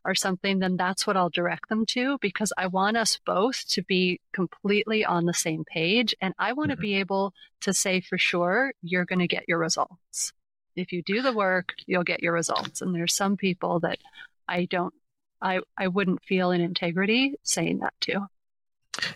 or 0.04 0.16
something, 0.16 0.60
then 0.60 0.76
that's 0.78 1.08
what 1.08 1.16
I'll 1.16 1.30
direct 1.30 1.70
them 1.70 1.86
to 1.88 2.18
because 2.20 2.52
I 2.58 2.68
want 2.68 2.98
us 2.98 3.20
both 3.26 3.66
to 3.70 3.84
be 3.84 4.20
completely 4.34 5.06
on 5.06 5.26
the 5.26 5.34
same 5.34 5.64
page. 5.64 6.14
And 6.22 6.34
I 6.40 6.54
want 6.54 6.72
to 6.72 6.78
Mhm. 6.78 6.82
be 6.82 6.96
able 6.96 7.34
to 7.62 7.74
say 7.74 8.02
for 8.02 8.18
sure, 8.18 8.74
you're 8.82 9.06
going 9.06 9.20
to 9.20 9.28
get 9.28 9.48
your 9.48 9.60
results 9.60 10.34
if 10.76 10.92
you 10.92 11.02
do 11.04 11.22
the 11.22 11.34
work, 11.34 11.74
you'll 11.86 12.04
get 12.04 12.24
your 12.24 12.34
results. 12.34 12.82
And 12.82 12.94
there's 12.94 13.14
some 13.14 13.38
people 13.38 13.80
that 13.82 14.00
I 14.48 14.66
don't, 14.66 14.94
I, 15.42 15.60
I 15.78 15.88
wouldn't 15.88 16.24
feel 16.24 16.52
in 16.52 16.62
integrity 16.62 17.36
saying 17.44 17.80
that 17.80 17.94
to. 18.02 18.28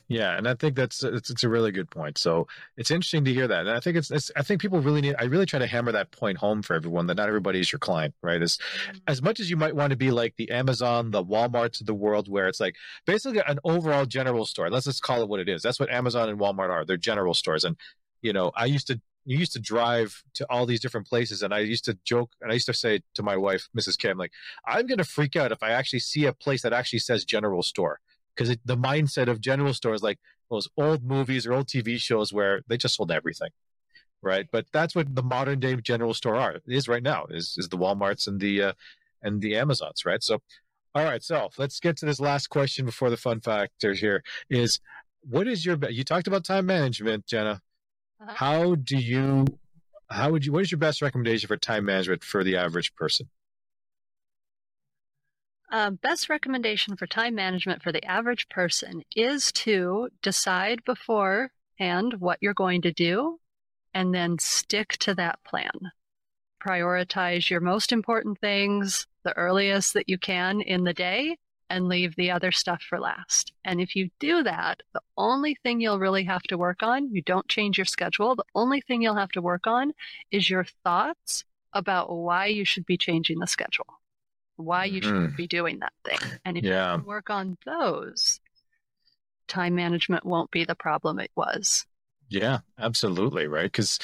Yeah, 0.08 0.38
and 0.38 0.48
I 0.48 0.56
think 0.56 0.76
that's 0.76 1.04
it's, 1.04 1.30
it's 1.30 1.44
a 1.44 1.50
really 1.50 1.72
good 1.72 1.90
point. 1.90 2.18
So 2.18 2.48
it's 2.78 2.92
interesting 2.92 3.24
to 3.26 3.34
hear 3.34 3.48
that, 3.48 3.62
and 3.62 3.70
I 3.70 3.80
think 3.80 3.96
it's, 3.96 4.12
it's 4.12 4.32
I 4.36 4.42
think 4.42 4.62
people 4.62 4.82
really 4.82 5.02
need. 5.02 5.16
I 5.18 5.26
really 5.26 5.46
try 5.46 5.60
to 5.60 5.68
hammer 5.68 5.92
that 5.94 6.12
point 6.12 6.38
home 6.38 6.62
for 6.62 6.76
everyone 6.76 7.08
that 7.08 7.16
not 7.16 7.28
everybody 7.28 7.60
is 7.60 7.72
your 7.72 7.80
client, 7.80 8.14
right? 8.22 8.42
As 8.42 8.58
mm-hmm. 8.58 8.98
as 9.08 9.22
much 9.22 9.40
as 9.40 9.50
you 9.50 9.58
might 9.58 9.76
want 9.76 9.92
to 9.92 9.98
be 9.98 10.12
like 10.12 10.36
the 10.36 10.52
Amazon, 10.52 11.12
the 11.12 11.24
Walmarts 11.24 11.80
of 11.80 11.88
the 11.88 11.94
world, 11.94 12.28
where 12.28 12.48
it's 12.48 12.60
like 12.60 12.76
basically 13.06 13.42
an 13.46 13.60
overall 13.64 14.06
general 14.06 14.46
store. 14.46 14.70
Let's 14.70 14.86
just 14.86 15.02
call 15.02 15.22
it 15.22 15.30
what 15.30 15.40
it 15.40 15.48
is. 15.48 15.62
That's 15.62 15.80
what 15.80 15.90
Amazon 15.90 16.30
and 16.30 16.40
Walmart 16.40 16.70
are. 16.70 16.84
They're 16.84 16.98
general 16.98 17.34
stores, 17.34 17.64
and 17.64 17.78
you 18.22 18.34
know, 18.34 18.52
I 18.56 18.66
used 18.66 18.88
to 18.88 19.00
you 19.30 19.38
used 19.38 19.54
to 19.54 19.60
drive 19.60 20.24
to 20.34 20.46
all 20.50 20.66
these 20.66 20.80
different 20.80 21.06
places, 21.06 21.44
and 21.44 21.54
I 21.54 21.60
used 21.60 21.86
to 21.86 21.96
joke, 22.04 22.32
and 22.42 22.50
I 22.50 22.56
used 22.56 22.66
to 22.66 22.74
say 22.74 23.02
to 23.14 23.22
my 23.22 23.38
wife, 23.38 23.70
Mrs. 23.78 23.96
Kim, 23.96 24.18
like, 24.18 24.32
I'm 24.66 24.88
gonna 24.88 25.04
freak 25.04 25.36
out 25.36 25.52
if 25.52 25.62
I 25.62 25.70
actually 25.70 26.00
see 26.00 26.26
a 26.26 26.34
place 26.34 26.64
that 26.64 26.74
actually 26.74 26.98
says 27.00 27.26
general 27.26 27.62
store 27.62 28.00
because 28.36 28.58
the 28.66 28.76
mindset 28.76 29.28
of 29.28 29.40
general 29.40 29.76
stores 29.76 30.02
like 30.02 30.18
those 30.50 30.68
old 30.78 31.04
movies 31.04 31.46
or 31.46 31.54
old 31.54 31.68
TV 31.68 32.00
shows 32.00 32.34
where 32.34 32.62
they 32.68 32.76
just 32.76 32.96
sold 32.96 33.12
everything, 33.12 33.52
right? 34.24 34.48
But 34.52 34.66
that's 34.74 34.96
what 34.96 35.14
the 35.14 35.22
modern 35.22 35.60
day 35.60 35.76
general 35.76 36.16
store 36.16 36.36
are 36.36 36.58
is 36.66 36.88
right 36.88 37.04
now 37.04 37.26
is 37.30 37.56
is 37.60 37.70
the 37.70 37.78
WalMarts 37.78 38.28
and 38.28 38.40
the 38.40 38.64
uh, 38.64 38.74
and 39.22 39.42
the 39.42 39.56
Amazons, 39.58 40.06
right? 40.06 40.24
So, 40.24 40.42
all 40.96 41.04
right, 41.04 41.22
so 41.22 41.50
let's 41.60 41.80
get 41.80 41.98
to 41.98 42.08
this 42.08 42.20
last 42.20 42.48
question 42.48 42.84
before 42.84 43.12
the 43.12 43.18
fun 43.18 43.42
factor 43.42 43.94
here 43.94 44.24
is 44.50 44.80
what 45.22 45.48
is 45.48 45.64
your 45.64 45.78
you 45.92 46.04
talked 46.04 46.26
about 46.26 46.46
time 46.46 46.66
management, 46.66 47.28
Jenna. 47.28 47.62
Uh-huh. 48.22 48.34
How 48.36 48.76
do 48.76 48.98
you 48.98 49.46
how 50.10 50.32
would 50.32 50.46
you 50.46 50.52
what 50.52 50.64
is 50.64 50.72
your 50.72 50.80
best 50.80 51.02
recommendation 51.02 51.48
for 51.48 51.58
time 51.58 51.86
management 51.86 52.24
for 52.24 52.44
the 52.44 52.58
average 52.58 52.94
person? 52.96 53.30
Um, 55.72 55.96
best 55.96 56.30
recommendation 56.30 56.96
for 56.96 57.06
time 57.06 57.36
management 57.36 57.84
for 57.84 57.92
the 57.92 58.04
average 58.04 58.50
person 58.50 59.04
is 59.16 59.52
to 59.52 60.10
decide 60.22 60.84
beforehand 60.84 62.16
what 62.18 62.40
you're 62.42 62.56
going 62.56 62.82
to 62.82 62.92
do 62.92 63.40
and 63.94 64.14
then 64.14 64.40
stick 64.40 64.98
to 64.98 65.14
that 65.16 65.44
plan. 65.44 65.92
Prioritize 66.62 67.50
your 67.50 67.62
most 67.62 67.92
important 67.92 68.40
things 68.40 69.06
the 69.24 69.38
earliest 69.38 69.94
that 69.94 70.10
you 70.10 70.18
can 70.18 70.60
in 70.60 70.84
the 70.84 70.94
day 70.94 71.38
and 71.70 71.88
leave 71.88 72.16
the 72.16 72.32
other 72.32 72.52
stuff 72.52 72.82
for 72.82 73.00
last. 73.00 73.54
And 73.64 73.80
if 73.80 73.96
you 73.96 74.10
do 74.20 74.44
that, 74.44 74.82
the 74.94 75.02
only 75.18 75.56
thing 75.64 75.80
you'll 75.80 76.00
really 76.00 76.24
have 76.24 76.44
to 76.44 76.58
work 76.58 76.82
on, 76.84 77.14
you 77.14 77.22
don't 77.22 77.48
change 77.48 77.78
your 77.78 77.86
schedule, 77.86 78.36
the 78.36 78.44
only 78.56 78.82
thing 78.82 79.02
you'll 79.02 79.16
have 79.16 79.32
to 79.34 79.42
work 79.42 79.68
on 79.68 79.94
is 80.32 80.50
your 80.50 80.66
thoughts 80.84 81.44
about 81.74 82.10
why 82.12 82.48
you 82.48 82.66
should 82.66 82.86
be 82.86 82.98
changing 82.98 83.40
the 83.40 83.48
schedule, 83.48 84.02
why 84.56 84.86
you 84.86 85.02
should 85.02 85.14
Mhm. 85.14 85.38
be 85.38 85.48
doing 85.48 85.80
that 85.80 85.94
thing. 86.04 86.40
And 86.46 86.58
if 86.58 86.64
Yeah. 86.64 86.94
you 86.94 86.98
can 87.00 87.08
work 87.08 87.30
on 87.30 87.58
those, 87.66 88.40
time 89.48 89.76
management 89.76 90.26
won't 90.26 90.52
be 90.52 90.64
the 90.66 90.76
problem 90.76 91.20
it 91.20 91.32
was. 91.36 91.86
Yeah, 92.28 92.60
absolutely, 92.78 93.48
right? 93.48 93.72
Because 93.72 94.00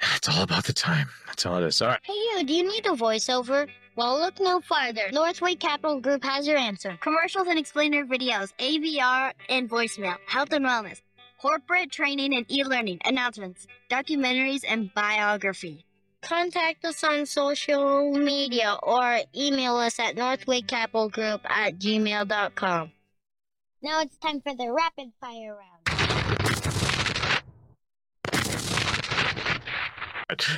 it's 0.16 0.28
all 0.28 0.42
about 0.42 0.64
the 0.64 0.72
time. 0.72 1.08
That's 1.26 1.46
all 1.46 1.58
it 1.62 1.66
is. 1.66 1.80
All 1.82 1.88
right. 1.88 2.00
Hey, 2.02 2.12
you, 2.14 2.44
do 2.44 2.52
you 2.52 2.66
need 2.66 2.86
a 2.86 2.90
voiceover? 2.90 3.68
Well, 3.94 4.18
look 4.18 4.40
no 4.40 4.60
farther. 4.60 5.10
Northway 5.12 5.54
Capital 5.54 6.00
Group 6.00 6.24
has 6.24 6.46
your 6.46 6.56
answer. 6.56 6.98
Commercials 7.02 7.46
and 7.46 7.58
explainer 7.58 8.06
videos, 8.06 8.52
AVR 8.58 9.32
and 9.50 9.68
voicemail, 9.68 10.16
health 10.26 10.52
and 10.52 10.64
wellness, 10.64 11.02
corporate 11.40 11.92
training 11.92 12.34
and 12.34 12.50
e-learning, 12.50 13.00
announcements, 13.04 13.66
documentaries, 13.90 14.62
and 14.66 14.92
biography. 14.94 15.84
Contact 16.22 16.84
us 16.86 17.04
on 17.04 17.26
social 17.26 18.12
media 18.12 18.78
or 18.82 19.20
email 19.36 19.76
us 19.76 19.98
at 19.98 20.16
northwaycapitalgroup 20.16 21.40
at 21.44 21.78
gmail.com. 21.78 22.92
Now 23.82 24.00
it's 24.00 24.16
time 24.16 24.40
for 24.40 24.54
the 24.54 24.70
rapid 24.70 25.12
fire 25.20 25.56
round. 25.56 25.81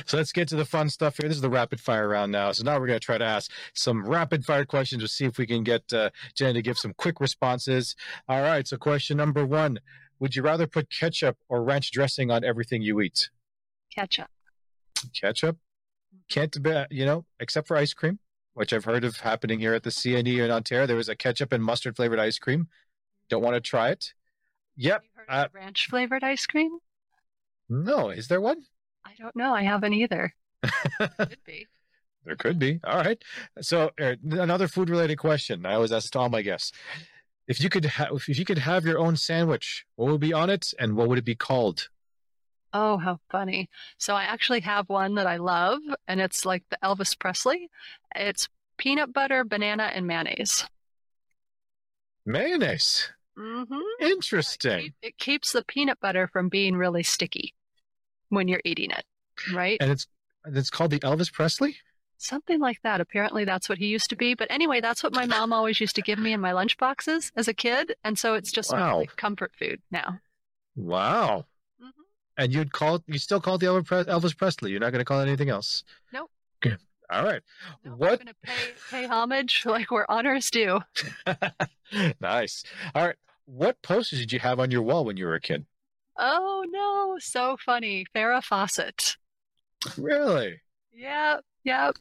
So 0.05 0.17
let's 0.17 0.31
get 0.31 0.47
to 0.49 0.55
the 0.55 0.65
fun 0.65 0.89
stuff 0.89 1.17
here. 1.17 1.27
This 1.27 1.37
is 1.37 1.41
the 1.41 1.49
rapid 1.49 1.79
fire 1.79 2.07
round 2.07 2.31
now. 2.31 2.51
So 2.51 2.63
now 2.63 2.79
we're 2.79 2.87
going 2.87 2.99
to 2.99 3.05
try 3.05 3.17
to 3.17 3.25
ask 3.25 3.51
some 3.73 4.05
rapid 4.05 4.45
fire 4.45 4.65
questions 4.65 5.01
to 5.03 5.07
see 5.07 5.25
if 5.25 5.37
we 5.37 5.45
can 5.47 5.63
get 5.63 5.91
uh, 5.93 6.09
Jen 6.35 6.53
to 6.55 6.61
give 6.61 6.77
some 6.77 6.93
quick 6.97 7.19
responses. 7.19 7.95
All 8.27 8.41
right. 8.41 8.67
So 8.67 8.77
question 8.77 9.17
number 9.17 9.45
one 9.45 9.79
Would 10.19 10.35
you 10.35 10.41
rather 10.43 10.67
put 10.67 10.89
ketchup 10.89 11.37
or 11.49 11.63
ranch 11.63 11.91
dressing 11.91 12.31
on 12.31 12.43
everything 12.43 12.81
you 12.81 13.01
eat? 13.01 13.29
Ketchup. 13.93 14.27
Ketchup? 15.13 15.57
Can't 16.29 16.61
be, 16.63 16.85
you 16.89 17.05
know, 17.05 17.25
except 17.39 17.67
for 17.67 17.77
ice 17.77 17.93
cream, 17.93 18.19
which 18.53 18.73
I've 18.73 18.85
heard 18.85 19.03
of 19.03 19.17
happening 19.17 19.59
here 19.59 19.73
at 19.73 19.83
the 19.83 19.89
CNE 19.91 20.43
in 20.43 20.51
Ontario. 20.51 20.85
There 20.87 20.95
was 20.95 21.09
a 21.09 21.15
ketchup 21.15 21.51
and 21.51 21.63
mustard 21.63 21.95
flavored 21.95 22.19
ice 22.19 22.39
cream. 22.39 22.67
Don't 23.29 23.43
want 23.43 23.55
to 23.55 23.61
try 23.61 23.89
it. 23.89 24.13
Yep. 24.77 24.93
Have 24.93 25.03
you 25.03 25.09
heard 25.33 25.41
Uh, 25.41 25.45
of 25.45 25.53
ranch 25.53 25.87
flavored 25.89 26.23
ice 26.23 26.45
cream? 26.45 26.79
no. 27.69 28.09
Is 28.09 28.27
there 28.27 28.41
one? 28.41 28.63
I 29.05 29.11
don't 29.19 29.35
know. 29.35 29.53
I 29.53 29.63
haven't 29.63 29.93
either. 29.93 30.33
Could 31.17 31.37
be. 31.45 31.67
There 32.25 32.35
could 32.35 32.57
be. 32.57 32.79
All 32.83 32.97
right. 32.97 33.23
So 33.61 33.91
uh, 34.01 34.15
another 34.31 34.67
food 34.67 34.89
related 34.89 35.17
question. 35.17 35.65
I 35.65 35.75
always 35.75 35.91
ask 35.91 36.11
to 36.13 36.19
all 36.19 36.29
my 36.29 36.41
guests: 36.41 36.71
If 37.47 37.61
you 37.61 37.69
could, 37.69 37.85
ha- 37.85 38.09
if 38.11 38.27
you 38.27 38.45
could 38.45 38.57
have 38.57 38.83
your 38.83 38.97
own 38.97 39.15
sandwich, 39.15 39.85
what 39.95 40.11
would 40.11 40.21
be 40.21 40.33
on 40.33 40.49
it, 40.49 40.73
and 40.79 40.95
what 40.95 41.07
would 41.07 41.19
it 41.19 41.25
be 41.25 41.35
called? 41.35 41.89
Oh, 42.73 42.97
how 42.97 43.19
funny. 43.29 43.69
So 43.99 44.15
I 44.15 44.23
actually 44.23 44.61
have 44.61 44.89
one 44.89 45.15
that 45.15 45.27
I 45.27 45.37
love, 45.37 45.79
and 46.07 46.19
it's 46.19 46.45
like 46.45 46.63
the 46.69 46.77
Elvis 46.83 47.17
Presley. 47.17 47.69
It's 48.15 48.49
peanut 48.77 49.13
butter, 49.13 49.43
banana, 49.43 49.91
and 49.93 50.07
mayonnaise. 50.07 50.65
Mayonnaise. 52.25 53.11
Mm-hmm. 53.37 54.03
Interesting. 54.03 54.93
It 55.03 55.17
keeps 55.17 55.51
the 55.51 55.63
peanut 55.63 55.99
butter 55.99 56.27
from 56.27 56.49
being 56.49 56.75
really 56.75 57.03
sticky 57.03 57.53
when 58.29 58.47
you're 58.47 58.61
eating 58.65 58.91
it, 58.91 59.03
right? 59.53 59.77
And 59.79 59.91
it's 59.91 60.07
it's 60.45 60.69
called 60.69 60.91
the 60.91 60.99
Elvis 60.99 61.31
Presley. 61.31 61.77
Something 62.17 62.59
like 62.59 62.81
that. 62.83 63.01
Apparently, 63.01 63.43
that's 63.45 63.67
what 63.67 63.77
he 63.77 63.87
used 63.87 64.09
to 64.09 64.15
be. 64.15 64.35
But 64.35 64.47
anyway, 64.49 64.79
that's 64.79 65.03
what 65.03 65.13
my 65.13 65.25
mom 65.25 65.51
always 65.51 65.81
used 65.81 65.95
to 65.97 66.01
give 66.01 66.17
me 66.17 66.31
in 66.33 66.39
my 66.39 66.53
lunch 66.53 66.77
boxes 66.77 67.31
as 67.35 67.47
a 67.49 67.53
kid. 67.53 67.95
And 68.03 68.17
so 68.17 68.35
it's 68.35 68.51
just 68.51 68.71
Wow. 68.71 68.99
like, 68.99 69.15
comfort 69.17 69.51
food 69.59 69.81
now. 69.91 70.19
Wow. 70.75 71.45
Mhm. 71.81 71.91
And 72.37 72.53
you'd 72.53 72.71
call 72.71 73.03
you 73.07 73.17
still 73.19 73.41
call 73.41 73.55
it 73.55 73.59
the 73.59 73.65
Elvis 73.67 74.37
Presley. 74.37 74.71
You're 74.71 74.79
not 74.79 74.91
going 74.91 74.99
to 75.01 75.05
call 75.05 75.19
it 75.19 75.27
anything 75.27 75.49
else. 75.49 75.83
Nope. 76.13 76.31
Okay. 76.65 76.77
All 77.09 77.23
right. 77.23 77.41
No, 77.83 77.91
What- 77.91 78.23
going 78.23 78.27
to 78.27 78.35
pay, 78.43 78.71
pay 78.91 79.05
homage 79.07 79.65
like 79.65 79.91
where 79.91 80.09
honors 80.09 80.49
due. 80.49 80.81
nice. 82.19 82.63
All 82.93 83.05
right. 83.05 83.15
What 83.45 83.81
posters 83.81 84.19
did 84.19 84.31
you 84.33 84.39
have 84.39 84.59
on 84.59 84.71
your 84.71 84.81
wall 84.81 85.05
when 85.05 85.17
you 85.17 85.25
were 85.25 85.35
a 85.35 85.41
kid? 85.41 85.65
Oh, 86.17 86.65
no. 86.69 87.17
So 87.19 87.57
funny. 87.63 88.05
Farrah 88.15 88.43
Fawcett. 88.43 89.17
Really? 89.97 90.61
Yep. 90.93 91.41
Yep. 91.63 91.95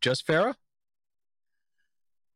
Just 0.00 0.26
Farrah? 0.26 0.54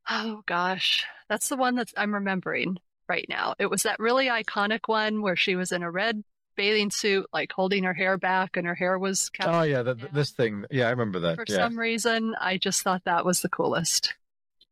Oh 0.09 0.43
gosh, 0.47 1.05
that's 1.29 1.49
the 1.49 1.57
one 1.57 1.77
that 1.77 1.93
I'm 1.97 2.13
remembering 2.13 2.79
right 3.09 3.27
now. 3.29 3.55
It 3.61 3.67
was 3.67 3.85
that 3.85 4.01
really 4.01 4.27
iconic 4.27 4.81
one 4.87 5.23
where 5.23 5.37
she 5.37 5.55
was 5.55 5.71
in 5.71 5.85
a 5.85 5.91
red 5.91 6.25
bathing 6.57 6.91
suit, 6.91 7.27
like 7.33 7.53
holding 7.53 7.85
her 7.85 7.95
hair 7.95 8.19
back, 8.19 8.57
and 8.57 8.67
her 8.67 8.75
hair 8.75 8.99
was 8.99 9.31
kept. 9.31 9.49
Oh 9.49 9.63
yeah, 9.63 9.83
the, 9.83 9.95
this 10.13 10.31
thing. 10.31 10.65
Yeah, 10.71 10.89
I 10.89 10.91
remember 10.91 11.21
that. 11.21 11.37
For 11.37 11.45
yeah. 11.49 11.57
some 11.57 11.79
reason, 11.79 12.35
I 12.41 12.57
just 12.57 12.83
thought 12.83 13.05
that 13.05 13.25
was 13.25 13.41
the 13.41 13.49
coolest. 13.49 14.15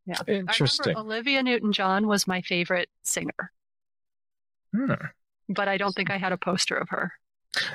Yeah, 0.07 0.17
I 0.27 0.33
Interesting. 0.33 0.95
remember 0.95 1.09
Olivia 1.15 1.43
Newton-John 1.43 2.07
was 2.09 2.27
my 2.27 2.41
favorite 2.41 2.89
singer, 3.03 3.53
Hmm. 4.75 4.95
But 5.49 5.69
I 5.69 5.77
don't 5.77 5.93
think 5.95 6.11
I 6.11 6.19
had 6.19 6.33
a 6.33 6.37
poster 6.39 6.77
of 6.77 6.89
her. 6.91 7.13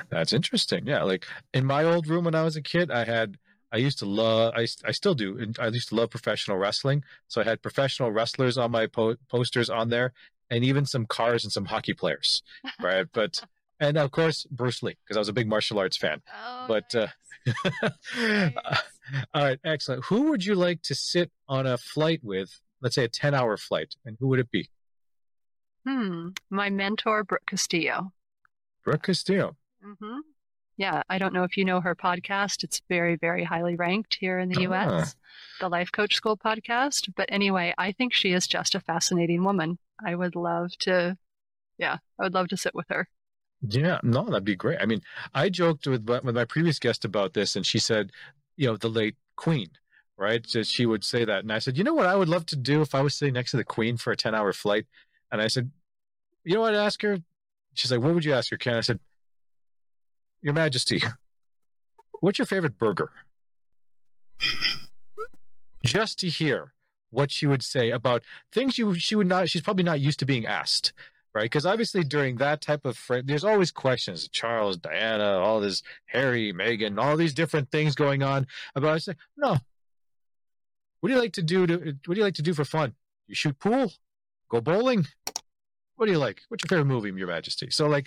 That's 0.08 0.32
interesting. 0.32 0.86
Yeah, 0.86 1.02
like 1.02 1.26
in 1.52 1.64
my 1.64 1.84
old 1.84 2.06
room 2.08 2.24
when 2.24 2.34
I 2.34 2.42
was 2.42 2.56
a 2.56 2.62
kid, 2.62 2.90
I 2.90 3.04
had 3.04 3.38
I 3.72 3.78
used 3.78 3.98
to 3.98 4.06
love, 4.06 4.52
I, 4.56 4.68
I 4.84 4.92
still 4.92 5.14
do. 5.14 5.36
and 5.36 5.58
I 5.58 5.66
used 5.68 5.88
to 5.88 5.96
love 5.96 6.10
professional 6.10 6.56
wrestling. 6.58 7.02
So 7.26 7.40
I 7.40 7.44
had 7.44 7.60
professional 7.60 8.12
wrestlers 8.12 8.56
on 8.56 8.70
my 8.70 8.86
po- 8.86 9.16
posters 9.28 9.68
on 9.68 9.88
there 9.88 10.12
and 10.48 10.64
even 10.64 10.86
some 10.86 11.06
cars 11.06 11.42
and 11.42 11.52
some 11.52 11.64
hockey 11.64 11.92
players. 11.92 12.42
Right. 12.80 13.06
but, 13.12 13.42
and 13.80 13.96
of 13.98 14.12
course, 14.12 14.46
Bruce 14.48 14.80
Lee, 14.84 14.96
because 15.04 15.16
I 15.16 15.20
was 15.20 15.28
a 15.28 15.32
big 15.32 15.48
martial 15.48 15.80
arts 15.80 15.96
fan. 15.96 16.22
Oh, 16.32 16.66
But, 16.68 16.94
uh, 16.94 17.08
nice. 18.16 18.52
all 19.34 19.42
right, 19.42 19.58
excellent. 19.64 20.04
Who 20.06 20.30
would 20.30 20.44
you 20.44 20.54
like 20.54 20.82
to 20.82 20.94
sit 20.94 21.32
on 21.48 21.66
a 21.66 21.76
flight 21.76 22.20
with? 22.22 22.60
Let's 22.80 22.94
say 22.94 23.04
a 23.04 23.08
10 23.08 23.34
hour 23.34 23.56
flight. 23.56 23.96
And 24.04 24.16
who 24.20 24.28
would 24.28 24.38
it 24.38 24.50
be? 24.52 24.68
Hmm. 25.84 26.28
My 26.50 26.70
mentor, 26.70 27.24
Brooke 27.24 27.46
Castillo. 27.46 28.12
Brooke 28.84 29.04
Castillo. 29.04 29.56
Mm-hmm. 29.84 30.18
Yeah, 30.76 31.02
I 31.08 31.18
don't 31.18 31.32
know 31.32 31.44
if 31.44 31.56
you 31.56 31.64
know 31.64 31.80
her 31.80 31.94
podcast. 31.94 32.64
It's 32.64 32.82
very, 32.88 33.16
very 33.16 33.44
highly 33.44 33.76
ranked 33.76 34.16
here 34.20 34.38
in 34.38 34.48
the 34.48 34.66
Ah. 34.66 34.72
US, 34.98 35.16
the 35.60 35.68
Life 35.68 35.92
Coach 35.92 36.14
School 36.16 36.36
podcast. 36.36 37.12
But 37.16 37.28
anyway, 37.30 37.72
I 37.78 37.92
think 37.92 38.12
she 38.12 38.32
is 38.32 38.46
just 38.46 38.74
a 38.74 38.80
fascinating 38.80 39.44
woman. 39.44 39.78
I 40.04 40.14
would 40.16 40.34
love 40.34 40.72
to, 40.80 41.16
yeah, 41.78 41.98
I 42.18 42.22
would 42.24 42.34
love 42.34 42.48
to 42.48 42.56
sit 42.56 42.74
with 42.74 42.86
her. 42.88 43.08
Yeah, 43.66 44.00
no, 44.02 44.24
that'd 44.24 44.44
be 44.44 44.56
great. 44.56 44.78
I 44.80 44.86
mean, 44.86 45.00
I 45.32 45.48
joked 45.48 45.86
with 45.86 46.06
my- 46.08 46.20
with 46.20 46.34
my 46.34 46.44
previous 46.44 46.78
guest 46.78 47.04
about 47.04 47.32
this, 47.34 47.56
and 47.56 47.64
she 47.64 47.78
said, 47.78 48.10
you 48.56 48.66
know, 48.66 48.76
the 48.76 48.90
late 48.90 49.16
Queen, 49.36 49.70
right? 50.18 50.44
So 50.46 50.62
she 50.64 50.84
would 50.86 51.04
say 51.04 51.24
that, 51.24 51.40
and 51.44 51.52
I 51.52 51.60
said, 51.60 51.78
you 51.78 51.84
know 51.84 51.94
what, 51.94 52.06
I 52.06 52.16
would 52.16 52.28
love 52.28 52.46
to 52.46 52.56
do 52.56 52.82
if 52.82 52.94
I 52.94 53.00
was 53.00 53.14
sitting 53.14 53.34
next 53.34 53.52
to 53.52 53.56
the 53.56 53.64
Queen 53.64 53.96
for 53.96 54.12
a 54.12 54.16
ten 54.16 54.34
hour 54.34 54.52
flight, 54.52 54.86
and 55.30 55.40
I 55.40 55.48
said, 55.48 55.70
you 56.44 56.54
know 56.54 56.60
what, 56.60 56.74
I'd 56.74 56.84
ask 56.84 57.00
her. 57.02 57.18
She's 57.74 57.90
like, 57.90 58.00
what 58.00 58.14
would 58.14 58.24
you 58.24 58.34
ask 58.34 58.50
her, 58.50 58.56
Ken? 58.56 58.74
I 58.74 58.80
said, 58.80 59.00
Your 60.42 60.54
Majesty, 60.54 61.02
what's 62.20 62.38
your 62.38 62.46
favorite 62.46 62.78
burger? 62.78 63.10
Just 65.84 66.18
to 66.20 66.28
hear 66.28 66.72
what 67.10 67.30
she 67.30 67.46
would 67.46 67.62
say 67.62 67.90
about 67.90 68.22
things 68.52 68.76
you 68.76 68.94
she 68.94 69.14
would 69.14 69.28
not 69.28 69.48
she's 69.48 69.62
probably 69.62 69.84
not 69.84 70.00
used 70.00 70.18
to 70.18 70.26
being 70.26 70.46
asked 70.46 70.92
right? 71.34 71.44
Because 71.44 71.66
obviously 71.66 72.04
during 72.04 72.36
that 72.36 72.60
type 72.60 72.84
of 72.84 72.96
frame, 72.96 73.24
there's 73.26 73.44
always 73.44 73.72
questions. 73.72 74.28
Charles, 74.28 74.76
Diana, 74.76 75.38
all 75.38 75.60
this 75.60 75.82
Harry, 76.06 76.52
Meghan 76.52 77.02
all 77.02 77.16
these 77.16 77.34
different 77.34 77.70
things 77.70 77.94
going 77.94 78.22
on. 78.22 78.46
About 78.74 78.94
I 78.94 78.98
say, 78.98 79.14
no. 79.36 79.56
What 81.00 81.08
do 81.08 81.14
you 81.14 81.20
like 81.20 81.32
to 81.34 81.42
do? 81.42 81.66
To 81.66 81.74
what 81.74 82.14
do 82.14 82.16
you 82.16 82.22
like 82.22 82.34
to 82.34 82.42
do 82.42 82.54
for 82.54 82.64
fun? 82.64 82.94
You 83.26 83.34
shoot 83.34 83.58
pool, 83.58 83.92
go 84.54 84.60
bowling. 84.60 85.06
What 85.96 86.06
do 86.06 86.12
you 86.12 86.18
like? 86.18 86.42
What's 86.48 86.64
your 86.64 86.68
favorite 86.68 86.92
movie, 86.92 87.12
Your 87.16 87.28
Majesty? 87.28 87.70
So 87.70 87.86
like 87.86 88.06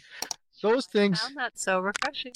those 0.62 0.88
I 0.88 0.92
things 0.98 1.20
found 1.22 1.38
that 1.38 1.58
so 1.58 1.80
refreshing. 1.80 2.34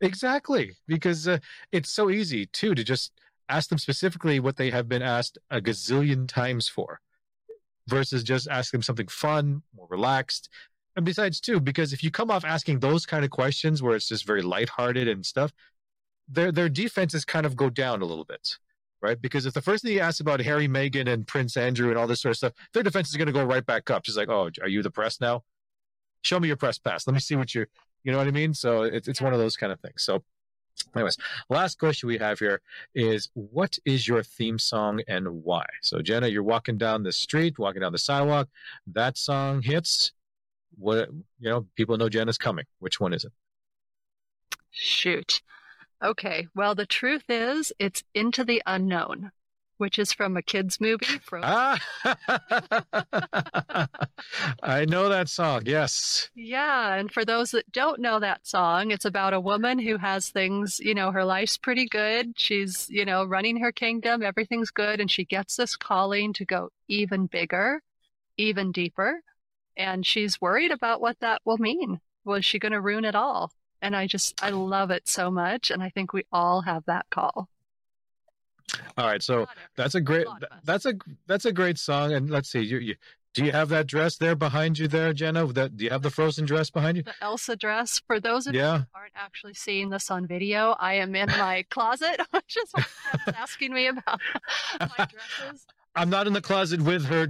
exactly 0.00 0.76
because 0.86 1.26
uh, 1.26 1.38
it's 1.72 1.90
so 1.90 2.10
easy 2.10 2.46
too 2.46 2.74
to 2.74 2.84
just 2.84 3.12
ask 3.48 3.68
them 3.70 3.78
specifically 3.78 4.40
what 4.40 4.56
they 4.56 4.70
have 4.70 4.88
been 4.88 5.02
asked 5.02 5.38
a 5.50 5.60
gazillion 5.60 6.28
times 6.28 6.68
for 6.68 7.00
versus 7.86 8.22
just 8.22 8.46
ask 8.48 8.70
them 8.70 8.82
something 8.82 9.08
fun, 9.08 9.62
more 9.74 9.86
relaxed. 9.88 10.50
And 10.96 11.04
besides, 11.04 11.40
too, 11.40 11.58
because 11.60 11.92
if 11.92 12.02
you 12.02 12.10
come 12.10 12.30
off 12.30 12.44
asking 12.44 12.80
those 12.80 13.06
kind 13.06 13.24
of 13.24 13.30
questions 13.30 13.82
where 13.82 13.94
it's 13.96 14.08
just 14.08 14.26
very 14.26 14.42
lighthearted 14.42 15.08
and 15.08 15.24
stuff, 15.24 15.52
their 16.28 16.52
their 16.52 16.68
defenses 16.68 17.24
kind 17.24 17.46
of 17.46 17.56
go 17.56 17.70
down 17.70 18.02
a 18.02 18.04
little 18.04 18.24
bit, 18.24 18.58
right? 19.00 19.20
Because 19.20 19.46
if 19.46 19.54
the 19.54 19.62
first 19.62 19.84
thing 19.84 19.92
you 19.92 20.00
ask 20.00 20.20
about 20.20 20.40
Harry, 20.40 20.68
Meghan, 20.68 21.08
and 21.08 21.26
Prince 21.26 21.56
Andrew 21.56 21.88
and 21.88 21.98
all 21.98 22.06
this 22.06 22.20
sort 22.20 22.30
of 22.30 22.36
stuff, 22.36 22.52
their 22.72 22.82
defense 22.82 23.08
is 23.08 23.16
going 23.16 23.26
to 23.26 23.32
go 23.32 23.44
right 23.44 23.64
back 23.64 23.90
up. 23.90 24.02
Just 24.02 24.18
like, 24.18 24.28
oh, 24.28 24.50
are 24.60 24.68
you 24.68 24.82
the 24.82 24.90
press 24.90 25.20
now? 25.20 25.44
Show 26.22 26.40
me 26.40 26.48
your 26.48 26.56
press 26.56 26.78
pass. 26.78 27.06
Let 27.06 27.14
me 27.14 27.20
see 27.20 27.36
what 27.36 27.54
you're. 27.54 27.68
You 28.04 28.12
know 28.12 28.18
what 28.18 28.28
I 28.28 28.30
mean? 28.30 28.54
So 28.54 28.82
it's 28.82 29.08
it's 29.08 29.20
one 29.20 29.32
of 29.32 29.38
those 29.38 29.56
kind 29.56 29.72
of 29.72 29.80
things. 29.80 30.02
So, 30.02 30.22
anyways, 30.94 31.16
last 31.50 31.78
question 31.78 32.06
we 32.06 32.18
have 32.18 32.38
here 32.38 32.60
is 32.94 33.28
what 33.34 33.78
is 33.84 34.06
your 34.06 34.22
theme 34.22 34.58
song 34.58 35.00
and 35.08 35.44
why? 35.44 35.66
So 35.82 36.00
Jenna, 36.00 36.28
you're 36.28 36.44
walking 36.44 36.78
down 36.78 37.02
the 37.02 37.12
street, 37.12 37.58
walking 37.58 37.82
down 37.82 37.92
the 37.92 37.98
sidewalk, 37.98 38.48
that 38.86 39.18
song 39.18 39.62
hits. 39.62 40.12
What 40.76 41.10
you 41.40 41.50
know, 41.50 41.66
people 41.74 41.96
know 41.96 42.08
Jenna's 42.08 42.38
coming. 42.38 42.64
Which 42.78 43.00
one 43.00 43.12
is 43.12 43.24
it? 43.24 43.32
Shoot. 44.70 45.40
Okay. 46.02 46.46
Well, 46.54 46.74
the 46.74 46.86
truth 46.86 47.24
is, 47.28 47.72
it's 47.78 48.04
Into 48.14 48.44
the 48.44 48.62
Unknown, 48.66 49.32
which 49.78 49.98
is 49.98 50.12
from 50.12 50.36
a 50.36 50.42
kids' 50.42 50.80
movie. 50.80 51.18
Frozen. 51.18 51.48
Ah, 51.48 51.78
I 54.62 54.84
know 54.84 55.08
that 55.08 55.28
song. 55.28 55.62
Yes. 55.66 56.30
Yeah, 56.34 56.94
and 56.94 57.12
for 57.12 57.24
those 57.24 57.50
that 57.50 57.70
don't 57.72 58.00
know 58.00 58.20
that 58.20 58.46
song, 58.46 58.90
it's 58.92 59.04
about 59.04 59.34
a 59.34 59.40
woman 59.40 59.78
who 59.80 59.96
has 59.98 60.30
things, 60.30 60.78
you 60.80 60.94
know, 60.94 61.10
her 61.10 61.24
life's 61.24 61.56
pretty 61.56 61.86
good. 61.86 62.38
She's, 62.38 62.88
you 62.88 63.04
know, 63.04 63.24
running 63.24 63.58
her 63.58 63.72
kingdom, 63.72 64.22
everything's 64.22 64.70
good, 64.70 65.00
and 65.00 65.10
she 65.10 65.24
gets 65.24 65.56
this 65.56 65.76
calling 65.76 66.32
to 66.34 66.44
go 66.44 66.70
even 66.86 67.26
bigger, 67.26 67.82
even 68.36 68.70
deeper. 68.72 69.20
And 69.76 70.06
she's 70.06 70.40
worried 70.40 70.70
about 70.72 71.00
what 71.00 71.18
that 71.20 71.42
will 71.44 71.58
mean. 71.58 72.00
Was 72.24 72.44
she 72.44 72.58
going 72.58 72.72
to 72.72 72.80
ruin 72.80 73.04
it 73.04 73.14
all? 73.16 73.52
And 73.80 73.94
I 73.94 74.06
just, 74.06 74.42
I 74.42 74.50
love 74.50 74.90
it 74.90 75.06
so 75.08 75.30
much. 75.30 75.70
And 75.70 75.82
I 75.82 75.88
think 75.90 76.12
we 76.12 76.24
all 76.32 76.62
have 76.62 76.84
that 76.86 77.06
call. 77.10 77.48
All 78.96 79.06
right. 79.06 79.22
So 79.22 79.46
that's 79.76 79.94
a 79.94 80.00
great. 80.00 80.26
That's 80.64 80.84
a 80.84 80.94
that's 81.26 81.44
a 81.46 81.52
great 81.52 81.78
song. 81.78 82.12
And 82.12 82.28
let's 82.28 82.50
see. 82.50 82.60
You, 82.60 82.78
you 82.78 82.94
do 83.34 83.44
you 83.44 83.52
have 83.52 83.68
that 83.70 83.86
dress 83.86 84.16
there 84.16 84.34
behind 84.34 84.78
you 84.78 84.88
there, 84.88 85.12
Jenna? 85.12 85.46
That 85.46 85.76
do 85.76 85.84
you 85.84 85.90
have 85.90 86.02
the 86.02 86.10
frozen 86.10 86.44
dress 86.44 86.68
behind 86.70 86.96
you? 86.98 87.02
the 87.04 87.14
Elsa 87.22 87.56
dress. 87.56 88.02
For 88.06 88.20
those 88.20 88.46
of 88.46 88.54
you 88.54 88.60
Yeah. 88.60 88.78
who 88.78 88.84
aren't 88.94 89.12
actually 89.14 89.54
seeing 89.54 89.88
this 89.90 90.10
on 90.10 90.26
video, 90.26 90.76
I 90.78 90.94
am 90.94 91.14
in 91.14 91.28
my 91.28 91.64
closet, 91.70 92.20
which 92.30 92.56
is 92.58 92.72
asking 93.34 93.72
me 93.72 93.86
about 93.86 94.20
my 94.80 95.06
dresses. 95.06 95.66
I'm 95.94 96.10
not 96.10 96.26
in 96.26 96.32
the 96.32 96.40
closet 96.42 96.82
with 96.82 97.06
her. 97.06 97.26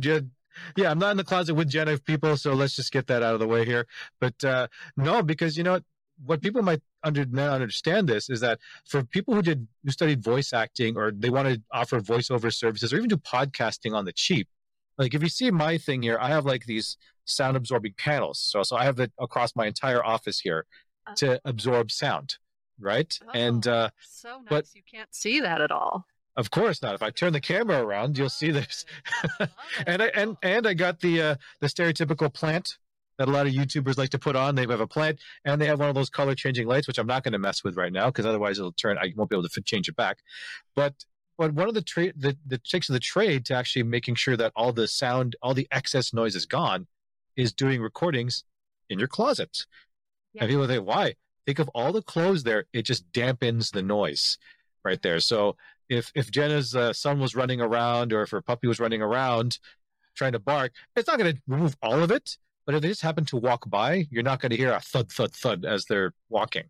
Yeah, 0.76 0.90
I'm 0.90 0.99
not 0.99 1.12
in 1.12 1.16
the 1.18 1.24
closet 1.24 1.55
with 1.55 1.68
Jenna 1.68 1.99
people, 1.99 2.36
so 2.36 2.53
let's 2.53 2.74
just 2.74 2.90
get 2.90 3.07
that 3.07 3.22
out 3.22 3.34
of 3.34 3.40
the 3.40 3.46
way 3.46 3.64
here. 3.64 3.86
But 4.20 4.42
uh, 4.44 4.66
no, 4.96 5.22
because 5.22 5.57
you 5.57 5.62
know 5.62 5.80
what, 6.24 6.42
people 6.42 6.62
might 6.62 6.80
under, 7.04 7.24
not 7.26 7.50
understand 7.52 8.08
this 8.08 8.28
is 8.28 8.40
that 8.40 8.58
for 8.86 9.04
people 9.04 9.34
who 9.34 9.42
did 9.42 9.66
who 9.84 9.90
studied 9.90 10.22
voice 10.22 10.52
acting 10.52 10.96
or 10.96 11.10
they 11.12 11.30
want 11.30 11.48
to 11.48 11.62
offer 11.72 12.00
voiceover 12.00 12.52
services 12.52 12.92
or 12.92 12.96
even 12.96 13.08
do 13.08 13.16
podcasting 13.16 13.94
on 13.94 14.04
the 14.04 14.12
cheap, 14.12 14.48
like 14.96 15.14
if 15.14 15.22
you 15.22 15.28
see 15.28 15.50
my 15.50 15.78
thing 15.78 16.02
here, 16.02 16.18
I 16.20 16.28
have 16.28 16.44
like 16.44 16.64
these 16.66 16.96
sound 17.24 17.56
absorbing 17.56 17.94
panels. 17.96 18.38
So 18.40 18.62
so 18.62 18.76
I 18.76 18.84
have 18.84 18.98
it 19.00 19.12
across 19.18 19.54
my 19.54 19.66
entire 19.66 20.04
office 20.04 20.40
here 20.40 20.66
to 21.16 21.40
absorb 21.44 21.90
sound, 21.90 22.36
right? 22.80 23.18
And 23.32 23.66
Oh, 23.66 23.72
uh, 23.72 23.88
so 24.02 24.38
nice. 24.40 24.46
but- 24.48 24.66
you 24.74 24.82
can't 24.90 25.14
see 25.14 25.40
that 25.40 25.60
at 25.60 25.70
all. 25.70 26.06
of 26.36 26.50
course 26.50 26.82
not. 26.82 26.94
If 26.94 27.02
I 27.02 27.10
turn 27.10 27.32
the 27.32 27.40
camera 27.40 27.80
around, 27.82 28.18
you'll 28.18 28.28
see 28.28 28.50
this. 28.50 28.84
and 29.86 30.02
I 30.02 30.06
and 30.14 30.36
and 30.42 30.66
I 30.66 30.74
got 30.74 31.00
the 31.00 31.22
uh, 31.22 31.34
the 31.60 31.66
stereotypical 31.68 32.32
plant 32.32 32.78
that 33.18 33.28
a 33.28 33.30
lot 33.30 33.46
of 33.46 33.52
YouTubers 33.52 33.98
like 33.98 34.10
to 34.10 34.18
put 34.18 34.36
on. 34.36 34.54
They 34.54 34.62
have 34.62 34.80
a 34.80 34.86
plant 34.86 35.20
and 35.44 35.60
they 35.60 35.66
have 35.66 35.80
one 35.80 35.88
of 35.88 35.94
those 35.94 36.10
color 36.10 36.34
changing 36.34 36.66
lights, 36.66 36.86
which 36.86 36.98
I'm 36.98 37.06
not 37.06 37.24
going 37.24 37.32
to 37.32 37.38
mess 37.38 37.64
with 37.64 37.76
right 37.76 37.92
now 37.92 38.06
because 38.06 38.26
otherwise 38.26 38.58
it'll 38.58 38.72
turn. 38.72 38.96
I 38.98 39.12
won't 39.16 39.28
be 39.30 39.36
able 39.36 39.42
to 39.42 39.48
fit, 39.48 39.64
change 39.64 39.88
it 39.88 39.96
back. 39.96 40.18
But 40.74 40.94
but 41.36 41.52
one 41.52 41.68
of 41.68 41.74
the 41.74 41.82
trade 41.82 42.14
the 42.16 42.36
the 42.46 42.58
tricks 42.58 42.88
of 42.88 42.94
the 42.94 43.00
trade 43.00 43.44
to 43.46 43.54
actually 43.54 43.82
making 43.82 44.14
sure 44.14 44.36
that 44.36 44.52
all 44.56 44.72
the 44.72 44.88
sound, 44.88 45.36
all 45.42 45.54
the 45.54 45.68
excess 45.70 46.12
noise 46.12 46.34
is 46.34 46.46
gone, 46.46 46.86
is 47.36 47.52
doing 47.52 47.80
recordings 47.80 48.44
in 48.88 48.98
your 48.98 49.08
closet. 49.08 49.66
Yeah. 50.32 50.42
And 50.42 50.50
people 50.50 50.66
think, 50.66 50.86
why? 50.86 51.14
Think 51.46 51.58
of 51.58 51.68
all 51.70 51.92
the 51.92 52.02
clothes 52.02 52.42
there. 52.42 52.64
It 52.72 52.82
just 52.82 53.10
dampens 53.12 53.72
the 53.72 53.82
noise 53.82 54.38
right 54.84 55.00
there. 55.02 55.20
So 55.20 55.56
if 55.88 56.12
if 56.14 56.30
Jenna's 56.30 56.76
uh, 56.76 56.92
son 56.92 57.18
was 57.18 57.34
running 57.34 57.60
around 57.60 58.12
or 58.12 58.22
if 58.22 58.30
her 58.30 58.42
puppy 58.42 58.66
was 58.66 58.80
running 58.80 59.02
around 59.02 59.58
trying 60.14 60.32
to 60.32 60.38
bark, 60.38 60.72
it's 60.96 61.08
not 61.08 61.18
going 61.18 61.34
to 61.34 61.42
remove 61.46 61.76
all 61.82 62.02
of 62.02 62.10
it. 62.10 62.36
But 62.68 62.74
if 62.74 62.82
they 62.82 62.88
just 62.88 63.00
happen 63.00 63.24
to 63.24 63.38
walk 63.38 63.70
by, 63.70 64.08
you're 64.10 64.22
not 64.22 64.42
going 64.42 64.50
to 64.50 64.56
hear 64.56 64.74
a 64.74 64.80
thud, 64.80 65.10
thud, 65.10 65.32
thud 65.32 65.64
as 65.64 65.86
they're 65.86 66.12
walking, 66.28 66.64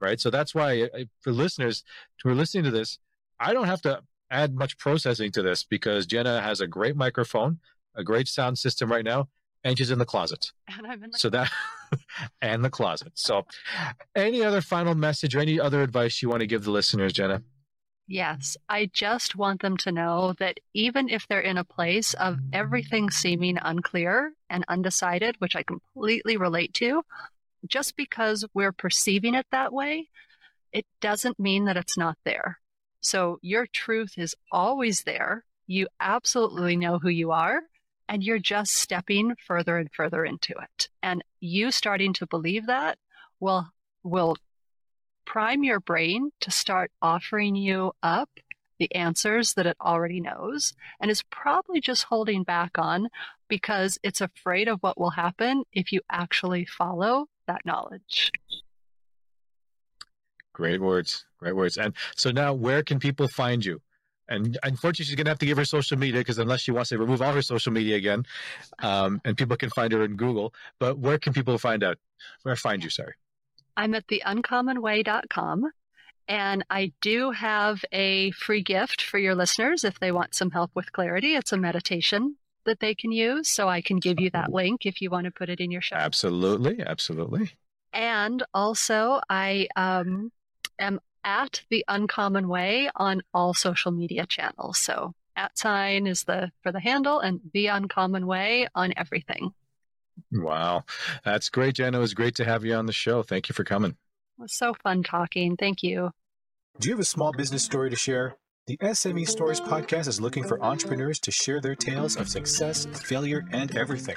right? 0.00 0.18
So 0.18 0.30
that's 0.30 0.54
why 0.54 0.84
uh, 0.84 1.04
for 1.20 1.30
listeners 1.30 1.84
who 2.22 2.30
are 2.30 2.34
listening 2.34 2.64
to 2.64 2.70
this, 2.70 2.98
I 3.38 3.52
don't 3.52 3.66
have 3.66 3.82
to 3.82 4.00
add 4.30 4.54
much 4.54 4.78
processing 4.78 5.30
to 5.32 5.42
this 5.42 5.62
because 5.62 6.06
Jenna 6.06 6.40
has 6.40 6.62
a 6.62 6.66
great 6.66 6.96
microphone, 6.96 7.58
a 7.94 8.02
great 8.02 8.28
sound 8.28 8.58
system 8.58 8.90
right 8.90 9.04
now, 9.04 9.28
and 9.62 9.76
she's 9.76 9.90
in 9.90 9.98
the 9.98 10.06
closet. 10.06 10.52
And 10.74 10.86
I'm 10.86 11.04
in 11.04 11.10
the 11.10 11.18
So 11.18 11.28
that 11.28 11.52
and 12.40 12.64
the 12.64 12.70
closet. 12.70 13.12
So, 13.12 13.44
any 14.16 14.42
other 14.42 14.62
final 14.62 14.94
message 14.94 15.36
or 15.36 15.40
any 15.40 15.60
other 15.60 15.82
advice 15.82 16.22
you 16.22 16.30
want 16.30 16.40
to 16.40 16.46
give 16.46 16.64
the 16.64 16.70
listeners, 16.70 17.12
Jenna? 17.12 17.42
Yes, 18.08 18.56
I 18.68 18.90
just 18.92 19.36
want 19.36 19.62
them 19.62 19.76
to 19.78 19.92
know 19.92 20.34
that 20.38 20.58
even 20.74 21.08
if 21.08 21.26
they're 21.28 21.40
in 21.40 21.56
a 21.56 21.64
place 21.64 22.14
of 22.14 22.38
everything 22.52 23.10
seeming 23.10 23.58
unclear 23.62 24.32
and 24.50 24.64
undecided, 24.68 25.36
which 25.38 25.56
I 25.56 25.62
completely 25.62 26.36
relate 26.36 26.74
to, 26.74 27.02
just 27.66 27.96
because 27.96 28.44
we're 28.54 28.72
perceiving 28.72 29.34
it 29.34 29.46
that 29.50 29.72
way, 29.72 30.08
it 30.72 30.84
doesn't 31.00 31.38
mean 31.38 31.64
that 31.66 31.76
it's 31.76 31.96
not 31.96 32.18
there. 32.24 32.58
So 33.00 33.38
your 33.42 33.66
truth 33.66 34.14
is 34.16 34.34
always 34.50 35.02
there. 35.04 35.44
You 35.66 35.86
absolutely 36.00 36.76
know 36.76 36.98
who 36.98 37.08
you 37.08 37.30
are, 37.30 37.62
and 38.08 38.22
you're 38.22 38.38
just 38.38 38.72
stepping 38.72 39.34
further 39.46 39.78
and 39.78 39.90
further 39.92 40.24
into 40.24 40.52
it. 40.52 40.88
And 41.02 41.22
you 41.40 41.70
starting 41.70 42.12
to 42.14 42.26
believe 42.26 42.66
that 42.66 42.98
will 43.40 43.68
will 44.02 44.36
prime 45.24 45.64
your 45.64 45.80
brain 45.80 46.30
to 46.40 46.50
start 46.50 46.90
offering 47.00 47.54
you 47.54 47.92
up 48.02 48.30
the 48.78 48.94
answers 48.94 49.54
that 49.54 49.66
it 49.66 49.76
already 49.80 50.20
knows 50.20 50.74
and 51.00 51.10
is 51.10 51.22
probably 51.30 51.80
just 51.80 52.04
holding 52.04 52.42
back 52.42 52.78
on 52.78 53.08
because 53.48 53.98
it's 54.02 54.20
afraid 54.20 54.66
of 54.66 54.80
what 54.80 54.98
will 54.98 55.10
happen 55.10 55.62
if 55.72 55.92
you 55.92 56.00
actually 56.10 56.64
follow 56.64 57.26
that 57.46 57.64
knowledge. 57.64 58.32
Great 60.52 60.80
words. 60.80 61.24
Great 61.38 61.54
words. 61.54 61.76
And 61.76 61.94
so 62.16 62.30
now, 62.30 62.52
where 62.52 62.82
can 62.82 62.98
people 62.98 63.28
find 63.28 63.64
you? 63.64 63.80
And 64.28 64.58
unfortunately, 64.62 65.04
she's 65.04 65.14
going 65.14 65.26
to 65.26 65.30
have 65.30 65.38
to 65.40 65.46
give 65.46 65.58
her 65.58 65.64
social 65.64 65.98
media 65.98 66.20
because 66.20 66.38
unless 66.38 66.62
she 66.62 66.70
wants 66.72 66.90
to 66.90 66.98
remove 66.98 67.22
all 67.22 67.32
her 67.32 67.42
social 67.42 67.72
media 67.72 67.96
again, 67.96 68.24
um, 68.80 69.20
and 69.24 69.36
people 69.36 69.56
can 69.56 69.70
find 69.70 69.92
her 69.92 70.04
in 70.04 70.16
Google. 70.16 70.54
But 70.78 70.98
where 70.98 71.18
can 71.18 71.32
people 71.32 71.58
find 71.58 71.84
out? 71.84 71.98
Where 72.42 72.56
find 72.56 72.82
you? 72.82 72.90
Sorry. 72.90 73.14
I'm 73.76 73.94
at 73.94 74.06
theuncommonway.com. 74.06 75.70
And 76.28 76.64
I 76.70 76.92
do 77.00 77.32
have 77.32 77.84
a 77.90 78.30
free 78.30 78.62
gift 78.62 79.02
for 79.02 79.18
your 79.18 79.34
listeners 79.34 79.84
if 79.84 79.98
they 79.98 80.12
want 80.12 80.34
some 80.34 80.50
help 80.50 80.70
with 80.74 80.92
clarity. 80.92 81.34
It's 81.34 81.52
a 81.52 81.56
meditation 81.56 82.36
that 82.64 82.80
they 82.80 82.94
can 82.94 83.10
use. 83.10 83.48
So 83.48 83.68
I 83.68 83.82
can 83.82 83.98
give 83.98 84.20
you 84.20 84.30
that 84.30 84.52
link 84.52 84.86
if 84.86 85.00
you 85.02 85.10
want 85.10 85.24
to 85.24 85.32
put 85.32 85.48
it 85.48 85.60
in 85.60 85.70
your 85.70 85.82
show. 85.82 85.96
Absolutely. 85.96 86.80
Absolutely. 86.80 87.50
And 87.92 88.42
also, 88.54 89.20
I 89.28 89.68
um, 89.76 90.30
am 90.78 91.00
at 91.24 91.62
the 91.70 91.84
Uncommon 91.88 92.48
Way 92.48 92.90
on 92.94 93.22
all 93.34 93.52
social 93.52 93.92
media 93.92 94.26
channels. 94.26 94.78
So 94.78 95.14
at 95.36 95.58
sign 95.58 96.06
is 96.06 96.24
the 96.24 96.52
for 96.62 96.72
the 96.72 96.80
handle 96.80 97.20
and 97.20 97.40
the 97.52 97.66
Uncommon 97.68 98.26
Way 98.26 98.68
on 98.74 98.92
everything. 98.96 99.52
Wow. 100.32 100.84
That's 101.24 101.50
great, 101.50 101.74
Jenna. 101.74 101.98
It 101.98 102.00
was 102.00 102.14
great 102.14 102.34
to 102.36 102.44
have 102.44 102.64
you 102.64 102.74
on 102.74 102.86
the 102.86 102.92
show. 102.92 103.22
Thank 103.22 103.48
you 103.48 103.54
for 103.54 103.64
coming. 103.64 103.92
It 103.92 104.42
was 104.42 104.52
so 104.52 104.74
fun 104.74 105.02
talking. 105.02 105.56
Thank 105.56 105.82
you. 105.82 106.10
Do 106.78 106.88
you 106.88 106.94
have 106.94 107.00
a 107.00 107.04
small 107.04 107.32
business 107.32 107.62
story 107.62 107.90
to 107.90 107.96
share? 107.96 108.36
The 108.66 108.76
SME 108.78 109.28
Stories 109.28 109.60
podcast 109.60 110.06
is 110.06 110.20
looking 110.20 110.44
for 110.44 110.62
entrepreneurs 110.62 111.18
to 111.20 111.30
share 111.30 111.60
their 111.60 111.74
tales 111.74 112.16
of 112.16 112.28
success, 112.28 112.86
failure, 112.86 113.44
and 113.52 113.76
everything. 113.76 114.16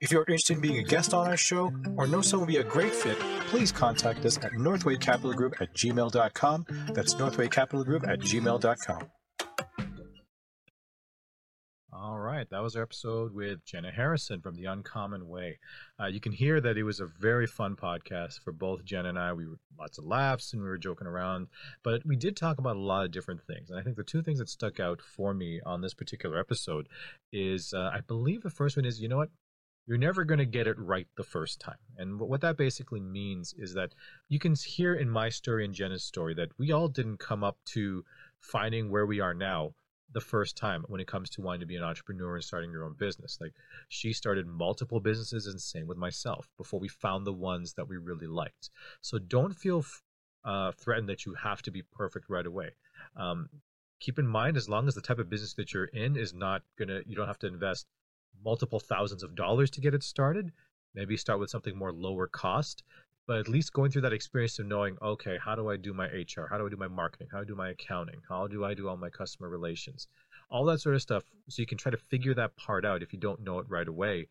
If 0.00 0.10
you're 0.10 0.22
interested 0.22 0.54
in 0.54 0.60
being 0.60 0.78
a 0.78 0.82
guest 0.82 1.14
on 1.14 1.28
our 1.28 1.36
show 1.36 1.72
or 1.96 2.06
know 2.06 2.20
someone 2.20 2.46
would 2.46 2.52
be 2.52 2.58
a 2.58 2.64
great 2.64 2.94
fit, 2.94 3.18
please 3.48 3.70
contact 3.70 4.24
us 4.24 4.38
at 4.38 4.52
Northway 4.54 4.96
Capital 4.96 5.32
Group 5.32 5.60
at 5.60 5.72
gmail.com. 5.74 6.66
That's 6.92 7.18
Northway 7.18 7.48
Capital 7.48 7.84
Group 7.84 8.06
at 8.08 8.20
gmail.com. 8.20 9.08
right, 12.44 12.50
that 12.50 12.62
was 12.62 12.76
our 12.76 12.82
episode 12.82 13.32
with 13.32 13.64
Jenna 13.64 13.90
Harrison 13.90 14.42
from 14.42 14.54
The 14.54 14.66
Uncommon 14.66 15.28
Way. 15.28 15.58
Uh, 15.98 16.06
you 16.06 16.20
can 16.20 16.32
hear 16.32 16.60
that 16.60 16.76
it 16.76 16.82
was 16.82 17.00
a 17.00 17.06
very 17.06 17.46
fun 17.46 17.74
podcast 17.74 18.40
for 18.40 18.52
both 18.52 18.84
Jenna 18.84 19.08
and 19.08 19.18
I. 19.18 19.32
We 19.32 19.46
were 19.46 19.58
lots 19.78 19.96
of 19.96 20.04
laughs 20.04 20.52
and 20.52 20.60
we 20.60 20.68
were 20.68 20.76
joking 20.76 21.06
around, 21.06 21.46
but 21.82 22.04
we 22.04 22.16
did 22.16 22.36
talk 22.36 22.58
about 22.58 22.76
a 22.76 22.80
lot 22.80 23.06
of 23.06 23.12
different 23.12 23.40
things. 23.46 23.70
And 23.70 23.80
I 23.80 23.82
think 23.82 23.96
the 23.96 24.04
two 24.04 24.22
things 24.22 24.40
that 24.40 24.50
stuck 24.50 24.78
out 24.78 25.00
for 25.00 25.32
me 25.32 25.62
on 25.64 25.80
this 25.80 25.94
particular 25.94 26.38
episode 26.38 26.86
is 27.32 27.72
uh, 27.72 27.90
I 27.94 28.00
believe 28.00 28.42
the 28.42 28.50
first 28.50 28.76
one 28.76 28.84
is 28.84 29.00
you 29.00 29.08
know 29.08 29.18
what? 29.18 29.30
you're 29.86 29.98
never 29.98 30.24
going 30.24 30.38
to 30.38 30.46
get 30.46 30.66
it 30.66 30.78
right 30.78 31.06
the 31.18 31.22
first 31.22 31.60
time. 31.60 31.76
And 31.98 32.18
what 32.18 32.40
that 32.40 32.56
basically 32.56 33.00
means 33.00 33.54
is 33.58 33.74
that 33.74 33.94
you 34.30 34.38
can 34.38 34.54
hear 34.54 34.94
in 34.94 35.10
my 35.10 35.28
story 35.28 35.62
and 35.62 35.74
Jenna's 35.74 36.02
story 36.02 36.32
that 36.36 36.48
we 36.58 36.72
all 36.72 36.88
didn't 36.88 37.18
come 37.18 37.44
up 37.44 37.58
to 37.66 38.02
finding 38.40 38.90
where 38.90 39.04
we 39.04 39.20
are 39.20 39.34
now 39.34 39.74
the 40.14 40.20
first 40.20 40.56
time 40.56 40.84
when 40.88 41.00
it 41.00 41.08
comes 41.08 41.28
to 41.28 41.42
wanting 41.42 41.60
to 41.60 41.66
be 41.66 41.76
an 41.76 41.82
entrepreneur 41.82 42.36
and 42.36 42.44
starting 42.44 42.70
your 42.70 42.84
own 42.84 42.94
business. 42.96 43.36
Like 43.40 43.52
she 43.88 44.12
started 44.12 44.46
multiple 44.46 45.00
businesses 45.00 45.46
and 45.46 45.60
same 45.60 45.86
with 45.86 45.98
myself 45.98 46.48
before 46.56 46.80
we 46.80 46.88
found 46.88 47.26
the 47.26 47.32
ones 47.32 47.74
that 47.74 47.88
we 47.88 47.96
really 47.96 48.28
liked. 48.28 48.70
So 49.02 49.18
don't 49.18 49.52
feel 49.52 49.84
uh, 50.44 50.72
threatened 50.72 51.08
that 51.08 51.26
you 51.26 51.34
have 51.34 51.62
to 51.62 51.70
be 51.70 51.82
perfect 51.82 52.30
right 52.30 52.46
away. 52.46 52.70
Um, 53.16 53.48
keep 54.00 54.18
in 54.18 54.26
mind, 54.26 54.56
as 54.56 54.68
long 54.68 54.86
as 54.86 54.94
the 54.94 55.00
type 55.00 55.18
of 55.18 55.28
business 55.28 55.54
that 55.54 55.74
you're 55.74 55.84
in 55.86 56.16
is 56.16 56.32
not 56.32 56.62
gonna, 56.78 57.00
you 57.06 57.16
don't 57.16 57.26
have 57.26 57.38
to 57.40 57.48
invest 57.48 57.86
multiple 58.44 58.80
thousands 58.80 59.22
of 59.22 59.34
dollars 59.34 59.70
to 59.70 59.80
get 59.80 59.94
it 59.94 60.02
started. 60.02 60.52
Maybe 60.94 61.16
start 61.16 61.40
with 61.40 61.50
something 61.50 61.76
more 61.76 61.92
lower 61.92 62.28
cost, 62.28 62.84
but 63.26 63.38
at 63.38 63.48
least 63.48 63.72
going 63.72 63.90
through 63.90 64.02
that 64.02 64.12
experience 64.12 64.58
of 64.58 64.66
knowing, 64.66 64.98
okay, 65.00 65.38
how 65.42 65.54
do 65.54 65.70
I 65.70 65.76
do 65.76 65.94
my 65.94 66.06
HR? 66.06 66.46
How 66.50 66.58
do 66.58 66.66
I 66.66 66.68
do 66.68 66.76
my 66.76 66.88
marketing? 66.88 67.28
How 67.32 67.38
do 67.38 67.42
I 67.42 67.46
do 67.46 67.54
my 67.54 67.70
accounting? 67.70 68.20
How 68.28 68.46
do 68.46 68.64
I 68.64 68.74
do 68.74 68.88
all 68.88 68.96
my 68.96 69.08
customer 69.08 69.48
relations? 69.48 70.08
All 70.50 70.64
that 70.66 70.80
sort 70.80 70.94
of 70.94 71.02
stuff. 71.02 71.24
So 71.48 71.62
you 71.62 71.66
can 71.66 71.78
try 71.78 71.90
to 71.90 71.96
figure 71.96 72.34
that 72.34 72.56
part 72.56 72.84
out 72.84 73.02
if 73.02 73.12
you 73.12 73.18
don't 73.18 73.42
know 73.42 73.58
it 73.60 73.66
right 73.68 73.88
away. 73.88 74.28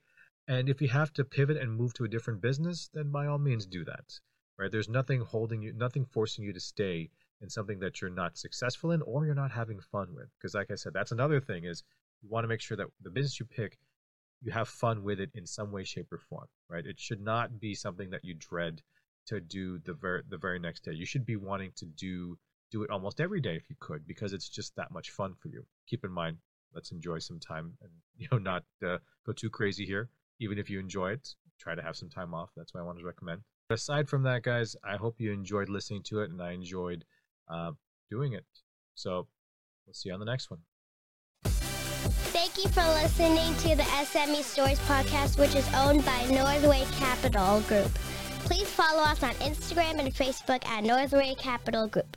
And 0.47 0.69
if 0.69 0.81
you 0.81 0.89
have 0.89 1.11
to 1.13 1.23
pivot 1.23 1.57
and 1.57 1.75
move 1.75 1.93
to 1.95 2.03
a 2.03 2.09
different 2.09 2.41
business, 2.41 2.89
then 2.93 3.09
by 3.09 3.25
all 3.25 3.39
means 3.39 3.65
do 3.65 3.83
that. 3.85 4.19
Right? 4.59 4.71
There's 4.71 4.89
nothing 4.89 5.21
holding 5.21 5.63
you, 5.63 5.73
nothing 5.73 6.05
forcing 6.05 6.43
you 6.45 6.53
to 6.53 6.59
stay 6.59 7.09
in 7.41 7.49
something 7.49 7.79
that 7.79 7.99
you're 7.99 8.11
not 8.11 8.37
successful 8.37 8.91
in 8.91 9.01
or 9.01 9.25
you're 9.25 9.33
not 9.33 9.51
having 9.51 9.79
fun 9.79 10.13
with. 10.13 10.29
Because 10.37 10.53
like 10.53 10.69
I 10.69 10.75
said, 10.75 10.93
that's 10.93 11.11
another 11.11 11.41
thing 11.41 11.65
is 11.65 11.83
you 12.21 12.29
want 12.29 12.43
to 12.43 12.47
make 12.47 12.61
sure 12.61 12.77
that 12.77 12.87
the 13.01 13.09
business 13.09 13.39
you 13.39 13.45
pick 13.45 13.79
you 14.43 14.51
have 14.51 14.67
fun 14.67 15.03
with 15.03 15.19
it 15.19 15.31
in 15.33 15.45
some 15.45 15.71
way, 15.71 15.83
shape, 15.83 16.11
or 16.11 16.17
form, 16.17 16.47
right? 16.69 16.85
It 16.85 16.99
should 16.99 17.21
not 17.21 17.59
be 17.59 17.73
something 17.73 18.09
that 18.09 18.25
you 18.25 18.35
dread 18.37 18.81
to 19.27 19.39
do 19.39 19.79
the 19.79 19.93
very 19.93 20.21
the 20.27 20.37
very 20.37 20.59
next 20.59 20.83
day. 20.83 20.91
You 20.93 21.05
should 21.05 21.25
be 21.25 21.37
wanting 21.37 21.71
to 21.77 21.85
do 21.85 22.37
do 22.71 22.83
it 22.83 22.89
almost 22.89 23.21
every 23.21 23.39
day 23.39 23.55
if 23.55 23.69
you 23.69 23.75
could, 23.79 24.05
because 24.05 24.33
it's 24.33 24.49
just 24.49 24.75
that 24.75 24.91
much 24.91 25.11
fun 25.11 25.33
for 25.39 25.47
you. 25.47 25.65
Keep 25.87 26.03
in 26.03 26.11
mind, 26.11 26.37
let's 26.73 26.91
enjoy 26.91 27.19
some 27.19 27.39
time 27.39 27.73
and 27.81 27.91
you 28.17 28.27
know 28.31 28.37
not 28.37 28.63
uh, 28.85 28.97
go 29.25 29.31
too 29.31 29.49
crazy 29.49 29.85
here. 29.85 30.09
Even 30.39 30.57
if 30.57 30.69
you 30.69 30.79
enjoy 30.79 31.11
it, 31.11 31.35
try 31.59 31.75
to 31.75 31.81
have 31.81 31.95
some 31.95 32.09
time 32.09 32.33
off. 32.33 32.49
That's 32.57 32.73
what 32.73 32.81
I 32.81 32.83
wanted 32.83 32.99
to 32.99 33.05
recommend. 33.05 33.41
But 33.69 33.75
aside 33.75 34.09
from 34.09 34.23
that, 34.23 34.43
guys, 34.43 34.75
I 34.83 34.97
hope 34.97 35.21
you 35.21 35.31
enjoyed 35.31 35.69
listening 35.69 36.03
to 36.03 36.19
it, 36.19 36.31
and 36.31 36.41
I 36.41 36.51
enjoyed 36.51 37.05
uh, 37.47 37.71
doing 38.09 38.33
it. 38.33 38.45
So 38.95 39.27
we'll 39.85 39.93
see 39.93 40.09
you 40.09 40.13
on 40.13 40.19
the 40.19 40.25
next 40.25 40.51
one. 40.51 40.59
Thank 42.34 42.57
you 42.57 42.67
for 42.69 42.81
listening 42.81 43.53
to 43.57 43.75
the 43.75 43.84
SME 43.84 44.41
Stories 44.41 44.79
podcast, 44.79 45.38
which 45.38 45.53
is 45.53 45.71
owned 45.75 46.03
by 46.03 46.25
Northway 46.31 46.84
Capital 46.97 47.61
Group. 47.61 47.91
Please 48.39 48.67
follow 48.67 49.03
us 49.03 49.21
on 49.21 49.36
Instagram 49.36 49.99
and 49.99 50.11
Facebook 50.11 50.65
at 50.65 50.84
Northway 50.84 51.36
Capital 51.38 51.88
Group. 51.88 52.07